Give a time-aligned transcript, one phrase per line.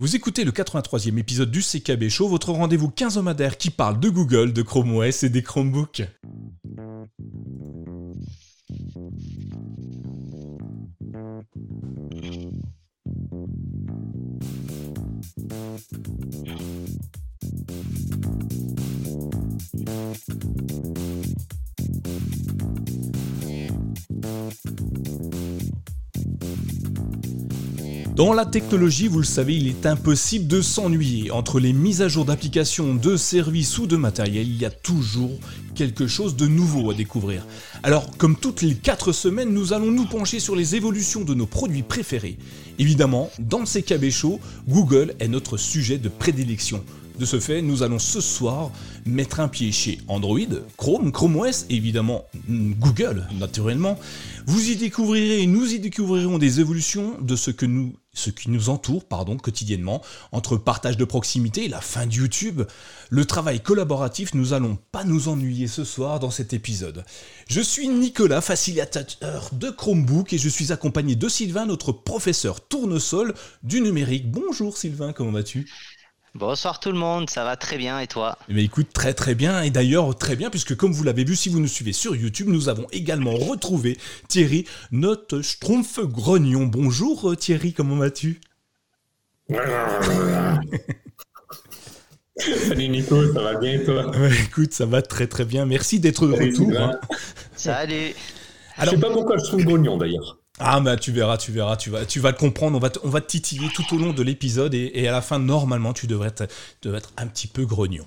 [0.00, 4.52] Vous écoutez le 83e épisode du CKB Show, votre rendez-vous quinzomadaire qui parle de Google,
[4.52, 6.02] de Chrome OS et des Chromebooks.
[28.18, 31.30] Dans la technologie, vous le savez, il est impossible de s'ennuyer.
[31.30, 35.38] Entre les mises à jour d'applications, de services ou de matériel, il y a toujours
[35.76, 37.46] quelque chose de nouveau à découvrir.
[37.84, 41.46] Alors, comme toutes les 4 semaines, nous allons nous pencher sur les évolutions de nos
[41.46, 42.38] produits préférés.
[42.80, 46.82] Évidemment, dans CKB Show, Google est notre sujet de prédilection.
[47.18, 48.70] De ce fait, nous allons ce soir
[49.04, 50.38] mettre un pied chez Android,
[50.76, 53.98] Chrome, Chrome OS, évidemment Google, naturellement.
[54.46, 57.66] Vous y découvrirez, nous y découvrirons des évolutions de ce qui
[58.50, 60.00] nous entoure pardon, quotidiennement,
[60.30, 62.62] entre partage de proximité et la fin de YouTube,
[63.10, 67.04] le travail collaboratif, nous allons pas nous ennuyer ce soir dans cet épisode.
[67.48, 73.34] Je suis Nicolas, facilitateur de Chromebook et je suis accompagné de Sylvain, notre professeur tournesol
[73.64, 74.30] du numérique.
[74.30, 75.68] Bonjour Sylvain, comment vas-tu?
[76.38, 79.34] Bonsoir tout le monde, ça va très bien et toi Mais eh écoute, très très
[79.34, 82.14] bien, et d'ailleurs très bien, puisque comme vous l'avez vu, si vous nous suivez sur
[82.14, 86.66] YouTube, nous avons également retrouvé Thierry, notre schtroumpf grognon.
[86.66, 88.40] Bonjour euh, Thierry, comment vas-tu?
[92.38, 94.12] Salut Nico, ça va bien et toi?
[94.44, 96.70] Écoute, ça va très très bien, merci d'être de retour.
[96.78, 97.00] Hein.
[97.56, 98.14] Salut
[98.76, 100.37] Alors, Je sais pas pourquoi je trouve grognon d'ailleurs.
[100.60, 102.76] Ah bah tu verras, tu verras, tu vas, tu comprendre.
[103.04, 106.06] On va, te, titiller tout au long de l'épisode et, à la fin normalement tu
[106.06, 108.04] devrais être, un petit peu grognon.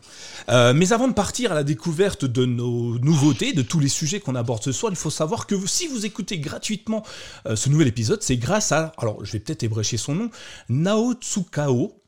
[0.50, 4.20] Euh, mais avant de partir à la découverte de nos nouveautés, de tous les sujets
[4.20, 7.04] qu'on aborde ce soir, il faut savoir que si vous écoutez gratuitement
[7.46, 10.30] euh, ce nouvel épisode, c'est grâce à, alors je vais peut-être ébrécher son nom,
[10.68, 12.02] Nao Tsukao,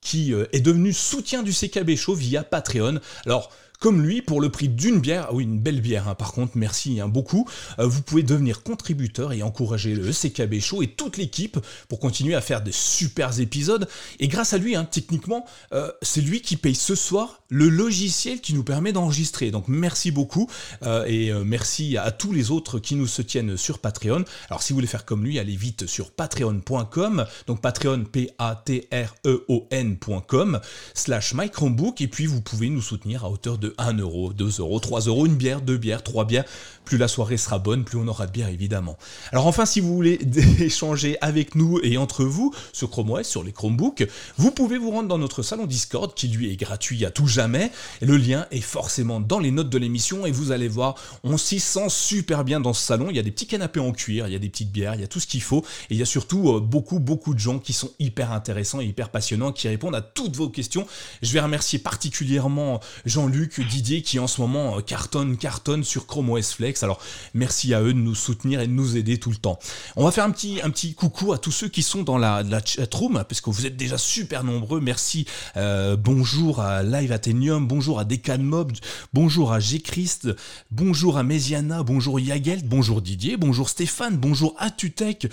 [0.00, 3.00] qui euh, est devenu soutien du CKB Show via Patreon.
[3.26, 5.26] Alors comme lui pour le prix d'une bière.
[5.28, 7.48] Ah oui, une belle bière, hein, par contre, merci hein, beaucoup.
[7.78, 11.58] Euh, vous pouvez devenir contributeur et encourager le CKB Show et toute l'équipe
[11.88, 13.88] pour continuer à faire des super épisodes.
[14.20, 18.40] Et grâce à lui, hein, techniquement, euh, c'est lui qui paye ce soir le logiciel
[18.40, 19.50] qui nous permet d'enregistrer.
[19.50, 20.48] Donc merci beaucoup
[20.82, 24.24] euh, et merci à tous les autres qui nous soutiennent sur Patreon.
[24.50, 28.62] Alors si vous voulez faire comme lui, allez vite sur patreon.com, donc patreon p a
[28.64, 30.60] t r e o n.com
[30.94, 34.80] slash microbook et puis vous pouvez nous soutenir à hauteur de 1 euro, 2 euros,
[34.80, 36.44] 3 euros, une bière, deux bières, trois bières.
[36.84, 38.96] Plus la soirée sera bonne, plus on aura de bière évidemment.
[39.30, 40.18] Alors enfin, si vous voulez
[40.60, 44.08] échanger avec nous et entre vous sur Chrome OS, sur les Chromebooks,
[44.38, 47.70] vous pouvez vous rendre dans notre salon Discord qui lui est gratuit à tout jamais.
[48.00, 51.60] Le lien est forcément dans les notes de l'émission et vous allez voir, on s'y
[51.60, 53.06] sent super bien dans ce salon.
[53.10, 55.00] Il y a des petits canapés en cuir, il y a des petites bières, il
[55.00, 55.64] y a tout ce qu'il faut.
[55.90, 58.86] Et il y a surtout euh, beaucoup, beaucoup de gens qui sont hyper intéressants et
[58.86, 60.86] hyper passionnants, qui répondent à toutes vos questions.
[61.22, 66.30] Je vais remercier particulièrement Jean-Luc, Didier qui en ce moment euh, cartonne, cartonne sur Chrome
[66.30, 66.82] OS Flex.
[66.82, 67.00] Alors
[67.34, 69.58] merci à eux de nous soutenir et de nous aider tout le temps.
[69.96, 72.42] On va faire un petit, un petit coucou à tous ceux qui sont dans la,
[72.42, 74.80] la chatroom, parce que vous êtes déjà super nombreux.
[74.80, 75.26] Merci.
[75.56, 78.72] Euh, bonjour à Live Athenium, bonjour à Decan Mob,
[79.12, 80.28] bonjour à G-Christ,
[80.70, 85.26] bonjour à Mesiana, bonjour Yagelt, bonjour Didier, bonjour Stéphane, bonjour Atutech.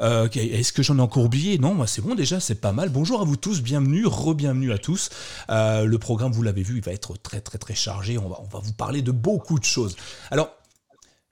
[0.00, 1.58] Euh, Est-ce que j'en ai encore oublié?
[1.58, 2.88] Non, c'est bon déjà, c'est pas mal.
[2.88, 5.10] Bonjour à vous tous, bienvenue, re-bienvenue à tous.
[5.48, 8.18] Le programme, vous l'avez vu, il va être très très très chargé.
[8.18, 9.96] On va, on va vous parler de beaucoup de choses.
[10.30, 10.50] Alors,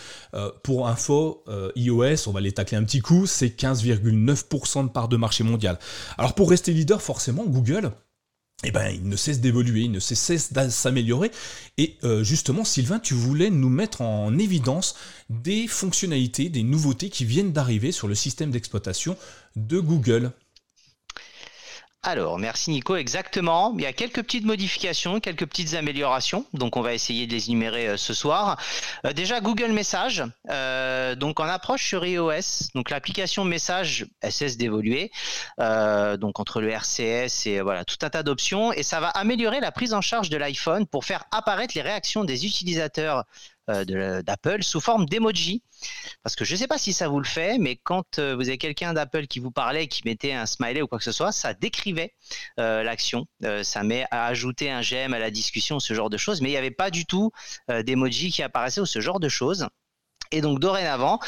[0.62, 1.44] pour info,
[1.74, 5.78] iOS, on va les tacler un petit coup, c'est 15,9% de parts de marché mondial.
[6.16, 7.92] Alors pour rester leader, forcément, Google,
[8.64, 11.30] eh ben, il ne cesse d'évoluer, il ne cesse de s'améliorer.
[11.76, 14.96] Et euh, justement, Sylvain, tu voulais nous mettre en évidence
[15.28, 19.16] des fonctionnalités, des nouveautés qui viennent d'arriver sur le système d'exploitation
[19.56, 20.32] de Google.
[22.08, 23.74] Alors, merci Nico, exactement.
[23.76, 27.48] Il y a quelques petites modifications, quelques petites améliorations, donc on va essayer de les
[27.48, 28.60] énumérer euh, ce soir.
[29.04, 34.56] Euh, déjà, Google Message, euh, donc en approche sur iOS, donc l'application Message, elle cesse
[34.56, 35.10] d'évoluer,
[35.58, 39.72] donc entre le RCS et voilà tout un tas d'options, et ça va améliorer la
[39.72, 43.24] prise en charge de l'iPhone pour faire apparaître les réactions des utilisateurs
[43.68, 45.62] d'Apple sous forme d'emoji.
[46.22, 48.48] Parce que je ne sais pas si ça vous le fait, mais quand euh, vous
[48.48, 51.32] avez quelqu'un d'Apple qui vous parlait, qui mettait un smiley ou quoi que ce soit,
[51.32, 52.14] ça décrivait
[52.58, 53.26] euh, l'action.
[53.62, 56.40] ça met à ajouter un j'aime à la discussion, ce genre de choses.
[56.40, 57.30] Mais il n'y avait pas du tout
[57.68, 59.68] d'emoji qui apparaissait ou ce genre de choses.
[60.32, 61.20] Et donc dorénavant,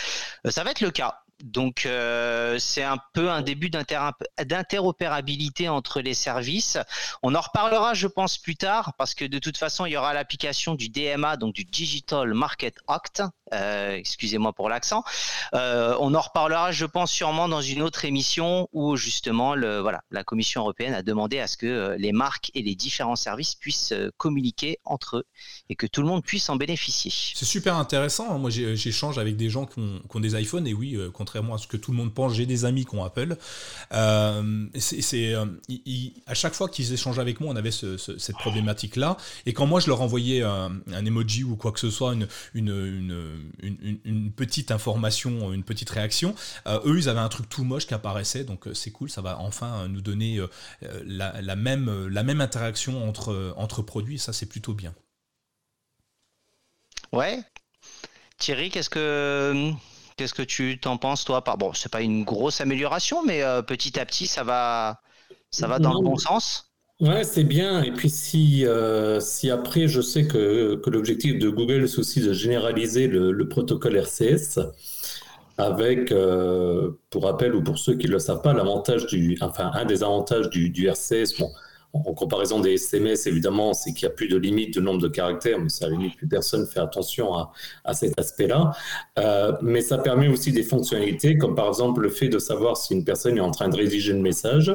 [0.49, 1.23] ça va être le cas.
[1.45, 6.79] Donc euh, c'est un peu un début d'interopérabilité entre les services.
[7.23, 10.15] On en reparlera, je pense, plus tard, parce que de toute façon, il y aura
[10.15, 13.23] l'application du DMA, donc du Digital Market Act.
[13.55, 15.05] Euh, excusez-moi pour l'accent.
[15.55, 20.25] Euh, on en reparlera, je pense, sûrement dans une autre émission où justement, voilà, la
[20.25, 24.79] Commission européenne a demandé à ce que les marques et les différents services puissent communiquer
[24.85, 25.25] entre eux
[25.71, 27.13] et que tout le monde puisse en bénéficier.
[27.35, 28.39] C'est super intéressant.
[28.39, 30.99] Moi, j'échange avec des gens qui ont, des iPhones et oui,
[31.29, 33.37] contrairement à ce que tout le monde pense, j'ai des amis qui ont Apple.
[33.93, 35.45] Euh, c'est, euh,
[36.27, 39.19] à chaque fois qu'ils échangeaient avec moi, on avait cette problématique-là.
[39.45, 42.15] Et quand moi, je leur envoyais un, emoji ou quoi que ce soit,
[42.55, 42.73] une,
[44.37, 46.35] petite information, une petite réaction,
[46.67, 48.45] euh, eux, ils avaient un truc tout moche qui apparaissait.
[48.45, 50.41] Donc, c'est cool, ça va enfin nous donner
[51.05, 54.19] la, même, interaction entre, entre produits.
[54.19, 54.95] ça, c'est plutôt bien.
[57.13, 57.41] Ouais.
[58.39, 59.75] Thierry, qu'est-ce que
[60.19, 61.45] Qu'est-ce que tu t'en penses, toi?
[61.59, 65.01] Bon, c'est pas une grosse amélioration, mais euh, petit à petit, ça va,
[65.53, 66.73] ça va dans le bon sens?
[67.01, 67.85] Ouais, c'est bien.
[67.85, 72.21] Et puis si, euh, si après, je sais que, que l'objectif de Google, c'est aussi
[72.21, 74.59] de généraliser le, protocole RCS,
[75.57, 79.71] avec, euh, pour rappel ou pour ceux qui ne le savent pas, l'avantage du, enfin,
[79.73, 81.53] un des avantages du, du RCS, bon,
[81.93, 85.09] en comparaison des SMS, évidemment, c'est qu'il n'y a plus de limite de nombre de
[85.09, 87.53] caractères, mais ça, à la limite, plus personne fait attention à,
[87.85, 88.73] à cet aspect-là.
[89.19, 92.95] Euh, mais ça permet aussi des fonctionnalités, comme par exemple le fait de savoir si
[92.95, 94.73] une personne est en train de rédiger le message.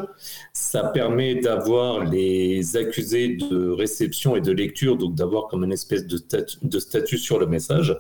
[0.53, 6.07] Ça permet d'avoir les accusés de réception et de lecture, donc d'avoir comme une espèce
[6.07, 6.19] de,
[6.61, 7.95] de statut sur le message.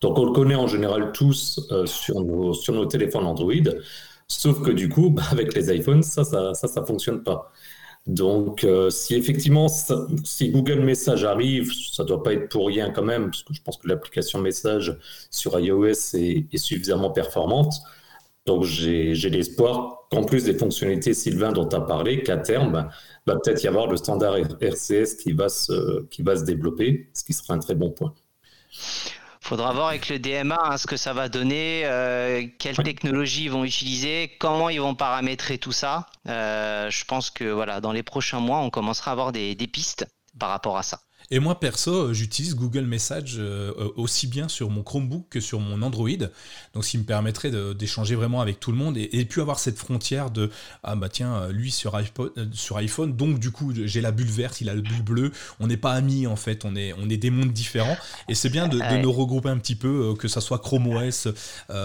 [0.00, 3.52] Donc on le connaît en général tous euh, sur, nos, sur nos téléphones Android,
[4.26, 7.52] sauf que du coup, avec les iPhones, ça, ça, ça, ça fonctionne pas.
[8.06, 12.90] Donc, euh, si effectivement, si Google Message arrive, ça ne doit pas être pour rien
[12.90, 14.96] quand même, parce que je pense que l'application Message
[15.30, 17.74] sur iOS est, suffisamment performante.
[18.46, 22.88] Donc, j'ai l'espoir qu'en plus des fonctionnalités, Sylvain, dont tu as parlé, qu'à terme, bah,
[23.26, 27.22] va peut-être y avoir le standard RCS qui va, se, qui va se développer, ce
[27.22, 28.14] qui sera un très bon point
[29.40, 33.50] faudra voir avec le DMA hein, ce que ça va donner, euh, quelles technologies ils
[33.50, 36.06] vont utiliser, comment ils vont paramétrer tout ça.
[36.28, 40.06] Euh, je pense que voilà, dans les prochains mois, on commencera à avoir des pistes
[40.38, 41.00] par rapport à ça.
[41.32, 45.38] Et moi, perso, euh, j'utilise Google Message euh, euh, aussi bien sur mon Chromebook que
[45.38, 46.08] sur mon Android.
[46.74, 49.78] Donc, ce qui me permettrait d'échanger vraiment avec tout le monde et, puis avoir cette
[49.78, 50.50] frontière de
[50.82, 54.60] Ah, bah tiens, lui sur iPhone, sur iPhone donc du coup, j'ai la bulle verte,
[54.60, 55.32] il a le bulle bleu.
[55.60, 57.96] On n'est pas amis en fait, on est, on est des mondes différents.
[58.28, 61.28] Et c'est bien de, nous regrouper un petit peu, que ça soit Chrome OS.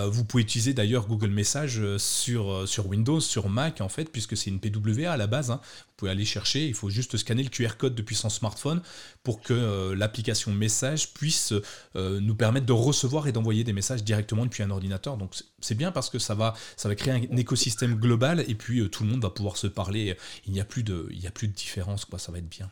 [0.07, 4.49] vous pouvez utiliser d'ailleurs Google Message sur, sur Windows, sur Mac en fait, puisque c'est
[4.49, 5.51] une PWA à la base.
[5.51, 5.61] Hein.
[5.95, 8.81] Vous pouvez aller chercher, il faut juste scanner le QR code depuis son smartphone
[9.23, 11.53] pour que euh, l'application message puisse
[11.95, 15.15] euh, nous permettre de recevoir et d'envoyer des messages directement depuis un ordinateur.
[15.15, 15.31] Donc
[15.61, 16.53] c'est bien parce que ça va,
[16.95, 20.17] créer un écosystème global et puis euh, tout le monde va pouvoir se parler.
[20.45, 21.07] Il n'y a plus de,
[21.45, 22.05] différence.
[22.17, 22.69] Ça va être bien.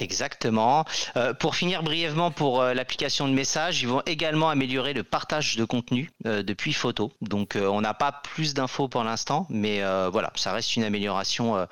[0.00, 0.84] Exactement.
[1.16, 5.56] Euh, pour finir brièvement pour euh, l'application de message, ils vont également améliorer le partage
[5.56, 7.12] de contenu euh, depuis photo.
[7.20, 11.66] Donc on n'a pas plus d'infos pour l'instant, mais voilà, ça reste une amélioration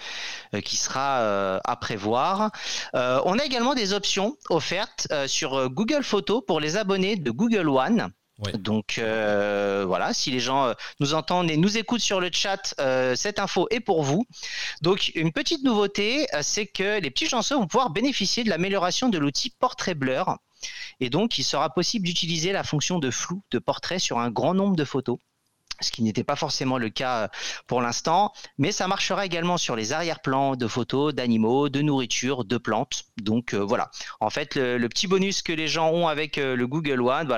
[0.64, 2.50] qui sera à prévoir.
[2.94, 8.10] on a également des options offertes sur Google Photos pour les abonnés de Google One.
[8.58, 12.74] Donc euh, voilà, si les gens euh, nous entendent et nous écoutent sur le chat,
[12.80, 14.26] euh, cette info est pour vous.
[14.82, 19.18] Donc une petite nouveauté, c'est que les petits chanceux vont pouvoir bénéficier de l'amélioration de
[19.18, 20.36] l'outil Portrait Blur.
[21.00, 24.54] Et donc il sera possible d'utiliser la fonction de flou de portrait sur un grand
[24.54, 25.18] nombre de photos
[25.80, 27.28] ce qui n'était pas forcément le cas euh,
[27.66, 32.58] pour l'instant, mais ça marchera également sur les arrière-plans de photos d'animaux, de nourriture, de
[32.58, 33.04] plantes.
[33.18, 33.90] Donc euh, voilà,
[34.20, 37.28] en fait le, petit bonus que les gens ont avec euh, le Google One,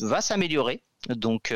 [0.00, 0.82] va s'améliorer.
[1.08, 1.52] Donc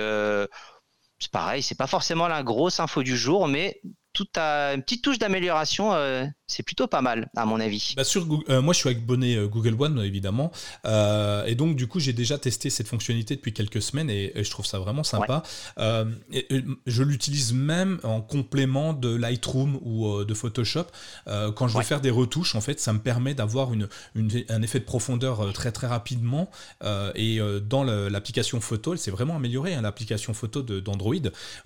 [1.19, 3.81] c'est pareil, c'est pas forcément la grosse info du jour, mais
[4.12, 7.95] tout à une petite touche d'amélioration, euh, c'est plutôt pas mal, à mon avis.
[7.97, 10.52] Bah sur euh, moi, je suis abonné euh, Google One, évidemment.
[10.85, 14.66] et donc, du coup, j'ai déjà testé cette fonctionnalité depuis quelques semaines et, je trouve
[14.66, 15.42] ça vraiment sympa.
[15.78, 20.87] je l'utilise même en complément de Lightroom ou de Photoshop.
[21.26, 23.88] quand je veux faire des retouches, en fait, ça me permet d'avoir une,
[24.49, 26.50] un effet de profondeur très, très rapidement.
[27.14, 31.14] et dans l'application photo, elle s'est vraiment améliorée, hein, l'application photo d'Android.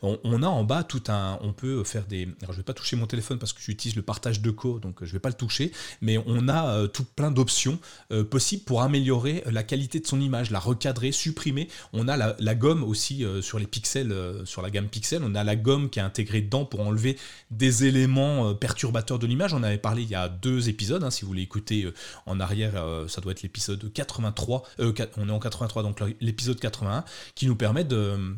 [0.02, 1.38] On, on, a en bas tout un.
[1.42, 4.02] On peut faire des alors je vais pas toucher mon téléphone parce que j'utilise le
[4.02, 7.30] partage de co, donc je vais pas le toucher, mais on a euh, tout plein
[7.30, 7.78] d'options
[8.12, 11.68] euh, possibles pour améliorer la qualité de son image, la recadrer, supprimer.
[11.92, 14.14] On a la, gomme aussi euh, sur les pixels,
[14.44, 17.18] sur la gamme pixels, on a la gomme qui est intégrée dedans pour enlever
[17.50, 19.54] des éléments perturbateurs de l'image.
[19.54, 21.90] On avait parlé il y a deux épisodes, hein, si vous voulez écouter
[22.26, 22.72] en arrière,
[23.08, 27.84] ça doit être l'épisode 83, on est en 83, donc l'épisode 81, qui nous permet
[27.84, 28.36] de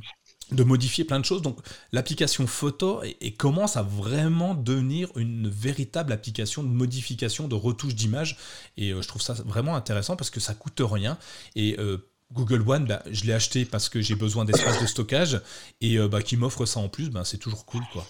[0.53, 1.43] de modifier plein de choses.
[1.43, 1.59] Donc
[1.93, 8.37] l'application photo et, commence à vraiment devenir une véritable application de modification, de retouche d'image.
[8.77, 11.19] Et euh, je trouve ça vraiment intéressant parce que ça coûte rien.
[11.55, 11.99] Et euh,
[12.33, 15.41] Google One, bah, je l'ai acheté parce que j'ai besoin d'espace de stockage
[15.81, 18.07] et euh, bah, qui m'offre ça en plus, bah, c'est toujours cool quoi.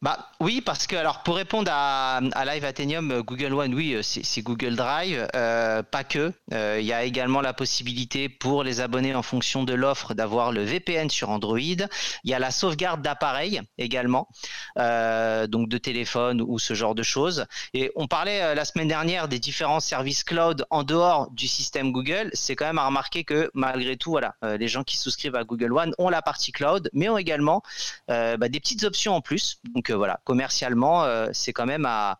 [0.00, 4.02] Bah oui, parce que alors pour répondre à, Live Athenium, euh, Google One, oui, euh,
[4.02, 6.32] c'est Google Drive, euh, pas que.
[6.52, 10.62] Il y a également la possibilité pour les abonnés en fonction de l'offre d'avoir le
[10.62, 11.58] VPN sur Android.
[11.58, 14.28] Il y a la sauvegarde d'appareil également,
[14.76, 17.46] donc de téléphone ou ce genre de choses.
[17.74, 22.30] Et on parlait la semaine dernière des différents services cloud en dehors du système Google.
[22.32, 25.72] C'est quand même à remarquer que malgré tout, voilà, les gens qui souscrivent à Google
[25.72, 27.62] One ont la partie cloud, mais ont également
[28.08, 29.58] bah, des petites options en plus.
[29.74, 32.18] Donc voilà, commercialement, euh, c'est quand même à,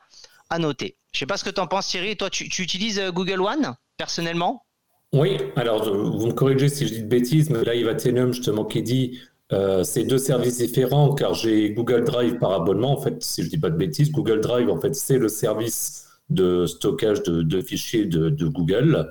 [0.58, 0.96] noter.
[1.12, 3.74] Je sais pas ce que tu en penses Thierry, toi tu, utilises euh, Google One
[3.96, 4.64] personnellement?
[5.12, 8.32] Oui, alors vous me corrigez si je dis de bêtises, mais là il va Athenium
[8.32, 9.18] justement qui dit
[9.52, 12.92] euh, c'est deux services différents car j'ai Google Drive par abonnement.
[12.92, 16.06] En fait, si je dis pas de bêtises, Google Drive, en fait, c'est le service
[16.28, 19.10] de stockage de, fichiers de, Google.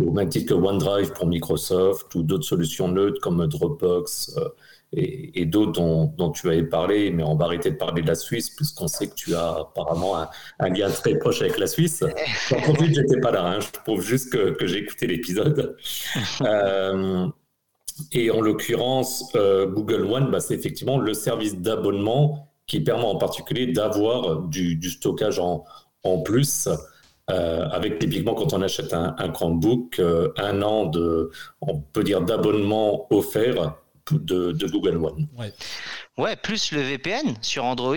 [0.00, 4.34] Au même titre que OneDrive pour Microsoft ou d'autres solutions neutres comme Dropbox,
[4.92, 8.48] et, d'autres dont, tu avais parlé, mais on va arrêter de parler de la Suisse,
[8.48, 10.16] puisqu'on sait que tu as apparemment
[10.58, 12.02] un, lien très proche avec la Suisse.
[12.50, 13.60] En profite, j'étais pas là, hein.
[13.60, 15.76] je prouve juste que, j'ai écouté l'épisode.
[16.40, 17.26] Euh,
[18.12, 23.16] et en l'occurrence, euh, Google One, bah, c'est effectivement le service d'abonnement qui permet en
[23.16, 25.64] particulier d'avoir du, stockage en,
[26.04, 26.68] en plus.
[27.30, 30.00] Euh, avec typiquement quand on achète un, un Chromebook,
[30.36, 31.30] un an de,
[31.60, 33.74] on peut dire d'abonnement offert
[34.12, 35.28] de, Google One.
[36.16, 36.36] Ouais.
[36.36, 37.96] plus le VPN sur Android,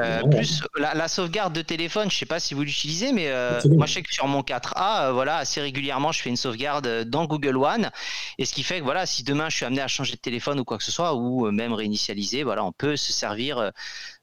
[0.00, 2.10] euh, plus la, sauvegarde de téléphone.
[2.10, 5.08] Je sais pas si vous l'utilisez, mais euh, moi je sais que sur mon 4A,
[5.08, 7.90] euh, voilà, assez régulièrement, je fais une sauvegarde dans Google One,
[8.38, 10.60] et ce qui fait que voilà, si demain je suis amené à changer de téléphone
[10.60, 13.72] ou quoi que ce soit, ou même réinitialiser, voilà, on peut se servir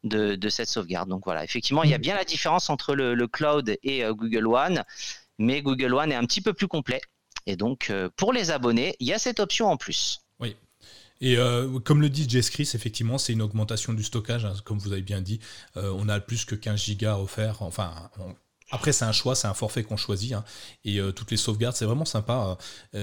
[0.04, 1.10] de, cette sauvegarde.
[1.10, 4.48] Donc voilà, effectivement, il y a bien la différence entre le, le cloud et Google
[4.48, 4.84] One,
[5.38, 7.02] mais Google One est un petit peu plus complet.
[7.46, 10.27] Et donc, pour les abonnés, il y a cette option en plus.
[11.22, 14.78] Et euh, comme le dit Jess Chris, effectivement, c'est une augmentation du stockage, hein, comme
[14.78, 15.40] vous avez bien dit.
[15.76, 17.62] Euh, on a plus que 15 gigas offerts.
[17.62, 18.10] Enfin,
[18.72, 20.34] après, c'est un choix, c'est un forfait qu'on choisit.
[20.34, 20.44] Hein.
[20.84, 22.58] et euh, toutes les sauvegardes, c'est vraiment sympa.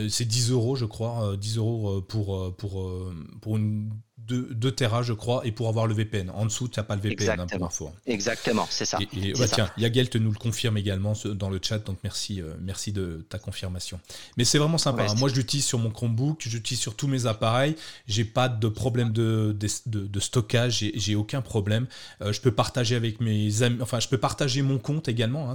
[0.09, 3.91] c'est 10 euros, je crois, 10 euros pour, pour, pour une
[4.27, 6.31] 2, Tera, je crois, et pour avoir le VPN.
[6.31, 7.93] En dessous, tu n'as pas le VPN, hein, pour info.
[8.07, 8.99] Exactement, c'est ça.
[9.01, 12.93] Et, bah, tiens, Yagel nous le confirme également dans le chat, donc merci, euh, merci
[12.93, 14.01] de ta confirmation.
[14.37, 15.05] Mais c'est vraiment sympa.
[15.05, 15.15] Hein.
[15.19, 17.77] Moi, je l'utilise sur mon Chromebook, j'utilise sur tous mes appareils.
[18.07, 21.87] J'ai pas de problème de, de, de stockage, j'ai aucun problème.
[22.23, 25.51] Euh, je peux partager avec mes amis, enfin, je peux partager mon compte également.
[25.51, 25.55] Hein.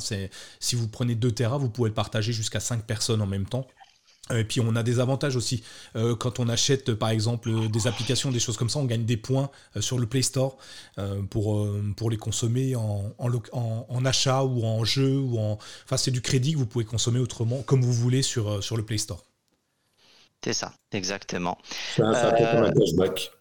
[0.60, 3.68] si vous prenez 2 Tera, vous pouvez le partager jusqu'à 5 personnes en même temps.
[4.36, 5.64] Et puis on a des avantages aussi.
[5.96, 9.18] Euh, quand on achète par exemple des applications, des choses comme ça, on gagne des
[9.18, 10.58] points euh, sur le Play Store
[10.98, 11.68] euh, pour,
[11.98, 15.18] pour les consommer en, en, achat ou en jeu.
[15.18, 15.58] ou en.
[15.86, 18.84] Enfin, c'est du crédit que vous pouvez consommer autrement, comme vous voulez sur, sur le
[18.84, 19.24] Play Store.
[20.44, 21.58] C'est ça, exactement.
[21.96, 23.32] C'est un, un cashback.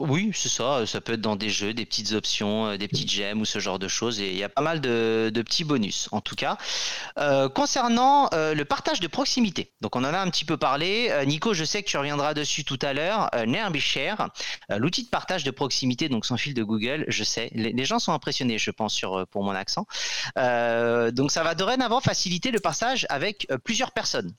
[0.00, 0.86] Oui, c'est ça.
[0.86, 3.58] Ça peut être dans des jeux, des petites options, euh, des petites gemmes ou ce
[3.58, 4.18] genre de choses.
[4.18, 6.56] Et il y a pas mal de, petits bonus, en tout cas.
[7.18, 11.12] Euh, concernant euh, le partage de proximité, donc on en a un petit peu parlé.
[11.26, 13.28] Nico, je sais que tu reviendras dessus tout à l'heure.
[13.46, 14.30] Nearbyshare,
[14.70, 17.50] l'outil de partage de proximité, donc sans fil de Google, je sais.
[17.52, 19.86] Les, gens sont impressionnés, je pense, sur, pour mon accent.
[20.36, 24.34] donc ça va dorénavant faciliter le partage avec plusieurs personnes.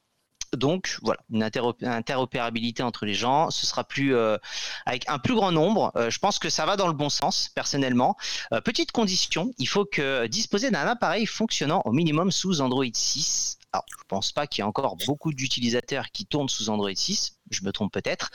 [0.55, 4.37] Donc voilà, une interopérabilité entre les gens, ce sera plus euh,
[4.85, 5.91] avec un plus grand nombre.
[5.95, 8.17] Euh, je pense que ça va dans le bon sens, personnellement.
[8.51, 13.59] Euh, petite condition, il faut que disposer d'un appareil fonctionnant au minimum sous Android 6.
[13.71, 17.37] Alors, je pense pas qu'il y ait encore beaucoup d'utilisateurs qui tournent sous Android 6.
[17.49, 18.29] Je me trompe peut-être.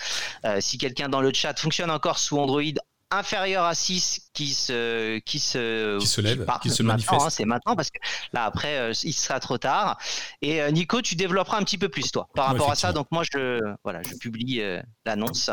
[0.60, 2.62] si quelqu'un dans le chat fonctionne encore sous Android
[3.10, 7.22] inférieur à 6 qui se qui se qui se lève, qui, se manifeste.
[7.22, 7.98] Hein, c'est maintenant parce que
[8.32, 9.98] là après euh, il sera trop tard.
[10.42, 12.92] Et euh, Nico, tu développeras un petit peu plus toi par rapport à ça.
[12.92, 15.50] Donc moi je voilà, je publie euh, l'annonce.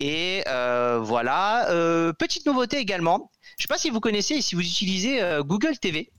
[0.00, 1.66] Et voilà,
[2.18, 3.30] petite nouveauté également.
[3.56, 6.10] Je sais pas si vous connaissez et si vous utilisez Google TV.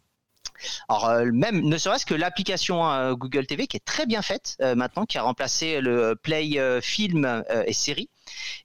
[0.88, 5.18] Alors même ne serait-ce que l'application Google TV qui est très bien faite maintenant, qui
[5.18, 8.10] a remplacé le Play Film et série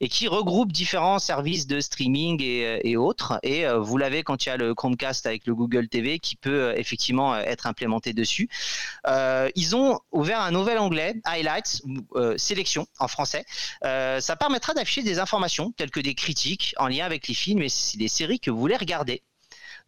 [0.00, 3.38] et qui regroupe différents services de streaming et, euh, autres.
[3.42, 6.36] Et euh, vous l'avez quand il y a le Chromecast avec le Google TV qui
[6.36, 8.48] peut euh, effectivement être implémenté dessus.
[9.06, 11.82] ils ont ouvert un nouvel onglet, Highlights,
[12.36, 13.44] sélection en français.
[13.82, 17.68] ça permettra d'afficher des informations telles que des critiques en lien avec les films et
[17.98, 19.22] les séries que vous voulez regarder.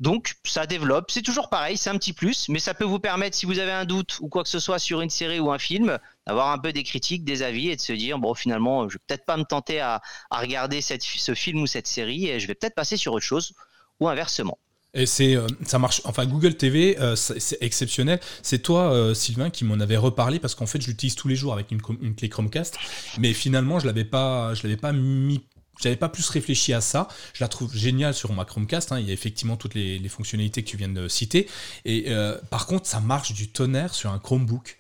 [0.01, 3.37] Donc ça développe, c'est toujours pareil, c'est un petit plus, mais ça peut vous permettre,
[3.37, 5.59] si vous avez un doute ou quoi que ce soit sur une série ou un
[5.59, 8.95] film, d'avoir un peu des critiques, des avis et de se dire bon finalement je
[8.95, 10.01] vais peut-être pas me tenter à,
[10.31, 13.55] regarder cette, ce film ou cette série et je vais peut-être passer sur autre chose
[14.01, 14.59] ou inversement.
[14.95, 16.03] Et c'est, euh, ça marche.
[16.05, 18.21] Enfin, Google TV, euh, c'est exceptionnel.
[18.43, 21.37] C'est toi, euh, Sylvain, qui m'en avait reparlé parce qu'en fait, je l'utilise tous les
[21.37, 22.77] jours avec une, une, clé Chromecast.
[23.19, 25.47] Mais finalement, je l'avais pas, je l'avais pas mis.
[25.83, 27.09] J'avais pas plus réfléchi à ça.
[27.33, 28.93] Je la trouve géniale sur ma Chromecast.
[28.93, 29.01] Hein.
[29.01, 31.49] Il y a effectivement toutes les, les, fonctionnalités que tu viens de citer.
[31.87, 32.13] Et
[32.51, 34.79] par contre, ça marche du tonnerre sur un Chromebook.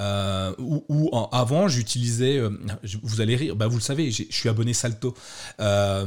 [0.00, 2.50] Euh, ou avant j'utilisais, euh,
[3.02, 5.14] vous allez rire, bah vous le savez, je suis abonné Salto.
[5.60, 6.06] Euh,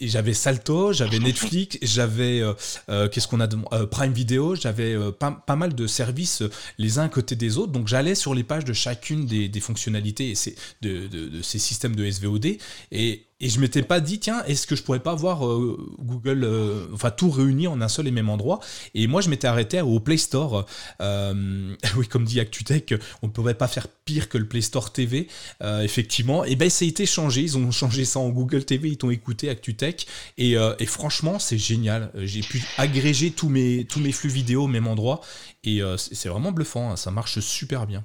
[0.00, 2.42] j'avais Salto, j'avais Netflix, j'avais
[2.88, 6.42] qu'est-ce qu'on a de Prime Video, j'avais pas, pas, mal de services
[6.78, 7.72] les uns à côté des autres.
[7.72, 12.08] Donc j'allais sur les pages de chacune des, fonctionnalités et de, de, ces systèmes de
[12.10, 12.58] SVOD
[12.92, 16.42] et et je m'étais pas dit, tiens, est-ce que je pourrais pas voir euh, Google,
[16.42, 18.58] euh, enfin tout réuni en un seul et même endroit?
[18.94, 20.66] Et moi, je m'étais arrêté au Play Store.
[21.00, 24.92] Euh, oui, comme dit ActuTech, on ne pouvait pas faire pire que le Play Store
[24.92, 25.28] TV,
[25.60, 26.44] effectivement.
[26.44, 27.42] Et ben, ça a été changé.
[27.42, 28.88] Ils ont changé ça en Google TV.
[28.88, 30.06] Ils t'ont écouté ActuTech.
[30.36, 32.10] Et, franchement, c'est génial.
[32.16, 35.20] J'ai pu agréger tous mes, tous mes flux vidéo au même endroit.
[35.62, 36.90] Et c'est vraiment bluffant.
[36.90, 36.96] Hein.
[36.96, 38.04] Ça marche super bien.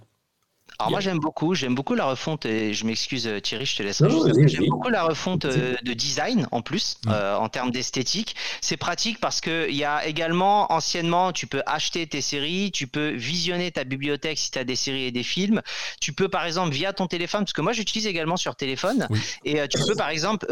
[0.83, 3.83] Alors moi j'aime beaucoup, j'aime beaucoup la refonte et je m'excuse euh, Thierry, je te
[3.83, 4.03] laisse.
[4.47, 8.35] J'aime beaucoup la refonte euh, de design en plus euh, en termes d'esthétique.
[8.59, 12.87] C'est pratique parce que il y a également anciennement tu peux acheter tes séries, tu
[12.87, 15.61] peux visionner ta bibliothèque si tu as des séries et des films.
[16.01, 19.07] Tu peux par exemple via ton téléphone parce que moi j'utilise également sur téléphone
[19.45, 20.47] et tu peux par exemple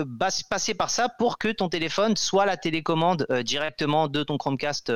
[0.50, 4.94] passer par ça pour que ton téléphone soit la télécommande directement de ton Chromecast.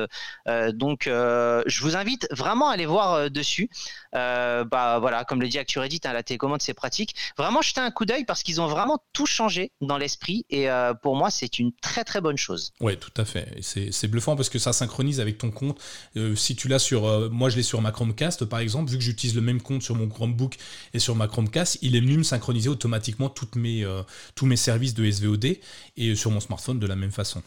[0.72, 3.68] donc je vous invite vraiment à aller voir dessus.
[4.16, 7.14] Bah voilà comme le dit ActuReddit, hein, la télécommande c'est pratique.
[7.36, 10.94] Vraiment jeter un coup d'œil parce qu'ils ont vraiment tout changé dans l'esprit et euh,
[10.94, 12.72] pour moi c'est une très très bonne chose.
[12.80, 13.56] Oui, tout à fait.
[13.60, 15.80] C'est bluffant parce que ça synchronise avec ton compte.
[16.16, 18.98] Euh, si tu l'as sur, euh, moi je l'ai sur ma Chromecast par exemple, vu
[18.98, 20.56] que j'utilise le même compte sur mon Chromebook
[20.94, 23.86] et sur ma Chromecast, il est venu me synchroniser automatiquement toutes mes,
[24.34, 25.58] tous mes services de SVOD
[25.96, 27.42] et sur mon smartphone de la même façon.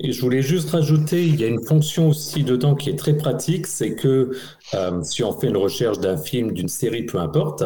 [0.00, 3.16] Et je voulais juste rajouter, il y a une fonction aussi dedans qui est très
[3.16, 4.32] pratique, c'est que
[4.74, 7.62] euh, si on fait une recherche d'un film, d'une série, peu importe,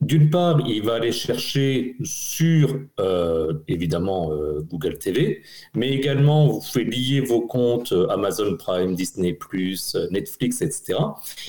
[0.00, 5.42] d'une part, il va aller chercher sur, euh, évidemment, euh, Google TV,
[5.74, 9.38] mais également, vous pouvez lier vos comptes Amazon Prime, Disney⁇
[10.10, 10.98] Netflix, etc.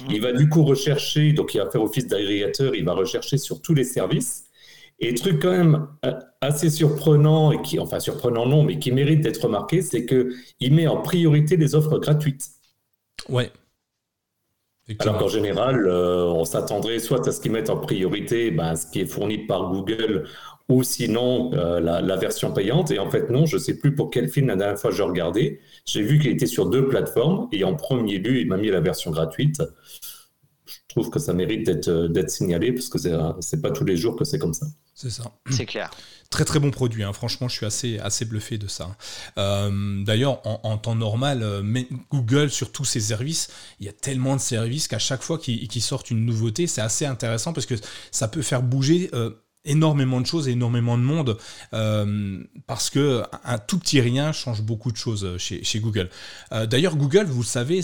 [0.10, 3.62] Il va du coup rechercher, donc il va faire office d'agrégateur, il va rechercher sur
[3.62, 4.44] tous les services.
[5.00, 9.22] Et truc quand même euh, assez surprenant, et qui, enfin surprenant non, mais qui mérite
[9.22, 12.48] d'être remarqué, c'est qu'il met en priorité les offres gratuites.
[13.30, 13.52] Ouais.
[15.00, 18.86] Alors qu'en général, euh, on s'attendrait soit à ce qu'ils mettent en priorité ben, ce
[18.86, 20.26] qui est fourni par Google
[20.70, 22.92] ou sinon euh, la, version payante.
[22.92, 25.04] Et en fait, non, je ne sais plus pour quel film la dernière fois je
[25.04, 25.60] regardais.
[25.86, 28.82] J'ai vu qu'il était sur deux plateformes et en premier lieu, il m'a mis la
[28.82, 29.62] version gratuite
[30.94, 32.98] trouve que ça mérite d'être euh, signalé parce que
[33.40, 34.68] c'est pas tous les jours que c'est comme ça.
[34.94, 35.24] C'est ça.
[35.50, 35.90] C'est clair.
[36.30, 37.14] Très très bon produit, hein.
[37.14, 38.96] franchement je suis assez, assez bluffé de ça.
[39.38, 44.36] Euh, d'ailleurs en, temps normal, euh, Google sur tous ses services, il y a tellement
[44.36, 47.76] de services qu'à chaque fois qu'ils sortent une nouveauté, c'est assez intéressant parce que
[48.12, 49.12] ça peut faire bouger
[49.66, 51.38] énormément de choses, énormément de monde,
[51.74, 56.10] euh, parce que un tout petit rien change beaucoup de choses chez, chez Google.
[56.52, 57.82] Euh, d'ailleurs, Google, vous le savez,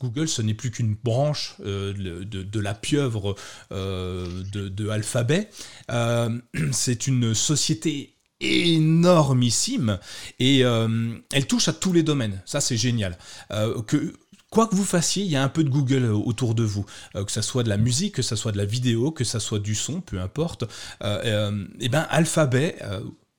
[0.00, 1.92] Google, ce n'est plus qu'une branche euh,
[2.24, 3.36] de, la pieuvre
[3.70, 5.48] de, Alphabet.
[6.72, 9.98] C'est une société énormissime
[10.38, 12.40] et elle touche à tous les domaines.
[12.46, 13.18] Ça, c'est génial.
[14.50, 16.86] Quoi que vous fassiez, il y a un peu de Google euh, autour de vous,
[17.16, 19.38] euh, que ce soit de la musique, que ce soit de la vidéo, que ce
[19.38, 20.64] soit du son, peu importe.
[21.02, 22.78] Euh, et ben Alphabet,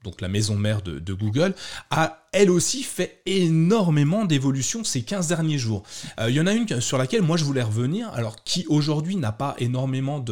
[0.03, 1.55] donc la maison mère de, Google,
[1.89, 5.83] a elle aussi fait énormément d'évolutions ces 15 derniers jours.
[6.27, 9.31] Il y en a une sur laquelle moi je voulais revenir, alors qui aujourd'hui n'a
[9.31, 10.23] pas énormément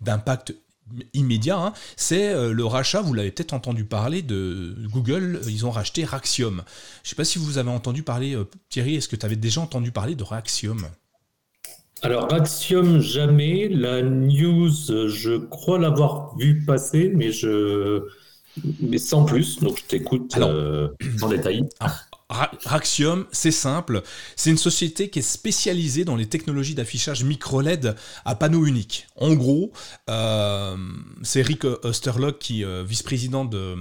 [0.00, 0.54] d'impact
[1.12, 5.70] immédiat, hein, c'est euh, le rachat, vous l'avez peut-être entendu parler de Google, ils ont
[5.70, 6.62] racheté Raxium.
[7.02, 9.36] Je ne sais pas si vous avez entendu parler, euh, Thierry, est-ce que tu avais
[9.36, 10.86] déjà entendu parler de Raxium
[12.02, 13.66] alors, Raxium, jamais.
[13.68, 14.70] La news,
[15.08, 18.02] je crois l'avoir vu passer, mais je.
[18.80, 20.88] Mais sans plus, donc je t'écoute euh,
[21.22, 21.66] en détail.
[22.64, 24.02] Raxium, c'est simple,
[24.36, 27.94] c'est une société qui est spécialisée dans les technologies d'affichage micro-LED
[28.24, 29.06] à panneaux uniques.
[29.16, 29.72] En gros,
[30.10, 30.76] euh,
[31.22, 33.76] c'est Rick Osterlock, qui euh, vice-président de,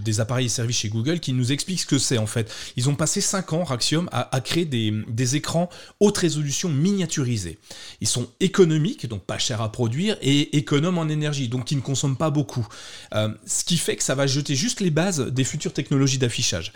[0.00, 2.52] des appareils et services chez Google, qui nous explique ce que c'est en fait.
[2.76, 5.68] Ils ont passé 5 ans, Raxium, à, créer des, écrans
[6.00, 7.58] haute résolution miniaturisés.
[8.00, 11.80] Ils sont économiques, donc pas chers à produire, et économes en énergie, donc qui ne
[11.80, 12.66] consomment pas beaucoup.
[13.14, 16.72] Euh, ce qui fait que ça va jeter juste les bases des futures technologies d'affichage.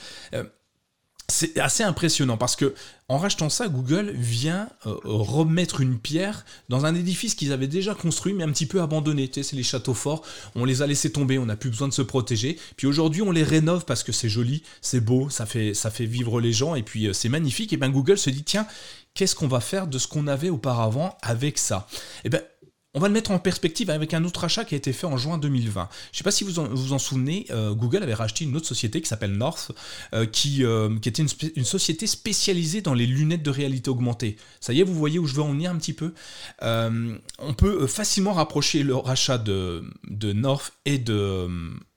[1.31, 2.75] C'est assez impressionnant parce que
[3.09, 7.95] en rachetant ça, Google vient euh, remettre une pierre dans un édifice qu'ils avaient déjà
[7.95, 9.29] construit mais un petit peu abandonné.
[9.29, 10.23] Tu sais, c'est les châteaux forts,
[10.55, 12.59] on les a laissés tomber, on n'a plus besoin de se protéger.
[12.77, 16.53] Puis aujourd'hui, on les rénove parce que c'est joli, c'est beau, ça fait, vivre les
[16.53, 17.73] gens et puis euh, c'est magnifique.
[17.73, 18.67] Et bien Google se dit tiens,
[19.15, 21.89] qu'est-ce qu'on va faire de ce qu'on avait auparavant avec ça?
[22.25, 22.43] Et ben
[22.95, 25.17] on va le mettre en perspective avec un autre achat qui a été fait en
[25.17, 25.89] juin 2020.
[25.93, 28.67] Je ne sais pas si vous vous en souvenez, euh, Google avait racheté une autre
[28.67, 29.71] société qui s'appelle North,
[30.13, 34.37] euh, qui, euh, qui, était une, société spécialisée dans les lunettes de réalité augmentée.
[34.59, 36.13] Ça y est, vous voyez où je veux en venir un petit peu
[36.61, 39.85] On peut facilement rapprocher le rachat de,
[40.33, 41.49] North et de,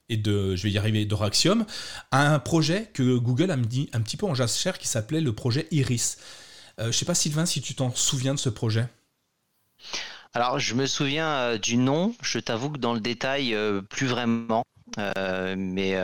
[0.09, 1.65] je vais y arriver, de Raxium
[2.11, 5.33] à un projet que Google a mis un petit peu en jachère qui s'appelait le
[5.33, 6.17] projet Iris.
[6.77, 8.87] je ne sais pas Sylvain si tu t'en souviens de ce projet.
[10.35, 12.15] Alors, je me souviens euh, du nom.
[12.23, 14.65] Je t'avoue que dans le détail, euh, plus vraiment.
[14.97, 15.95] Euh, mais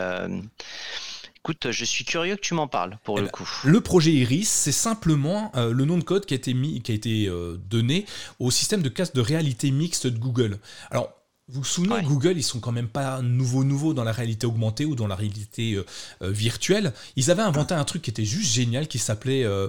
[1.36, 3.48] écoute, je suis curieux que tu m'en parles pour eh le ben, coup.
[3.64, 6.94] Le projet Iris, c'est simplement le nom de code qui a été mis, qui a
[6.94, 7.30] été
[7.68, 8.04] donné
[8.38, 10.58] au système de casque de réalité mixte de Google.
[10.90, 11.19] Alors,
[11.52, 14.84] vous vous souvenez, Google, ils sont quand même pas nouveaux nouveaux dans la réalité augmentée
[14.84, 15.84] ou dans la réalité euh,
[16.22, 16.92] euh, virtuelle.
[17.16, 19.68] Ils avaient inventé un truc qui était juste génial, qui s'appelait, euh,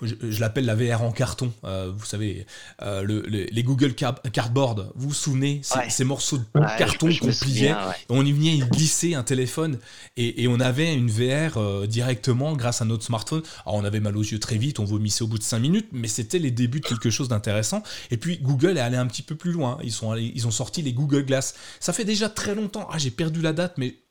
[0.00, 1.52] je, l'appelle la VR en carton.
[1.62, 2.46] vous savez,
[2.80, 4.90] les Google Cardboard.
[4.94, 6.44] Vous vous souvenez, ces, morceaux de
[6.78, 7.74] carton qu'on pliait,
[8.08, 9.78] on y venait glisser un téléphone
[10.16, 13.42] et, on avait une VR directement grâce à notre smartphone.
[13.64, 15.88] Alors on avait mal aux yeux très vite, on vomissait au bout de 5 minutes,
[15.92, 17.82] mais c'était les débuts de quelque chose d'intéressant.
[18.10, 19.78] Et puis Google est allé un petit peu plus loin.
[19.82, 21.54] Ils sont ils ont sorti les Google Google Glass.
[21.80, 22.88] Ça fait déjà très longtemps.
[22.90, 24.01] Ah, j'ai perdu la date, mais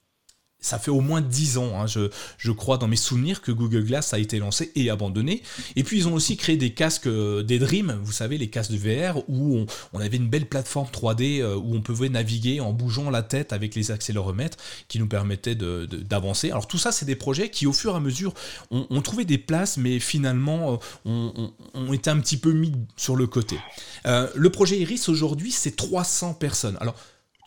[0.62, 4.14] ça fait au moins 10 ans, hein, je, crois, dans mes souvenirs, que Google Glass
[4.14, 5.42] a été lancé et abandonné.
[5.76, 8.72] Et puis, ils ont aussi créé des casques, euh, des Dream, vous savez, les casques
[8.72, 12.74] de VR, où on, avait une belle plateforme 3D euh, où on pouvait naviguer en
[12.74, 16.52] bougeant la tête avec les accéléromètres qui nous permettaient d'avancer.
[16.52, 18.34] Alors, tout ça, c'est des projets qui, au fur et à mesure,
[18.70, 23.26] ont, trouvé des places, mais finalement, euh, ont, été un petit peu mis sur le
[23.26, 23.58] côté.
[24.06, 26.78] le projet Iris, aujourd'hui, c'est 300 personnes.
[26.80, 26.96] Alors,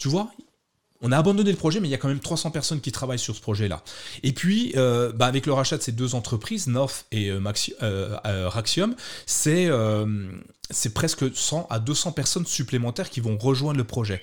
[0.00, 0.30] tu vois,
[1.04, 3.18] on a abandonné le projet, mais il y a quand même 300 personnes qui travaillent
[3.18, 3.82] sur ce projet-là.
[4.22, 7.40] Et puis, euh, bah, avec le rachat de ces deux entreprises, North et euh,
[7.82, 9.70] euh, Raxium, c'est
[10.70, 14.22] c'est presque 100 à 200 personnes supplémentaires qui vont rejoindre le projet.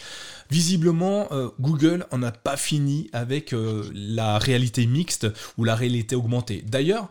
[0.50, 3.54] Visiblement, Google en a pas fini avec
[3.94, 5.28] la réalité mixte
[5.60, 6.64] ou la réalité augmentée.
[6.68, 7.10] D'ailleurs,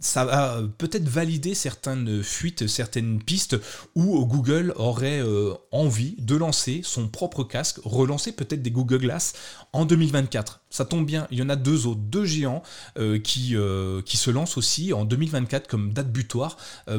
[0.00, 3.56] ça va euh, peut-être valider certaines fuites, certaines pistes
[3.94, 9.34] où Google aurait euh, envie de lancer son propre casque, relancer peut-être des Google Glass
[9.72, 10.62] en 2024.
[10.70, 12.62] Ça tombe bien, il y en a deux autres, deux géants
[12.98, 13.56] euh, qui,
[14.04, 16.56] qui se lancent aussi en 2024 comme date butoir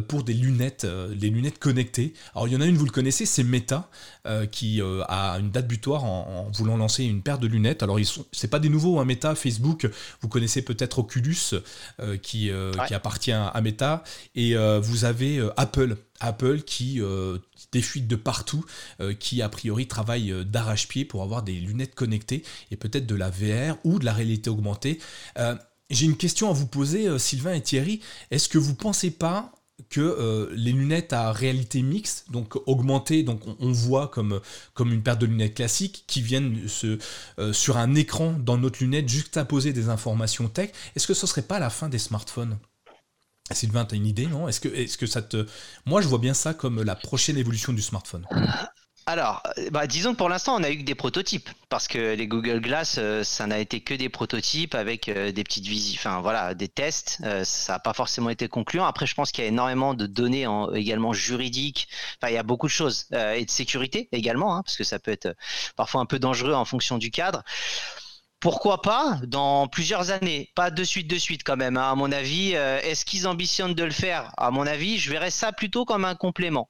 [0.07, 2.13] pour des lunettes, les lunettes connectées.
[2.35, 3.89] Alors il y en a une, vous le connaissez, c'est Meta
[4.51, 7.83] qui a une date butoir en, voulant lancer une paire de lunettes.
[7.83, 9.89] Alors ils sont, c'est pas des nouveaux, hein, Meta, Facebook,
[10.21, 11.55] vous connaissez peut-être Oculus
[12.21, 12.51] qui,
[12.87, 14.03] qui appartient à Meta,
[14.35, 15.95] et euh, vous avez euh, Apple.
[16.21, 17.37] Apple qui euh,
[17.71, 18.65] défuite de partout,
[19.19, 23.77] qui a priori travaille d'arrache-pied pour avoir des lunettes connectées et peut-être de la VR
[23.83, 24.99] ou de la réalité augmentée.
[25.89, 28.01] J'ai une question à vous poser, Sylvain et Thierry.
[28.29, 29.51] Est-ce que vous pensez pas
[29.89, 34.41] que euh, les lunettes à réalité mixte, donc augmentées, donc on, voit comme,
[34.79, 36.59] une paire de lunettes classiques qui viennent
[37.39, 41.41] euh, sur un écran dans notre lunette juxtaposer des informations tech, est-ce que ce serait
[41.41, 42.57] pas la fin des smartphones?
[43.51, 44.47] Sylvain, tu as une idée, non?
[44.47, 45.45] Est-ce que, est que ça te.
[45.85, 48.25] Moi, je vois bien ça comme la prochaine évolution du smartphone.
[49.07, 52.27] Alors, bah, disons que pour l'instant, on a eu que des prototypes, parce que les
[52.27, 56.21] Google Glass, euh, ça n'a été que des prototypes avec euh, des petites visites, enfin
[56.21, 57.19] voilà, des tests.
[57.23, 58.85] Euh, ça n'a pas forcément été concluant.
[58.85, 61.87] Après, je pense qu'il y a énormément de données également juridiques.
[62.21, 64.99] Enfin, il y a beaucoup de choses et de sécurité également, hein, parce que ça
[64.99, 65.35] peut être
[65.75, 67.43] parfois un peu dangereux en fonction du cadre.
[68.41, 71.77] Pourquoi pas dans plusieurs années, pas de suite de suite quand même.
[71.77, 74.33] Hein, à mon avis, est-ce qu'ils ambitionnent de le faire?
[74.37, 76.69] À mon avis, je verrais ça plutôt comme un complément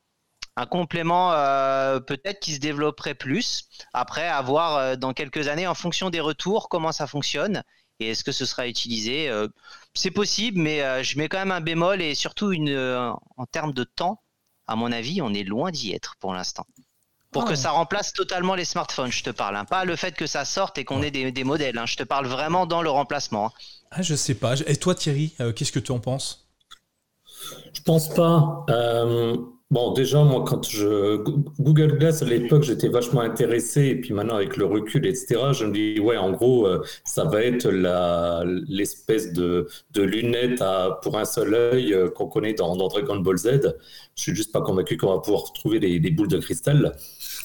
[0.55, 3.69] un complément euh, peut-être qui se développerait plus.
[3.93, 7.63] Après, à voir euh, dans quelques années, en fonction des retours, comment ça fonctionne
[7.99, 9.29] et est-ce que ce sera utilisé.
[9.29, 9.47] Euh,
[9.93, 13.83] c'est possible, mais je mets quand même un bémol et surtout une, en termes de
[13.83, 14.23] temps,
[14.65, 16.65] à mon avis, on est loin d'y être pour l'instant.
[17.31, 17.55] Pour que oh.
[17.55, 19.55] ça remplace totalement les smartphones, je te parle.
[19.55, 19.65] Hein.
[19.65, 21.77] Pas le fait que ça sorte et qu'on ait des, modèles.
[21.77, 21.85] Hein.
[21.85, 23.47] Je te parle vraiment dans le remplacement.
[23.47, 23.51] Hein.
[23.91, 24.55] Ah, je sais pas.
[24.67, 26.47] Et toi, Thierry, qu'est-ce que tu en penses?
[27.73, 28.65] Je pense pas.
[29.71, 31.15] Bon, déjà, moi, quand je.
[31.61, 35.63] Google Glass, à l'époque, j'étais vachement intéressé, et puis maintenant, avec le recul, etc., je
[35.65, 40.99] me dis, ouais, en gros, euh, ça va être la, l'espèce de, de lunette à,
[41.01, 43.77] pour un seul œil euh, qu'on connaît dans, dans, Dragon Ball Z.
[44.17, 46.91] Je suis juste pas convaincu qu'on va pouvoir trouver des, des boules de cristal,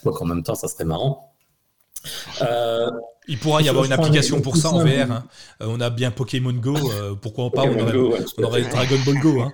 [0.07, 1.33] quoi qu'en même temps, ça serait marrant.
[3.29, 5.11] Il pourra y avoir une application pour ça en VR.
[5.11, 5.25] Hein.
[5.61, 6.77] on a bien Pokémon Go,
[7.21, 9.40] pourquoi pas on aurait, Dragon Ball Go.
[9.40, 9.53] Hein.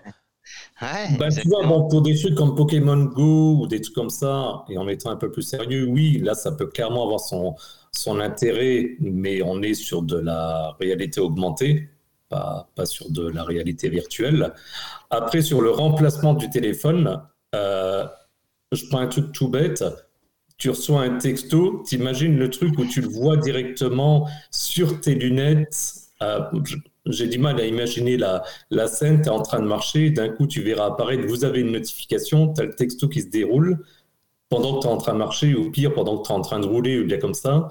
[1.19, 4.65] Bah, tu vois, bon, pour des trucs comme Pokémon Go ou des trucs comme ça,
[4.69, 7.55] et en étant un peu plus sérieux, oui, là, ça peut clairement avoir son,
[7.93, 11.89] son intérêt, mais on est sur de la réalité augmentée,
[12.29, 14.53] pas, pas sur de la réalité virtuelle.
[15.11, 17.23] Après, sur le remplacement du téléphone,
[17.55, 18.05] euh,
[18.73, 19.85] je prends un truc tout bête.
[20.63, 25.95] Tu reçois un texto, t'imagines le truc où tu le vois directement sur tes lunettes.
[26.23, 26.39] Euh,
[27.07, 28.45] j'ai du mal à imaginer la,
[28.87, 31.73] scène, tu es en train de marcher, d'un coup tu verras apparaître, vous avez une
[31.73, 33.85] notification, tu as le texto qui se déroule
[34.51, 36.43] pendant que tu es en train de marcher, ou pire, pendant que tu es en
[36.43, 37.67] train de rouler, ou bien comme ça.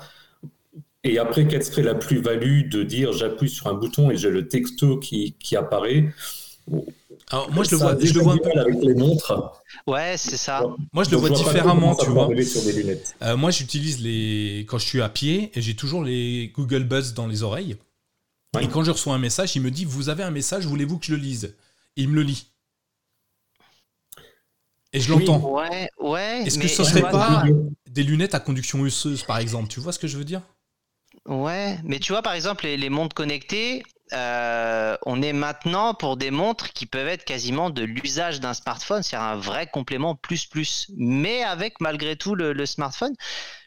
[1.05, 4.49] Et après, quelle serait la plus-value de dire j'appuie sur un bouton et j'ai le
[4.49, 6.09] texto qui apparaît?
[7.31, 9.61] Alors, moi, je le vois, je le vois un peu avec les montres.
[9.87, 10.63] Ouais, c'est ça.
[10.91, 12.29] Moi, je le vois, différemment, tu vois.
[13.21, 17.13] Euh, moi, j'utilise les quand je suis à pied et j'ai toujours les Google Buzz
[17.13, 17.77] dans les oreilles.
[18.59, 21.05] Et quand je reçois un message, il me dit Vous avez un message, voulez-vous que
[21.05, 21.55] je le lise?
[21.95, 22.51] Il me le lit.
[24.93, 25.39] Et je l'entends.
[25.39, 26.43] Ouais, ouais.
[26.45, 27.45] Est-ce que ce serait pas
[27.89, 29.69] des lunettes à conduction osseuse, par exemple?
[29.69, 30.41] Tu vois ce que je veux dire?
[31.27, 36.31] Ouais, mais tu vois, par exemple, les, montres connectées, euh, on est maintenant pour des
[36.31, 40.91] montres qui peuvent être quasiment de l'usage d'un smartphone, c'est un vrai complément plus plus.
[40.95, 43.13] Mais avec malgré tout le, smartphone,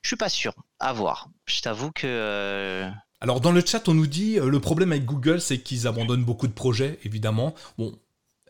[0.02, 0.54] je suis pas sûr.
[0.80, 1.28] À voir.
[1.46, 2.06] Je t'avoue que.
[2.06, 5.86] Euh, alors dans le chat, on nous dit euh, le problème avec Google, c'est qu'ils
[5.86, 7.54] abandonnent beaucoup de projets, évidemment.
[7.78, 7.94] Bon,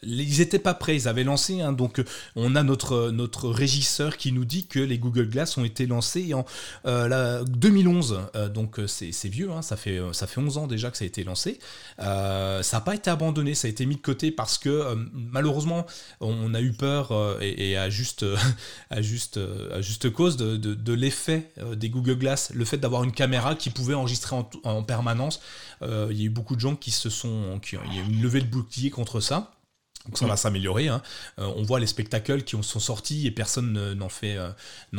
[0.07, 2.05] ils n'étaient pas prêts, ils avaient lancé, hein, donc euh,
[2.37, 6.35] on a notre, notre régisseur qui nous dit que les Google Glass ont été lancés
[6.35, 6.45] en
[6.85, 10.97] 2011, euh, donc euh, c'est vieux, hein, ça, fait, ça fait 11 ans déjà que
[10.97, 11.59] ça a été lancé.
[11.99, 15.87] ça n'a pas été abandonné, ça a été mis de côté parce que malheureusement
[16.21, 18.25] on a eu peur et, à, juste,
[18.91, 19.39] à, juste,
[19.73, 23.71] à juste cause de, de, l'effet des Google Glass, le fait d'avoir une caméra qui
[23.71, 25.41] pouvait enregistrer en, en permanence.
[25.83, 27.59] Il y a eu beaucoup de gens qui se sont...
[27.63, 29.54] Qui, il y a eu une levée de bouclier contre ça.
[30.07, 30.89] Donc ça va s'améliorer.
[30.89, 31.01] Hein.
[31.39, 34.51] Euh, on voit les spectacles qui sont sortis et personne n'en fait, euh,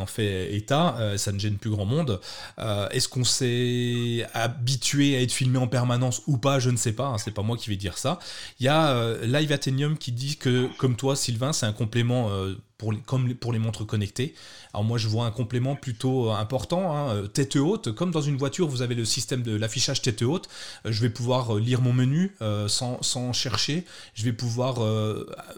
[0.08, 0.98] fait état.
[0.98, 2.20] Euh, ça ne gêne plus grand monde.
[2.58, 6.60] Est-ce qu'on s'est habitué à être filmé en permanence ou pas?
[6.60, 7.08] Je ne sais pas.
[7.08, 7.18] Hein.
[7.20, 8.20] C'est pas moi qui vais dire ça.
[8.60, 12.32] Il y a Live Athenium qui dit que, comme toi, Sylvain, c'est un complément
[12.78, 14.36] pour comme pour les montres connectées.
[14.74, 18.22] Alors moi je vois un complément plutôt euh, important, hein, euh, tête haute, comme dans
[18.22, 20.50] une voiture vous avez le système de l'affichage tête haute,
[20.86, 22.36] euh, je vais pouvoir lire mon menu
[22.68, 24.80] sans, sans, chercher, je vais pouvoir,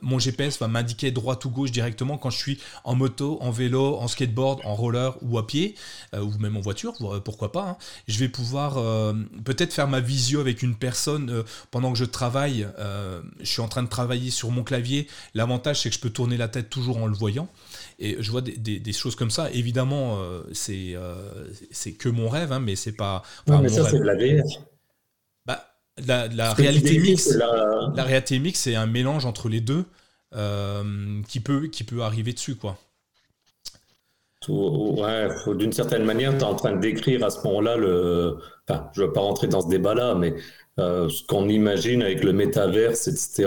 [0.01, 3.97] mon GPS va m'indiquer droite ou gauche directement quand je suis en moto, en vélo,
[3.97, 5.75] en skateboard, en roller ou à pied,
[6.13, 7.69] ou même en voiture, pourquoi pas.
[7.69, 7.77] Hein.
[8.07, 8.75] Je vais pouvoir
[9.43, 12.67] peut-être faire ma visio avec une personne pendant que je travaille,
[13.39, 16.37] je suis en train de travailler sur mon clavier, l'avantage c'est que je peux tourner
[16.37, 17.47] la tête toujours en le voyant.
[17.99, 19.51] Et je vois des, choses comme ça.
[19.51, 21.15] Évidemment, euh, c'est euh,
[21.71, 23.23] c'est que mon rêve, hein, mais c'est pas.
[23.47, 24.43] non, mais ça, c'est de la VR.
[25.45, 25.65] Bah,
[26.05, 28.03] la, réalité mixte, la...
[28.03, 29.85] réalité mixte, c'est un mélange entre les deux
[30.35, 32.77] euh, qui, peut, qui peut arriver dessus, quoi.
[34.47, 38.37] Ouais, d'une certaine manière, tu es en train de décrire à ce moment-là le.
[38.67, 40.35] Enfin, je ne veux pas rentrer dans ce débat-là, mais
[40.79, 43.45] euh, ce qu'on imagine avec le métaverse, etc.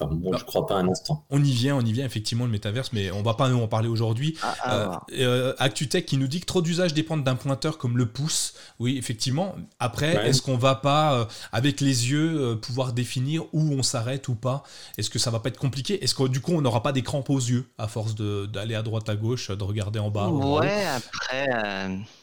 [0.00, 1.24] Bon, je crois pas un instant.
[1.30, 3.68] On y vient, on y vient effectivement le métaverse, mais on va pas nous en
[3.68, 4.36] parler aujourd'hui.
[4.42, 7.96] Ah, ah, euh, euh, ActuTech qui nous dit que trop d'usages dépendent d'un pointeur comme
[7.96, 8.52] le pouce.
[8.78, 9.54] Oui, effectivement.
[9.80, 14.62] Après, est-ce qu'on va pas avec les yeux pouvoir définir où on s'arrête ou pas?
[14.98, 16.04] Est-ce que ça va pas être compliqué?
[16.04, 18.82] Est-ce que du coup on n'aura pas des crampes aux yeux à force d'aller à
[18.82, 21.48] droite à gauche, de regarder en bas Ouais, après.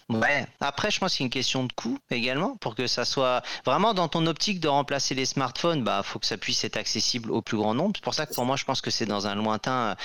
[0.09, 0.45] Ouais.
[0.59, 3.41] Après, je pense qu'il y a une question de coût également pour que ça soit
[3.65, 5.83] vraiment dans ton optique de remplacer les smartphones.
[5.83, 7.93] Bah, faut que ça puisse être accessible au plus grand nombre.
[7.95, 9.95] C'est pour ça que pour moi, je pense que c'est dans un lointain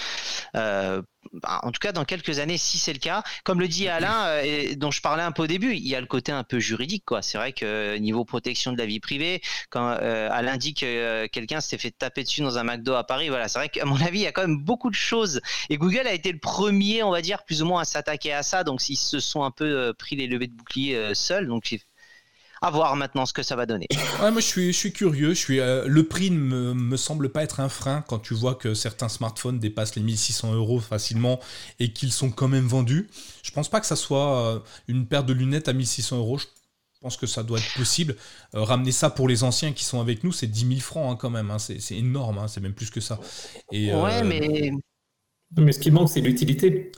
[0.56, 1.02] euh,
[1.44, 4.74] en tout cas dans quelques années si c'est le cas comme le dit Alain euh,
[4.74, 7.04] dont je parlais un peu au début il y a le côté un peu juridique
[7.04, 7.22] quoi.
[7.22, 11.26] C'est vrai que euh, niveau protection de la vie privée quand euh, Alain dit que
[11.26, 14.00] quelqu'un s'est fait taper dessus dans un McDo à Paris voilà c'est vrai qu'à mon
[14.00, 15.40] avis il y a quand même beaucoup de choses.
[15.68, 18.42] Et Google a été le premier on va dire plus ou moins à s'attaquer à
[18.42, 18.64] ça.
[18.64, 21.46] Donc ils se sont un peu pris les levées de bouclier seuls.
[21.46, 21.74] Donc
[22.62, 23.86] à voir maintenant ce que ça va donner.
[24.20, 25.30] Ouais, moi je suis, je suis curieux.
[25.30, 28.34] Je suis, euh, le prix ne me, me, semble pas être un frein quand tu
[28.34, 31.40] vois que certains smartphones dépassent les 1600 euros facilement
[31.78, 33.08] et qu'ils sont quand même vendus.
[33.42, 36.38] Je pense pas que ça soit euh, une paire de lunettes à 1600 euros.
[36.38, 36.46] Je
[37.00, 38.14] pense que ça doit être possible.
[38.54, 41.16] Euh, ramener ça pour les anciens qui sont avec nous, c'est 10 000 francs hein,
[41.18, 41.50] quand même.
[41.50, 41.58] Hein.
[41.58, 42.48] C'est énorme, hein.
[42.48, 43.18] c'est même plus que ça.
[43.72, 44.70] Et, ouais, mais.
[45.56, 46.92] Mais ce qui manque, c'est l'utilité.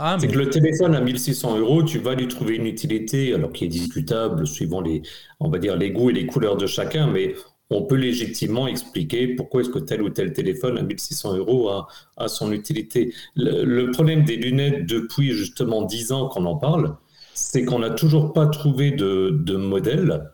[0.00, 3.50] Ah, c'est que le téléphone à 1600 euros, tu vas lui trouver une utilité, alors
[3.52, 5.02] qui est discutable suivant les,
[5.40, 7.34] on va dire, les goûts et les couleurs de chacun, mais
[7.70, 12.28] on peut légitimement expliquer pourquoi est-ce que tel ou tel téléphone à 1600 euros a,
[12.28, 13.12] son utilité.
[13.34, 16.96] Le, problème des lunettes depuis justement 10 ans qu'on en parle,
[17.34, 20.30] c'est qu'on n'a toujours pas trouvé de, modèle.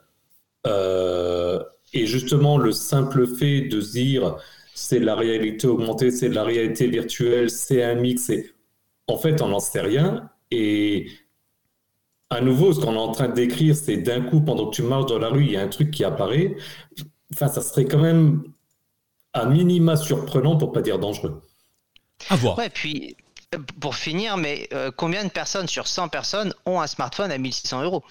[0.66, 1.58] Euh,
[1.94, 4.36] et justement, le simple fait de se dire
[4.74, 8.53] c'est la réalité augmentée, c'est la réalité virtuelle, c'est un mix, et
[9.06, 10.30] en fait, on n'en sait rien.
[10.50, 11.08] Et
[12.30, 14.82] à nouveau, ce qu'on est en train de décrire, c'est d'un coup, pendant que tu
[14.82, 16.56] marches dans la rue, il y a un truc qui apparaît.
[17.32, 18.42] Enfin, ça serait quand même
[19.32, 21.42] à minima surprenant pour pas dire dangereux.
[22.30, 22.56] À voir.
[22.58, 23.16] Ouais, puis
[23.80, 27.82] pour finir, mais euh, combien de personnes sur 100 personnes ont un smartphone à 1600
[27.82, 28.02] euros?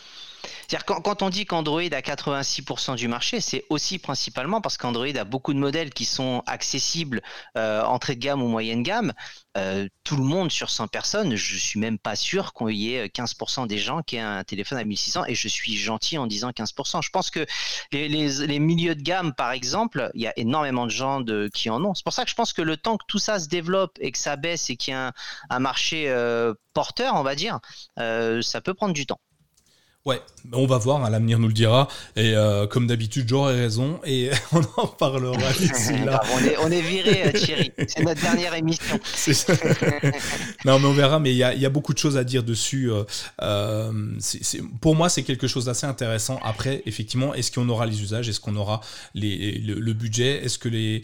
[0.67, 5.23] C'est-à-dire quand, on dit qu'Android a 86% du marché, c'est aussi principalement parce qu'Android a
[5.23, 7.21] beaucoup de modèles qui sont accessibles
[7.57, 9.13] euh, entrée de gamme ou moyenne gamme.
[9.55, 13.07] Euh, tout le monde sur 100 personnes, je suis même pas sûr qu'il y ait
[13.07, 16.49] 15% des gens qui aient un téléphone à 1600 et je suis gentil en disant
[16.49, 17.01] 15%.
[17.03, 17.45] Je pense que
[17.91, 21.93] les, milieux de gamme, par exemple, il y a énormément de gens qui en ont.
[21.93, 24.11] C'est pour ça que je pense que le temps que tout ça se développe et
[24.11, 25.13] que ça baisse et qu'il y un,
[25.49, 27.59] un marché euh, porteur, on va dire,
[27.99, 29.19] euh, ça peut prendre du temps.
[30.05, 31.87] Ouais, on va voir, hein, l'avenir nous le dira.
[32.17, 36.21] Et euh, comme d'habitude, j'aurai raison et on en parlera d'ici là.
[36.35, 37.71] on, est, on est viré, euh, Thierry.
[37.87, 38.99] C'est notre dernière émission.
[40.65, 41.19] non, mais on verra.
[41.19, 42.91] Mais il y a, beaucoup de choses à dire dessus.
[43.41, 43.91] Euh,
[44.81, 46.37] pour moi, c'est quelque chose d'assez intéressant.
[46.43, 48.27] Après, effectivement, est-ce qu'on aura les usages?
[48.27, 48.81] Est-ce qu'on aura
[49.13, 50.43] les, le budget?
[50.43, 51.03] Est-ce que les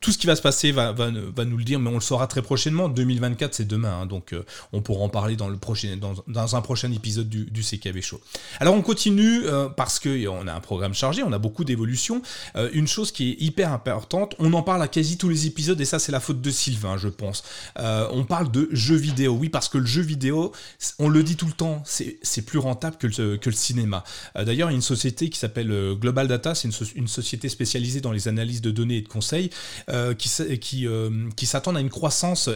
[0.00, 2.00] tout ce qui va se passer va, va, va, nous le dire, mais on le
[2.00, 2.88] saura très prochainement.
[2.88, 6.56] 2024, c'est demain, hein, donc euh, on pourra en parler dans, le prochain, dans, dans
[6.56, 8.20] un prochain épisode du, du, CKV Show.
[8.60, 12.22] Alors on continue euh, parce qu'on a un programme chargé, on a beaucoup d'évolutions.
[12.56, 15.80] Euh, une chose qui est hyper importante, on en parle à quasi tous les épisodes,
[15.80, 17.44] et ça c'est la faute de Sylvain, je pense.
[17.76, 20.52] on parle de jeux vidéo, oui, parce que le jeu vidéo,
[20.98, 24.04] on le dit tout le temps, c'est plus rentable que le, que le cinéma.
[24.34, 28.12] D'ailleurs, il y a une société qui s'appelle Global Data, c'est une société spécialisée dans
[28.12, 29.50] les analyses de données et de conseils.
[29.90, 32.48] Euh, euh, qui s'attendent à une croissance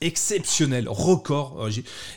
[0.00, 1.68] exceptionnelle, record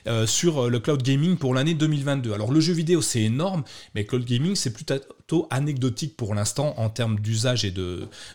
[0.07, 2.33] euh, sur le cloud gaming pour l'année 2022.
[2.33, 3.63] Alors le jeu vidéo c'est énorme,
[3.95, 7.73] mais cloud gaming c'est plutôt anecdotique pour l'instant en termes d'usage et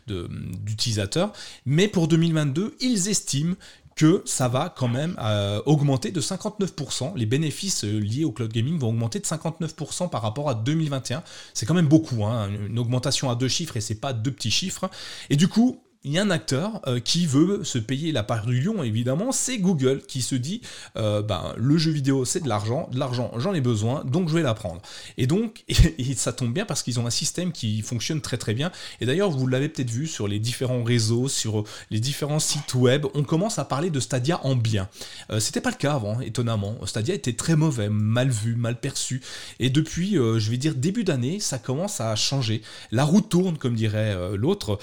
[0.07, 1.33] d'utilisateurs.
[1.67, 3.55] Mais pour 2022, ils estiment
[3.99, 7.17] que ça va quand même euh, augmenter de 59%.
[7.17, 11.25] Les bénéfices euh, liés au cloud gaming vont augmenter de 59% par rapport à 2021.
[11.53, 14.53] C'est quand même beaucoup, hein, une augmentation à deux chiffres et c'est pas deux petits
[14.53, 14.89] chiffres.
[15.31, 18.47] Et du coup, il y a un acteur euh, qui veut se payer la part
[18.47, 20.61] du lion, évidemment, c'est Google qui se dit
[20.97, 24.35] euh, ben, le jeu vidéo c'est de l'argent, de l'argent j'en ai besoin, donc je
[24.35, 24.81] vais la prendre.
[25.17, 25.65] Et donc,
[26.17, 28.71] ça tombe bien parce qu'ils ont un système qui fonctionne très très bien.
[29.01, 33.07] Et d'ailleurs, vous l'avez peut-être vu sur les différents réseaux, sur les différents sites web,
[33.15, 34.89] on commence à parler de Stadia en bien.
[35.31, 36.77] Euh, c'était pas le cas avant, étonnamment.
[36.87, 39.21] Stadia était très mauvais, mal vu, mal perçu.
[39.59, 42.63] Et depuis, je vais dire début d'année, ça commence à changer.
[42.93, 44.79] La roue tourne, comme dirait l'autre.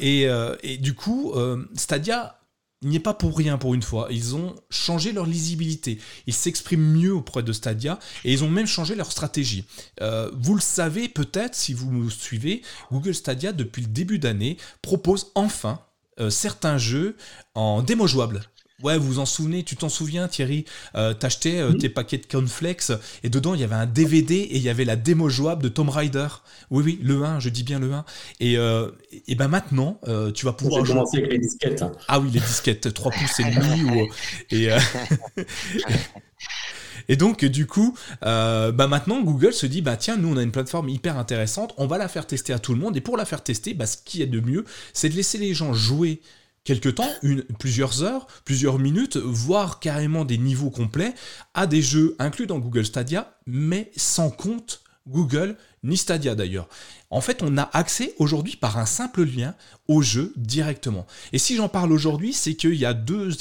[0.00, 2.38] et euh, et du coup, euh, Stadia
[2.82, 4.08] n'y est pas pour rien pour une fois.
[4.10, 5.98] Ils ont changé leur lisibilité.
[6.26, 9.64] Ils s'expriment mieux auprès de Stadia et ils ont même changé leur stratégie.
[10.00, 14.56] Euh, vous le savez peut-être si vous me suivez, Google Stadia depuis le début d'année
[14.80, 15.80] propose enfin
[16.28, 17.16] certains jeux
[17.54, 18.42] en démo jouable.
[18.82, 20.64] Ouais, vous vous en souvenez, tu t'en souviens Thierry,
[20.96, 22.92] euh, t'achetais euh, tes paquets de cornflakes
[23.22, 25.68] et dedans il y avait un DVD et il y avait la démo jouable de
[25.68, 26.26] Tomb Raider.
[26.70, 28.04] Oui, oui, le 1, je dis bien le 1.
[28.40, 28.90] Et, euh,
[29.28, 31.00] et ben maintenant, euh, tu vas pouvoir jouer.
[31.14, 31.82] avec les disquettes.
[31.82, 31.92] Hein.
[32.08, 33.84] Ah oui, les disquettes, 3 pouces et demi.
[33.84, 34.08] ou,
[34.50, 34.68] et,
[37.08, 40.52] Et donc, du coup, bah maintenant, Google se dit, bah tiens, nous, on a une
[40.52, 42.96] plateforme hyper intéressante, on va la faire tester à tout le monde.
[42.96, 45.52] Et pour la faire tester, bah, ce qui est de mieux, c'est de laisser les
[45.52, 46.20] gens jouer
[46.64, 47.10] quelque temps,
[47.58, 51.14] plusieurs heures, plusieurs minutes, voire carrément des niveaux complets,
[51.54, 56.68] à des jeux inclus dans Google Stadia, mais sans compte Google ni Stadia d'ailleurs.
[57.12, 59.54] En fait, on a accès aujourd'hui par un simple lien
[59.86, 61.06] au jeu directement.
[61.34, 63.34] Et si j'en parle aujourd'hui, c'est qu'il y a deux,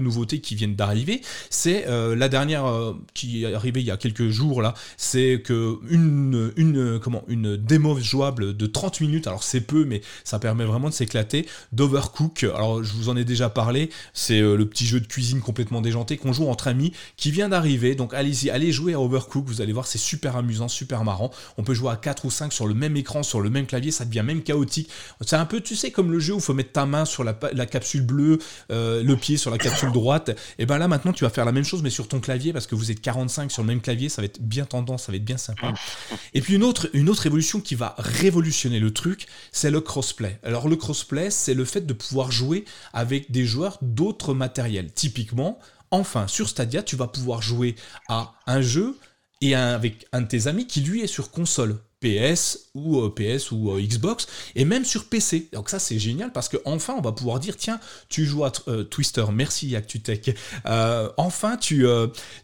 [0.00, 1.20] nouveautés qui viennent d'arriver.
[1.48, 5.40] C'est euh, la dernière euh, qui est arrivée il y a quelques jours là, c'est
[5.44, 10.40] que une, une, comment, une démo jouable de 30 minutes, alors c'est peu, mais ça
[10.40, 12.42] permet vraiment de s'éclater, d'Overcook.
[12.42, 15.82] Alors je vous en ai déjà parlé, c'est euh, le petit jeu de cuisine complètement
[15.82, 17.94] déjanté qu'on joue entre amis qui vient d'arriver.
[17.94, 21.30] Donc allez-y, allez jouer à Overcook, vous allez voir, c'est super amusant, super marrant.
[21.58, 23.90] On peut jouer à 4 ou 5 sur le même écran, sur le même clavier,
[23.90, 24.88] ça devient même chaotique.
[25.20, 27.24] C'est un peu, tu sais, comme le jeu où il faut mettre ta main sur
[27.24, 27.34] la,
[27.66, 28.38] capsule bleue,
[28.70, 30.30] euh, le pied sur la capsule droite.
[30.58, 32.66] Et ben là, maintenant, tu vas faire la même chose, mais sur ton clavier, parce
[32.66, 35.16] que vous êtes 45 sur le même clavier, ça va être bien tendance, ça va
[35.16, 35.74] être bien sympa.
[36.32, 40.38] Et puis une autre, une autre évolution qui va révolutionner le truc, c'est le crossplay.
[40.44, 44.92] Alors le crossplay, c'est le fait de pouvoir jouer avec des joueurs d'autres matériels.
[44.92, 45.58] Typiquement,
[45.90, 47.74] enfin, sur Stadia, tu vas pouvoir jouer
[48.08, 48.96] à un jeu
[49.40, 51.78] et avec un de tes amis qui lui est sur console.
[52.00, 55.48] PS ou euh, PS ou euh, Xbox et même sur PC.
[55.52, 58.52] Donc ça c'est génial parce que enfin on va pouvoir dire tiens tu joues à
[58.68, 60.36] euh, Twister, merci ActuTech.
[61.16, 61.86] enfin tu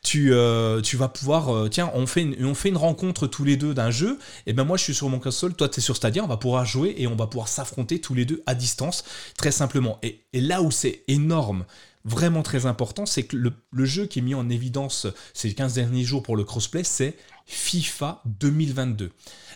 [0.03, 4.65] tu vas pouvoir tiens on fait une, rencontre tous les deux d'un jeu et ben
[4.65, 6.95] moi je suis sur mon console, toi tu es sur Stadia, on va pouvoir jouer
[6.99, 9.05] et on va pouvoir s'affronter tous les deux à distance
[9.37, 10.01] très simplement.
[10.03, 11.65] Et là où c'est énorme
[12.05, 16.05] vraiment très important, c'est que le, jeu qui est mis en évidence ces 15 derniers
[16.05, 19.11] jours pour le crossplay, c'est FIFA 2022.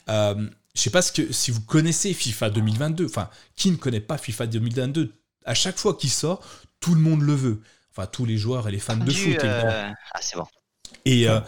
[0.08, 3.76] Euh, je ne sais pas ce que, si vous connaissez FIFA 2022, enfin, qui ne
[3.76, 5.12] connaît pas FIFA 2022
[5.44, 6.42] À chaque fois qu'il sort,
[6.80, 7.60] tout le monde le veut.
[7.90, 9.44] Enfin, tous les joueurs et les fans de foot.
[9.44, 10.46] Euh, ah, c'est bon.
[11.06, 11.40] Euh,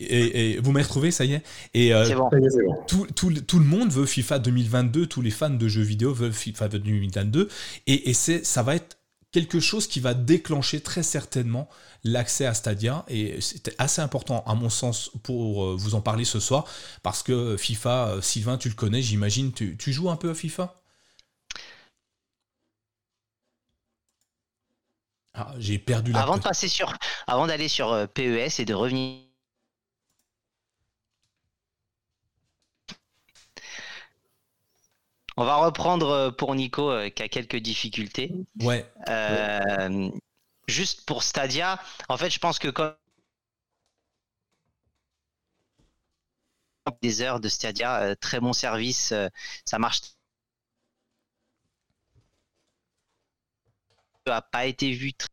[0.00, 1.42] et, et, vous m'avez retrouvé, ça y est.
[1.74, 2.30] Et bon.
[2.86, 6.32] Tout, tout, tout, le monde veut FIFA 2022, tous les fans de jeux vidéo veulent
[6.32, 7.48] FIFA 2022.
[7.88, 8.97] Et, et ça va être
[9.32, 11.68] quelque chose qui va déclencher très certainement
[12.04, 13.04] l'accès à Stadia.
[13.08, 16.64] Et c'était assez important, à mon sens, pour euh, vous en parler ce soir,
[17.02, 20.74] parce que FIFA, euh, Sylvain, tu le connais, j'imagine, tu, joues un peu à FIFA?
[25.34, 26.22] Ah, J'ai perdu la.
[26.22, 26.92] Avant de passer sur,
[27.26, 29.27] avant d'aller sur euh, PES et de revenir
[35.40, 38.34] On va reprendre euh, pour Nico euh, qui a quelques difficultés.
[38.60, 38.84] Ouais.
[39.08, 40.10] Euh,
[40.66, 42.96] juste pour Stadia, en fait, je pense que comme
[47.02, 49.14] des heures de Stadia, très bon service,
[49.64, 50.00] ça marche.
[54.26, 55.28] Ça n'a pas été vu très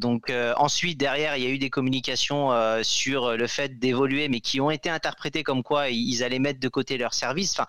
[0.00, 4.28] Donc euh, ensuite, derrière, il y a eu des communications euh, sur le fait d'évoluer,
[4.28, 7.52] mais qui ont été interprétées comme quoi ils allaient mettre de côté leur service.
[7.52, 7.66] Enfin,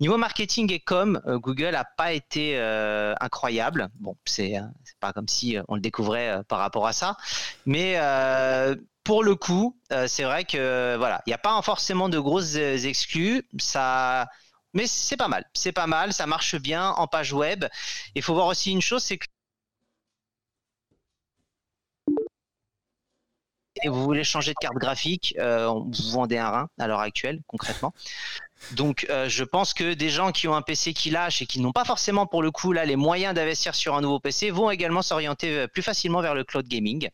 [0.00, 2.58] niveau marketing et com, euh, Google n'a pas été
[3.20, 3.88] incroyable.
[4.00, 4.54] Bon, c'est
[5.00, 7.16] pas comme si on le découvrait par rapport à ça,
[7.64, 7.98] mais
[9.04, 13.46] pour le coup, c'est vrai que voilà, il n'y a pas forcément de grosses exclus.
[13.58, 14.28] Ça
[14.74, 17.64] mais c'est pas mal, c'est pas mal, ça marche bien en page web.
[18.16, 19.26] Il faut voir aussi une chose, c'est que
[23.82, 27.40] et vous voulez changer de carte graphique, euh, vous vendez un rein à l'heure actuelle,
[27.46, 27.92] concrètement.
[28.72, 31.60] Donc, euh, je pense que des gens qui ont un PC qui lâche et qui
[31.60, 34.70] n'ont pas forcément pour le coup là les moyens d'investir sur un nouveau PC vont
[34.70, 37.08] également s'orienter euh, plus facilement vers le cloud gaming.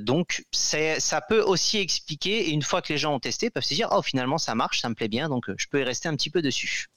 [0.00, 2.48] donc, ça peut aussi expliquer.
[2.48, 4.80] Et une fois que les gens ont testé, peuvent se dire oh finalement ça marche,
[4.80, 6.88] ça me plaît bien, donc je peux y rester un petit peu dessus.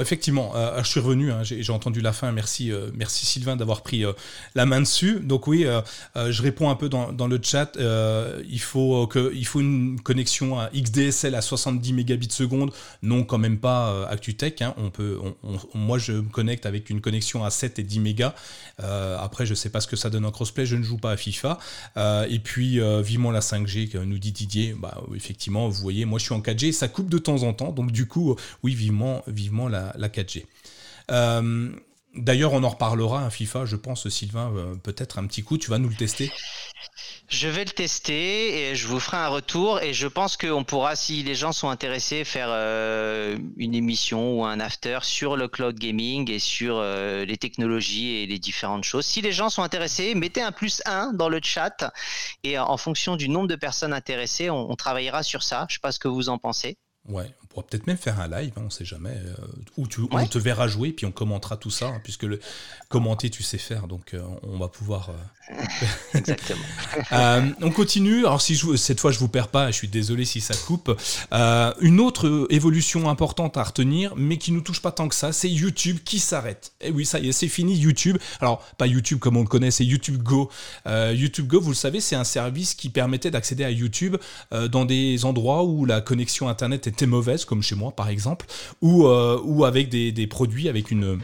[0.00, 4.04] Effectivement, euh, je suis revenu, hein, j'ai entendu la fin, merci, euh, Sylvain d'avoir pris
[4.04, 4.12] euh,
[4.56, 5.20] la main dessus.
[5.20, 5.66] Donc oui,
[6.16, 9.08] je réponds un peu dans, le chat, il, faut
[9.60, 12.72] une connexion à XDSL à 70 mégabits seconde,
[13.02, 14.74] non quand même pas ActuTech, hein.
[15.74, 18.34] moi je me connecte avec une connexion à 7 et 10 mégas,
[18.78, 21.16] après je sais pas ce que ça donne en crossplay, je ne joue pas à
[21.16, 21.58] FIFA,
[22.28, 26.34] et puis vivement la 5G, nous dit Didier, bah, effectivement, vous voyez, moi je suis
[26.34, 29.83] en 4G, ça coupe de temps en temps, donc du coup, oui, vivement, vivement la
[29.96, 30.44] la, 4G.
[31.10, 31.70] Euh,
[32.14, 35.70] d'ailleurs, on en reparlera, un FIFA, je pense, Sylvain, euh, peut-être un petit coup, tu
[35.70, 36.30] vas nous le tester
[37.26, 40.94] je vais le tester et je vous ferai un retour et je pense qu'on pourra,
[40.94, 45.76] si les gens sont intéressés, faire euh, une émission ou un after sur le cloud
[45.76, 49.06] gaming et sur les technologies et les différentes choses.
[49.06, 51.90] Si les gens sont intéressés, mettez un plus 1 dans le chat
[52.44, 55.64] et en fonction du nombre de personnes intéressées, on, on travaillera sur ça.
[55.70, 56.76] Je ne sais pas ce que vous en pensez.
[57.08, 59.34] Ouais, pourra peut-être même faire un live, hein, on ne sait jamais, euh,
[59.76, 62.40] où, tu, on te verra jouer, puis on commentera tout ça, hein, puisque le
[62.88, 65.10] commenter tu sais faire, donc euh, on va pouvoir.
[65.10, 65.54] Euh,
[66.14, 66.64] Exactement.
[67.60, 68.20] on continue.
[68.20, 70.90] Alors si je, cette fois je vous perds pas, je suis désolé si ça coupe.
[71.30, 75.50] une autre évolution importante à retenir, mais qui nous touche pas tant que ça, c'est
[75.50, 76.72] YouTube qui s'arrête.
[76.80, 78.16] Et eh oui, ça y est, c'est fini YouTube.
[78.40, 80.50] Alors pas YouTube comme on le connaît, c'est YouTube Go.
[80.86, 84.16] YouTube Go, vous le savez, c'est un service qui permettait d'accéder à YouTube
[84.50, 88.46] dans des endroits où la connexion internet était mauvaise, comme chez moi par exemple,
[88.82, 91.18] ou, euh, avec des, produits avec une,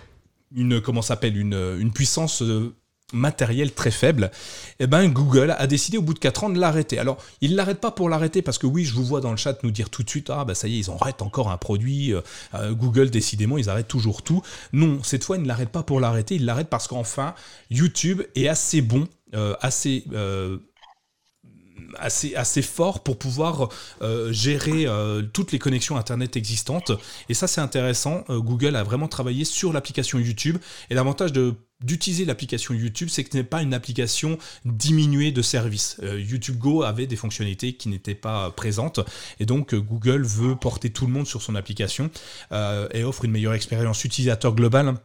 [0.82, 2.74] comment s'appelle une, puissance euh,
[3.12, 4.30] matérielle très faible,
[4.78, 6.98] eh ben Google a décidé au bout de 4 ans de l'arrêter.
[6.98, 9.62] Alors, il l'arrête pas pour l'arrêter parce que oui, je vous vois dans le chat
[9.64, 12.14] nous dire tout de suite ah bah ça y est, ils arrêtent encore un produit
[12.14, 14.42] euh, Google décidément, ils arrêtent toujours tout.
[14.72, 17.34] Non, cette fois, ils ne l'arrêtent pas pour l'arrêter, ils l'arrêtent parce qu'enfin
[17.70, 19.08] YouTube est assez bon,
[19.60, 20.04] assez
[21.98, 23.68] assez, assez fort pour pouvoir
[24.02, 26.92] euh, gérer euh, toutes les connexions Internet existantes.
[27.28, 28.24] Et ça, c'est intéressant.
[28.30, 30.58] Euh, Google a vraiment travaillé sur l'application YouTube.
[30.90, 34.36] Et l'avantage de d'utiliser l'application YouTube, c'est que ce n'est pas une application
[34.66, 35.96] diminuée de services.
[36.02, 39.00] YouTube Go avait des fonctionnalités qui n'étaient pas présentes
[39.38, 42.10] et donc Google veut porter tout le monde sur son application
[42.52, 44.96] et offre une meilleure expérience utilisateur globale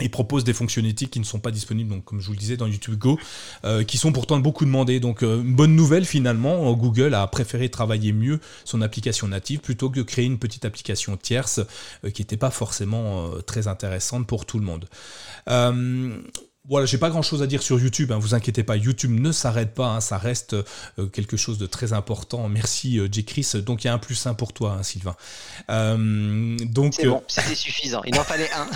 [0.00, 2.56] et propose des fonctionnalités qui ne sont pas disponibles, donc comme je vous le disais,
[2.56, 3.18] dans YouTube Go,
[3.64, 5.00] euh, qui sont pourtant beaucoup demandées.
[5.00, 10.00] Donc euh, bonne nouvelle finalement, Google a préféré travailler mieux son application native plutôt que
[10.00, 11.60] créer une petite application tierce
[12.04, 14.86] euh, qui n'était pas forcément très intéressante pour tout le monde.
[16.70, 19.32] Voilà, j'ai pas grand chose à dire sur YouTube, hein, vous inquiétez pas, YouTube ne
[19.32, 22.48] s'arrête pas, hein, ça reste euh, quelque chose de très important.
[22.48, 23.24] Merci euh, J.
[23.24, 25.16] Chris, donc il y a un plus un pour toi, hein, Sylvain.
[25.68, 28.68] Euh, donc c'est bon, c'était suffisant, il en fallait un.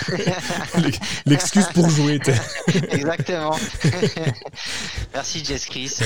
[1.26, 2.18] L'excuse pour jouer.
[2.90, 3.56] Exactement.
[5.14, 5.54] Merci J.
[5.60, 5.98] Chris.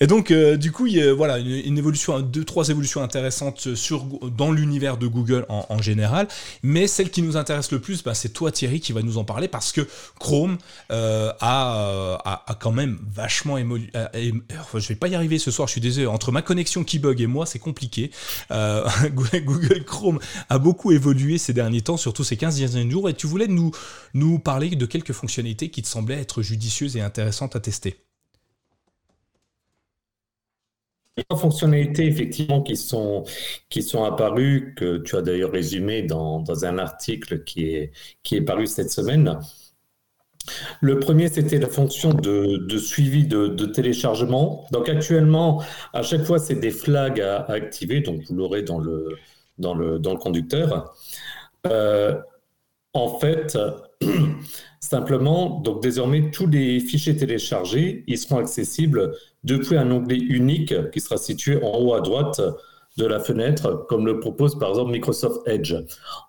[0.00, 4.04] Et donc du coup, il y a, voilà, une, évolution, deux, trois évolutions intéressantes sur,
[4.04, 6.28] dans l'univers de Google en, général,
[6.62, 9.24] mais celle qui nous intéresse le plus, bah, c'est toi Thierry qui va nous en
[9.24, 10.58] parler parce que Chrome
[10.90, 13.90] euh, a, a, quand même vachement évolué.
[14.14, 16.06] je vais pas y arriver ce soir, je suis désolé.
[16.06, 18.10] Entre ma connexion qui bug et moi, c'est compliqué.
[18.50, 20.18] Euh, Google Chrome
[20.48, 23.08] a beaucoup évolué ces derniers temps, surtout ces 15 derniers jours.
[23.08, 23.70] Et tu voulais nous,
[24.14, 27.96] nous parler de quelques fonctionnalités qui te semblaient être judicieuses et intéressantes à tester.
[31.30, 33.22] A fonctionnalités effectivement qui sont,
[33.68, 37.92] qui sont apparues, que tu as d'ailleurs résumé dans, dans, un article qui est,
[38.24, 39.38] qui est paru cette semaine.
[40.80, 44.66] Le premier, c'était la fonction de, suivi de, téléchargement.
[44.72, 49.16] Donc actuellement, à chaque fois, c'est des flags à, activer, donc vous l'aurez dans le,
[49.58, 50.94] dans, le, dans le conducteur.
[51.66, 52.14] Euh,
[52.92, 53.58] en fait,
[54.80, 61.00] simplement, donc désormais, tous les fichiers téléchargés, ils seront accessibles depuis un onglet unique qui
[61.00, 62.40] sera situé en haut à droite
[62.96, 65.74] de la fenêtre, comme le propose par exemple Microsoft Edge.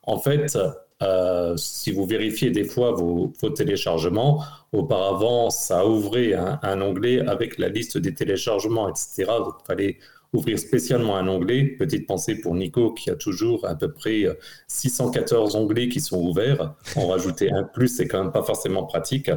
[0.03, 0.57] En fait,
[1.03, 7.69] euh, si vous vérifiez des fois vos, téléchargements, auparavant, ça ouvrait un, onglet avec la
[7.69, 9.25] liste des téléchargements, etc.
[9.39, 9.97] Donc, il fallait
[10.33, 11.63] ouvrir spécialement un onglet.
[11.63, 14.25] Petite pensée pour Nico qui a toujours à peu près
[14.67, 16.75] 614 onglets qui sont ouverts.
[16.95, 19.29] En rajouter un plus, c'est quand même pas forcément pratique.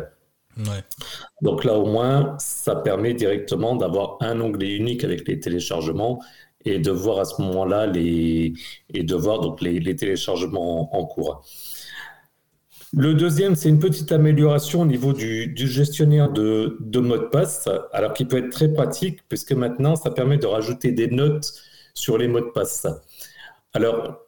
[1.43, 6.21] Donc là, au moins, ça permet directement d'avoir un onglet unique avec les téléchargements
[6.69, 8.55] et de voir à ce moment-là les
[8.93, 11.45] et de voir donc les, téléchargements en, cours.
[12.93, 17.69] Le deuxième, c'est une petite amélioration au niveau du, gestionnaire de, de mot de passe,
[17.93, 21.53] alors qui peut être très pratique puisque maintenant ça permet de rajouter des notes
[21.95, 22.87] sur les mots de passe.
[23.75, 24.28] Alors,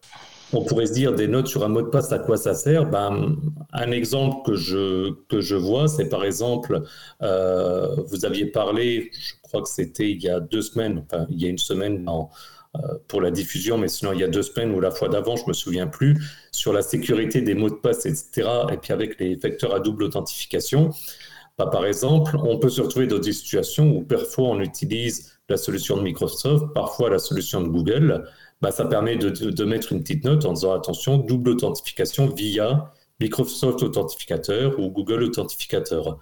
[0.52, 2.86] on pourrait se dire des notes sur un mot de passe, à quoi ça sert?
[2.86, 3.36] Ben,
[3.72, 6.82] Un exemple que je, que je vois, c'est par exemple,
[7.22, 11.40] euh, vous aviez parlé, je crois que c'était il y a deux semaines, enfin il
[11.40, 14.72] y a une semaine euh, pour la diffusion, mais sinon il y a deux semaines
[14.72, 16.16] ou la fois d'avant, je me souviens plus,
[16.52, 18.48] sur la sécurité des mots de passe, etc.
[18.72, 20.90] Et puis avec les facteurs à double authentification.
[21.58, 25.58] Ben, par exemple, on peut se retrouver dans des situations où parfois on utilise la
[25.58, 28.24] solution de Microsoft, parfois la solution de Google.
[28.60, 33.82] Bah, ça permet de, mettre une petite note en disant attention, double authentification via Microsoft
[33.82, 36.18] Authentificateur ou Google Authentificateur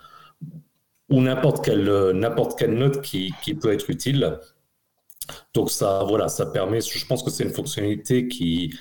[1.10, 4.38] ou n'importe quelle, n'importe quelle note qui, peut être utile.
[5.52, 8.74] Donc ça, voilà, ça permet, je pense que c'est une fonctionnalité qui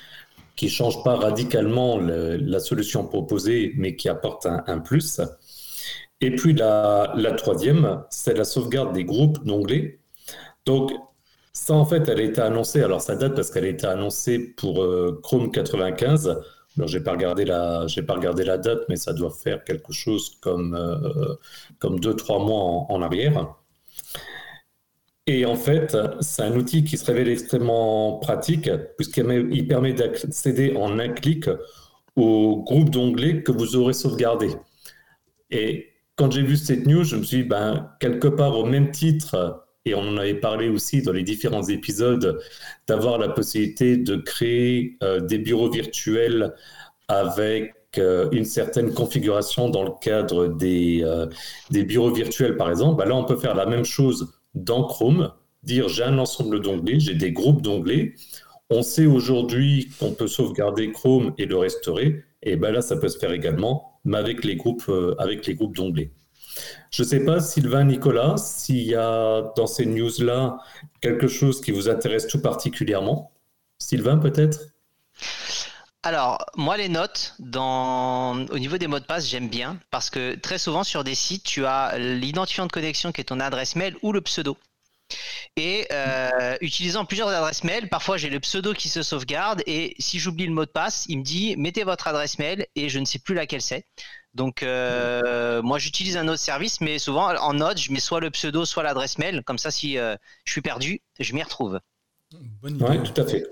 [0.58, 5.22] qui change pas radicalement la solution proposée, mais qui apporte un, plus.
[6.20, 10.00] Et puis la, la troisième, c'est la sauvegarde des groupes d'onglets.
[10.66, 10.92] Donc
[11.58, 12.82] ça, en fait, elle a été annoncée.
[12.84, 16.40] Alors, ça date parce qu'elle a été annoncée pour euh, Chrome 95.
[16.78, 19.92] Alors, j'ai pas regardé la, j'ai pas regardé la date, mais ça doit faire quelque
[19.92, 21.36] chose comme euh,
[21.80, 23.56] comme deux trois mois en, arrière.
[25.26, 31.00] Et en fait, c'est un outil qui se révèle extrêmement pratique puisqu'il permet d'accéder en
[31.00, 31.50] un clic
[32.16, 34.52] au groupe d'onglets que vous aurez sauvegardé.
[35.50, 38.92] Et quand j'ai vu cette news, je me suis dit, ben, quelque part au même
[38.92, 42.40] titre et on en avait parlé aussi dans les différents épisodes,
[42.88, 46.54] d'avoir la possibilité de créer euh, des bureaux virtuels
[47.08, 51.26] avec euh, une certaine configuration dans le cadre des, euh,
[51.72, 52.98] des bureaux virtuels, par exemple.
[52.98, 55.32] Bah là, on peut faire la même chose dans Chrome,
[55.64, 58.14] dire j'ai un ensemble d'onglets, j'ai des groupes d'onglets.
[58.70, 62.26] On sait aujourd'hui qu'on peut sauvegarder Chrome et le restaurer.
[62.44, 65.76] Et ben là, ça peut se faire également, mais avec les groupes, avec les groupes
[65.76, 66.12] d'onglets.
[66.92, 70.58] Je ne sais pas, Sylvain, Nicolas, s'il y a dans ces news-là
[71.02, 73.32] quelque chose qui vous intéresse tout particulièrement.
[73.80, 74.60] Sylvain, peut-être?
[76.04, 80.58] Alors, moi, les notes, au niveau des mots de passe, j'aime bien parce que très
[80.58, 84.12] souvent sur des sites, tu as l'identifiant de connexion qui est ton adresse mail ou
[84.14, 84.58] le pseudo.
[85.56, 90.20] Et euh, utilisant plusieurs adresses mail, parfois j'ai le pseudo qui se sauvegarde et si
[90.20, 93.06] j'oublie le mot de passe, il me dit mettez votre adresse mail et je ne
[93.06, 93.86] sais plus laquelle c'est.
[94.38, 98.30] Donc, euh, moi, j'utilise un autre service, mais souvent en note, je mets soit le
[98.30, 99.42] pseudo, soit l'adresse mail.
[99.44, 100.16] Comme ça, si euh,
[100.46, 101.80] je suis perdu, je m'y retrouve.
[102.62, 103.02] Bonne idée.
[103.04, 103.48] tout à fait.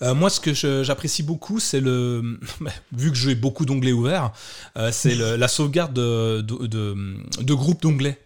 [0.00, 2.40] Euh, moi, ce que j'apprécie beaucoup, c'est le.
[2.92, 4.32] Vu que j'ai beaucoup d'onglets ouverts,
[4.78, 6.96] euh, c'est la sauvegarde de, de,
[7.40, 8.18] de groupes d'onglets.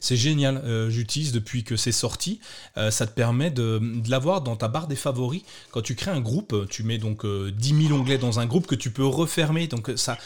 [0.00, 2.40] C'est génial, euh, j'utilise depuis que c'est sorti.
[2.76, 5.42] Euh, ça te permet de, l'avoir dans ta barre des favoris.
[5.70, 8.66] Quand tu crées un groupe, tu mets donc 10 euh, 000 onglets dans un groupe
[8.66, 9.66] que tu peux refermer.
[9.66, 10.18] Donc ça,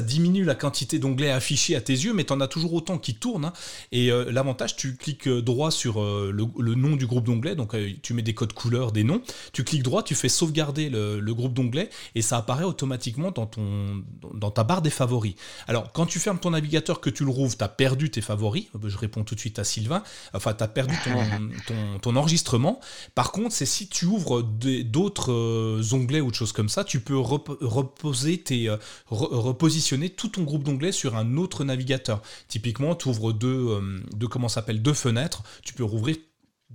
[0.00, 3.14] diminue la quantité d'onglets affichés à tes yeux, mais tu en as toujours autant qui
[3.14, 3.46] tournent.
[3.46, 3.52] Hein.
[3.92, 7.54] Et l'avantage, tu cliques droit sur le, nom du groupe d'onglets.
[7.54, 9.22] Donc tu mets des codes couleurs, des noms.
[9.52, 14.64] Tu cliques droit, tu fais sauvegarder le, groupe d'onglets et ça apparaît automatiquement dans, ta
[14.64, 15.34] barre des favoris.
[15.68, 18.66] Alors quand tu fermes ton navigateur, que tu le rouvres, tu as perdu tes favoris.
[19.06, 20.02] Réponds tout de suite à Sylvain.
[20.34, 20.94] Enfin, tu as perdu
[22.02, 22.80] ton, enregistrement.
[23.14, 27.00] Par contre, c'est si tu ouvres d'autres euh, onglets ou de choses comme ça, tu
[27.00, 28.76] peux reposer tes, euh,
[29.08, 32.22] repositionner tout ton groupe d'onglets sur un autre navigateur.
[32.48, 36.16] Typiquement, tu ouvres deux, euh, deux, comment s'appelle, deux fenêtres, tu peux rouvrir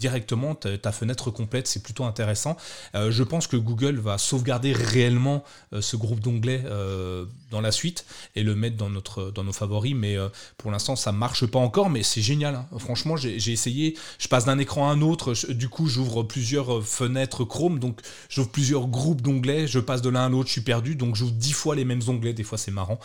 [0.01, 2.57] directement ta, fenêtre complète, c'est plutôt intéressant.
[2.95, 5.43] Euh, je pense que Google va sauvegarder réellement
[5.73, 10.17] euh, ce groupe d'onglets euh, dans la suite et le mettre dans, nos favoris, mais
[10.57, 12.55] pour l'instant ça marche pas encore, mais c'est génial.
[12.55, 12.79] Hein.
[12.79, 17.43] Franchement, j'ai essayé, je passe d'un écran à un autre, du coup j'ouvre plusieurs fenêtres
[17.43, 20.95] Chrome, donc j'ouvre plusieurs groupes d'onglets, je passe de l'un à l'autre, je suis perdu,
[20.95, 22.99] donc j'ouvre dix fois les mêmes onglets, des fois c'est marrant.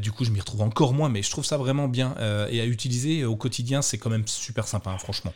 [0.00, 2.14] du coup je m'y retrouve encore moins, mais je trouve ça vraiment bien
[2.50, 5.32] et à utiliser au quotidien, c'est quand même super sympa, hein, franchement.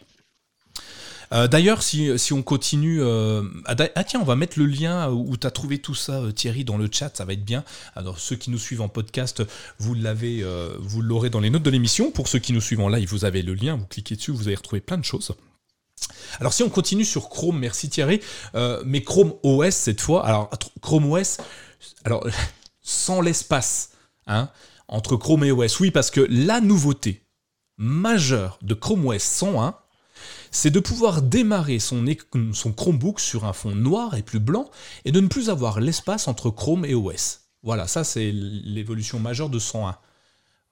[1.33, 3.01] Euh, d'ailleurs, si, on continue...
[3.03, 6.21] Euh, ah, ah, tiens, on va mettre le lien où tu as trouvé tout ça,
[6.21, 7.65] euh, Thierry, dans le chat, ça va être bien.
[7.95, 9.43] Alors ceux qui nous suivent en podcast,
[9.79, 12.11] vous l'aurez dans les notes de l'émission.
[12.11, 14.49] Pour ceux qui nous suivent en live, vous avez le lien, vous cliquez dessus, vous
[14.49, 15.33] allez retrouver plein de choses.
[16.41, 18.21] Alors si on continue sur Chrome, merci Thierry,
[18.85, 20.51] mais Chrome OS cette fois, alors
[20.81, 21.39] Chrome OS,
[22.05, 22.27] alors
[22.81, 23.91] sans l'espace
[24.27, 24.49] hein,
[24.89, 27.23] entre Chrome et OS, oui parce que la nouveauté
[27.77, 29.75] majeure de Chrome OS 101,
[30.51, 32.05] c'est de pouvoir démarrer son,
[32.53, 34.71] son Chromebook sur un fond noir et plus blanc
[35.05, 37.41] et de ne plus avoir l'espace entre Chrome et OS.
[37.63, 39.97] Voilà, ça c'est l'évolution majeure de 101.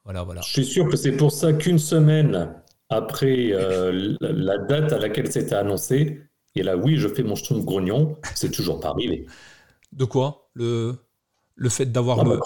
[0.04, 0.40] Voilà, voilà.
[0.40, 2.54] Je suis sûr que c'est pour ça qu'une semaine
[2.88, 6.22] après euh, la date à laquelle c'était annoncé,
[6.54, 9.26] et là oui, je fais mon schtroumpf grognon, c'est toujours pas arrivé.
[9.92, 10.50] De quoi?
[10.54, 10.96] Le,
[11.54, 12.20] le fait d'avoir...
[12.20, 12.40] Ah, bah,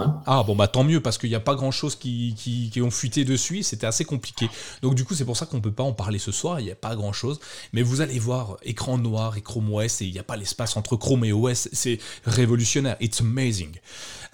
[0.00, 0.22] Hein.
[0.26, 2.34] Ah bon bah tant mieux parce qu'il n'y a pas grand chose qui,
[2.72, 4.48] qui, ont fuité dessus, c'était assez compliqué.
[4.82, 6.70] Donc du coup c'est pour ça qu'on peut pas en parler ce soir, il n'y
[6.70, 7.40] a pas grand chose.
[7.72, 10.76] Mais vous allez voir écran noir et Chrome OS et il n'y a pas l'espace
[10.76, 13.72] entre Chrome et OS, c'est révolutionnaire, it's amazing.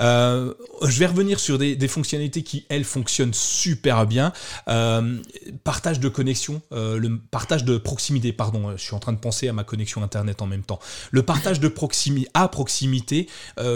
[0.01, 4.33] Euh, je vais revenir sur des, fonctionnalités qui elles fonctionnent super bien.
[4.69, 5.19] Euh,
[5.65, 9.49] partage de connexion, euh, le partage de proximité, pardon, je suis en train de penser
[9.49, 10.81] à ma connexion internet en même temps.
[11.11, 13.29] Le partage de proximité à proximité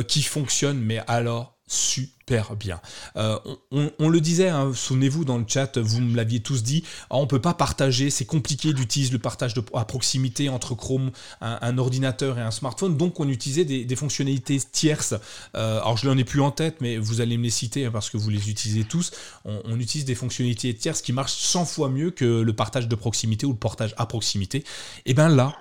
[0.06, 2.17] qui fonctionne mais alors super
[2.58, 2.80] bien.
[3.16, 3.38] Euh,
[3.70, 7.26] on, le disait, hein, souvenez-vous dans le chat, vous me l'aviez tous dit, ah, on
[7.26, 11.10] peut pas partager, c'est compliqué d'utiliser le partage de, à proximité entre Chrome,
[11.40, 15.14] un, ordinateur et un smartphone, donc on utilisait des, fonctionnalités tierces.
[15.56, 17.90] Euh, alors je n'en ai plus en tête, mais vous allez me les citer hein,
[17.92, 19.10] parce que vous les utilisez tous.
[19.44, 23.46] On, utilise des fonctionnalités tierces qui marchent 100 fois mieux que le partage de proximité
[23.46, 24.64] ou le partage à proximité.
[25.06, 25.56] Et bien là,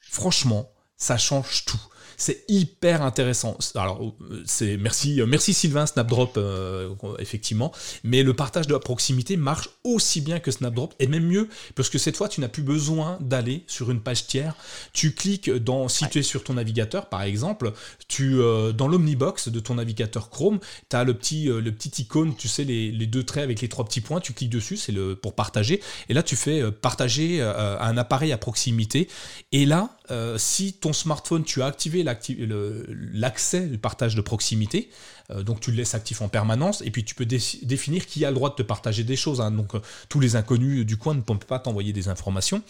[0.00, 1.80] franchement, ça change tout.
[2.16, 3.56] C'est hyper intéressant.
[3.74, 7.72] Alors, euh, c'est merci, euh, merci Sylvain, Snapdrop, euh, effectivement.
[8.02, 11.88] Mais le partage de la proximité marche aussi bien que Snapdrop, et même mieux, parce
[11.90, 14.54] que cette fois, tu n'as plus besoin d'aller sur une page tiers.
[14.92, 17.72] Tu cliques dans, si tu es sur ton navigateur, par exemple,
[18.08, 18.38] tu,
[18.74, 22.64] dans l'Omnibox de ton navigateur Chrome, tu as le petit, le petit icône, tu sais,
[22.64, 25.34] les, les, deux traits avec les trois petits points, tu cliques dessus, c'est le pour
[25.34, 25.80] partager.
[26.08, 29.08] Et là, tu fais partager un appareil à proximité.
[29.52, 29.96] Et là,
[30.36, 34.90] si ton smartphone, tu as activé l'accès du partage de proximité,
[35.30, 38.34] donc tu le laisses actif en permanence, et puis tu peux définir qui a le
[38.34, 39.40] droit de te partager des choses.
[39.40, 39.50] Hein.
[39.50, 42.62] Donc euh, tous les inconnus du coin ne peuvent pas t'envoyer des informations.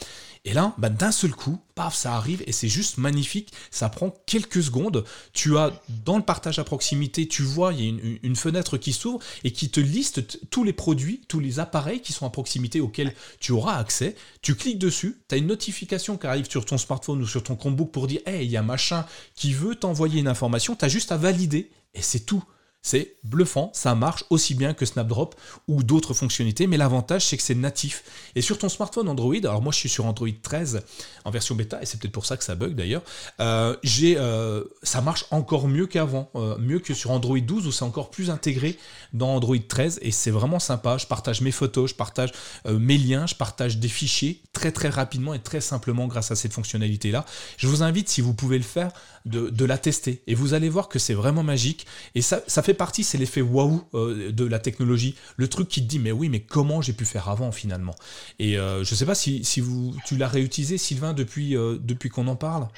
[0.44, 3.52] Et là, bah, d'un seul coup, paf, ça arrive, et c'est juste magnifique.
[3.70, 5.04] Ça prend quelques secondes.
[5.32, 5.72] Tu as
[6.04, 9.52] dans le partage à proximité, tu vois, il y a une, fenêtre qui s'ouvre et
[9.52, 13.52] qui te liste tous les produits, tous les appareils qui sont à proximité auxquels tu
[13.52, 14.16] auras accès.
[14.42, 17.56] Tu cliques dessus, tu as une notification qui arrive sur ton smartphone ou sur ton
[17.56, 21.10] Chromebook pour dire, hey, il y a machin qui veut t'envoyer une information, tu juste
[21.10, 22.44] à valider et c'est tout.
[22.86, 25.34] C'est bluffant, ça marche aussi bien que Snapdrop
[25.68, 28.04] ou d'autres fonctionnalités, mais l'avantage c'est que c'est natif.
[28.34, 30.82] Et sur ton smartphone Android, alors moi je suis sur Android 13
[31.24, 33.00] en version bêta, et c'est peut-être pour ça que ça bug d'ailleurs,
[33.40, 37.86] euh, euh, ça marche encore mieux qu'avant, euh, mieux que sur Android 12 où c'est
[37.86, 38.78] encore plus intégré
[39.14, 40.98] dans Android 13, et c'est vraiment sympa.
[40.98, 42.32] Je partage mes photos, je partage
[42.66, 46.52] mes liens, je partage des fichiers très très rapidement et très simplement grâce à cette
[46.52, 47.24] fonctionnalité-là.
[47.56, 48.90] Je vous invite, si vous pouvez le faire,
[49.24, 50.22] de, la tester.
[50.26, 51.86] Et vous allez voir que c'est vraiment magique.
[52.14, 55.14] Et ça, ça fait partie, c'est l'effet waouh euh, de la technologie.
[55.36, 57.94] Le truc qui te dit, mais oui, mais comment j'ai pu faire avant finalement?
[58.38, 62.10] Et euh, je sais pas si, si vous, tu l'as réutilisé, Sylvain, depuis, euh, depuis
[62.10, 62.68] qu'on en parle?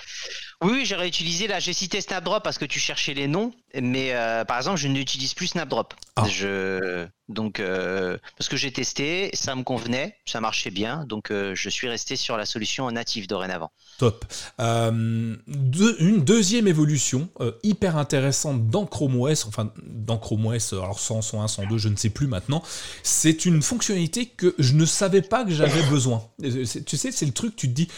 [0.63, 1.47] Oui, j'ai réutilisé.
[1.47, 4.89] Là, j'ai cité Snapdrop parce que tu cherchais les noms, mais euh, par exemple, je
[4.89, 5.95] n'utilise plus Snapdrop.
[6.17, 6.27] Ah.
[6.29, 11.57] Je donc euh, parce que j'ai testé, ça me convenait, ça marchait bien, donc euh,
[11.57, 13.73] je suis resté sur la solution native dorénavant.
[13.99, 14.25] Top.
[14.59, 17.29] une deuxième évolution
[17.63, 21.97] hyper intéressante dans Chrome OS, enfin dans Chrome OS, alors 100, 101, 102, je ne
[21.97, 22.63] sais plus maintenant.
[23.03, 26.23] C'est une fonctionnalité que je ne savais pas que j'avais besoin.
[26.41, 27.89] Tu sais, c'est le truc, tu te dis,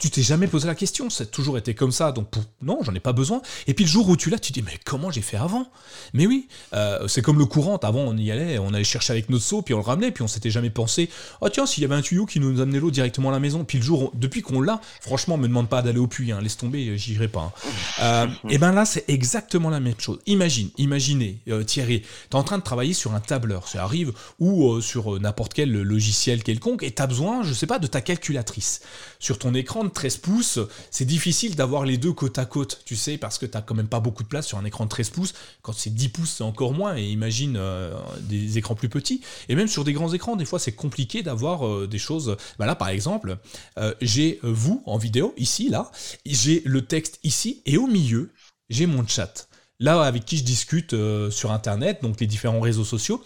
[0.00, 2.28] tu t'es jamais posé la question, ça a toujours été comme ça, donc
[2.62, 3.40] non, j'en ai pas besoin.
[3.66, 5.68] Et puis le jour où tu l'as, tu dis, mais comment j'ai fait avant?
[6.14, 9.28] Mais oui, euh, c'est comme le courant, avant on y allait, on allait chercher avec
[9.30, 11.08] notre seau, puis on le ramenait, puis on s'était jamais pensé,
[11.40, 13.64] oh tiens, s'il y avait un tuyau qui nous amenait l'eau directement à la maison,
[13.64, 16.56] puis le jour, depuis qu'on l'a, franchement, me demande pas d'aller au puits, hein, laisse
[16.56, 17.40] tomber, j'irai pas.
[17.40, 17.52] Hein.
[18.00, 20.18] Euh, et ben là, c'est exactement la même chose.
[20.26, 24.12] Imagine, imaginez, euh, Thierry, tu es en train de travailler sur un tableur, ça arrive,
[24.38, 28.00] ou sur n'importe quel logiciel quelconque, et tu as besoin, je sais pas, de ta
[28.00, 28.80] calculatrice.
[29.20, 30.58] Sur ton écran de 13 pouces,
[30.90, 33.74] c'est difficile d'avoir les deux côte à côte, tu sais, parce que tu n'as quand
[33.74, 35.34] même pas beaucoup de place sur un écran de 13 pouces.
[35.62, 39.20] Quand c'est 10 pouces, c'est encore moins, et imagine euh, des écrans plus petits.
[39.48, 42.36] Et même sur des grands écrans, des fois, c'est compliqué d'avoir euh, des choses.
[42.58, 43.38] Bah là, par exemple,
[43.78, 45.90] euh, j'ai vous en vidéo, ici, là,
[46.24, 48.30] j'ai le texte ici, et au milieu,
[48.70, 49.48] j'ai mon chat.
[49.80, 50.94] Là, avec qui je discute
[51.30, 53.22] sur Internet, donc les différents réseaux sociaux.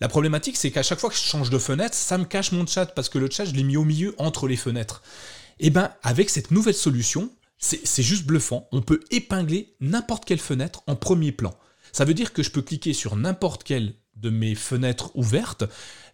[0.00, 2.66] La problématique, c'est qu'à chaque fois que je change de fenêtre, ça me cache mon
[2.66, 5.02] chat parce que le chat, je l'ai mis au milieu entre les fenêtres.
[5.60, 8.68] Et eh bien, avec cette nouvelle solution, c'est juste bluffant.
[8.70, 11.52] On peut épingler n'importe quelle fenêtre en premier plan.
[11.92, 15.64] Ça veut dire que je peux cliquer sur n'importe quelle de mes fenêtres ouvertes,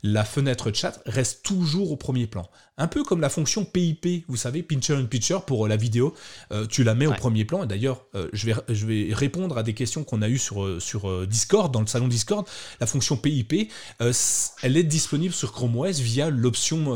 [0.05, 2.47] la fenêtre chat reste toujours au premier plan.
[2.77, 6.13] Un peu comme la fonction PIP, vous savez, Pincher in Picture pour la vidéo,
[6.53, 7.63] euh, tu la mets au premier plan.
[7.63, 10.63] Et d'ailleurs, euh, je, vais, je vais répondre à des questions qu'on a eues sur,
[10.63, 12.47] euh, sur Discord, dans le salon Discord.
[12.81, 16.95] La fonction PIP, elle est disponible sur Chrome OS via l'option,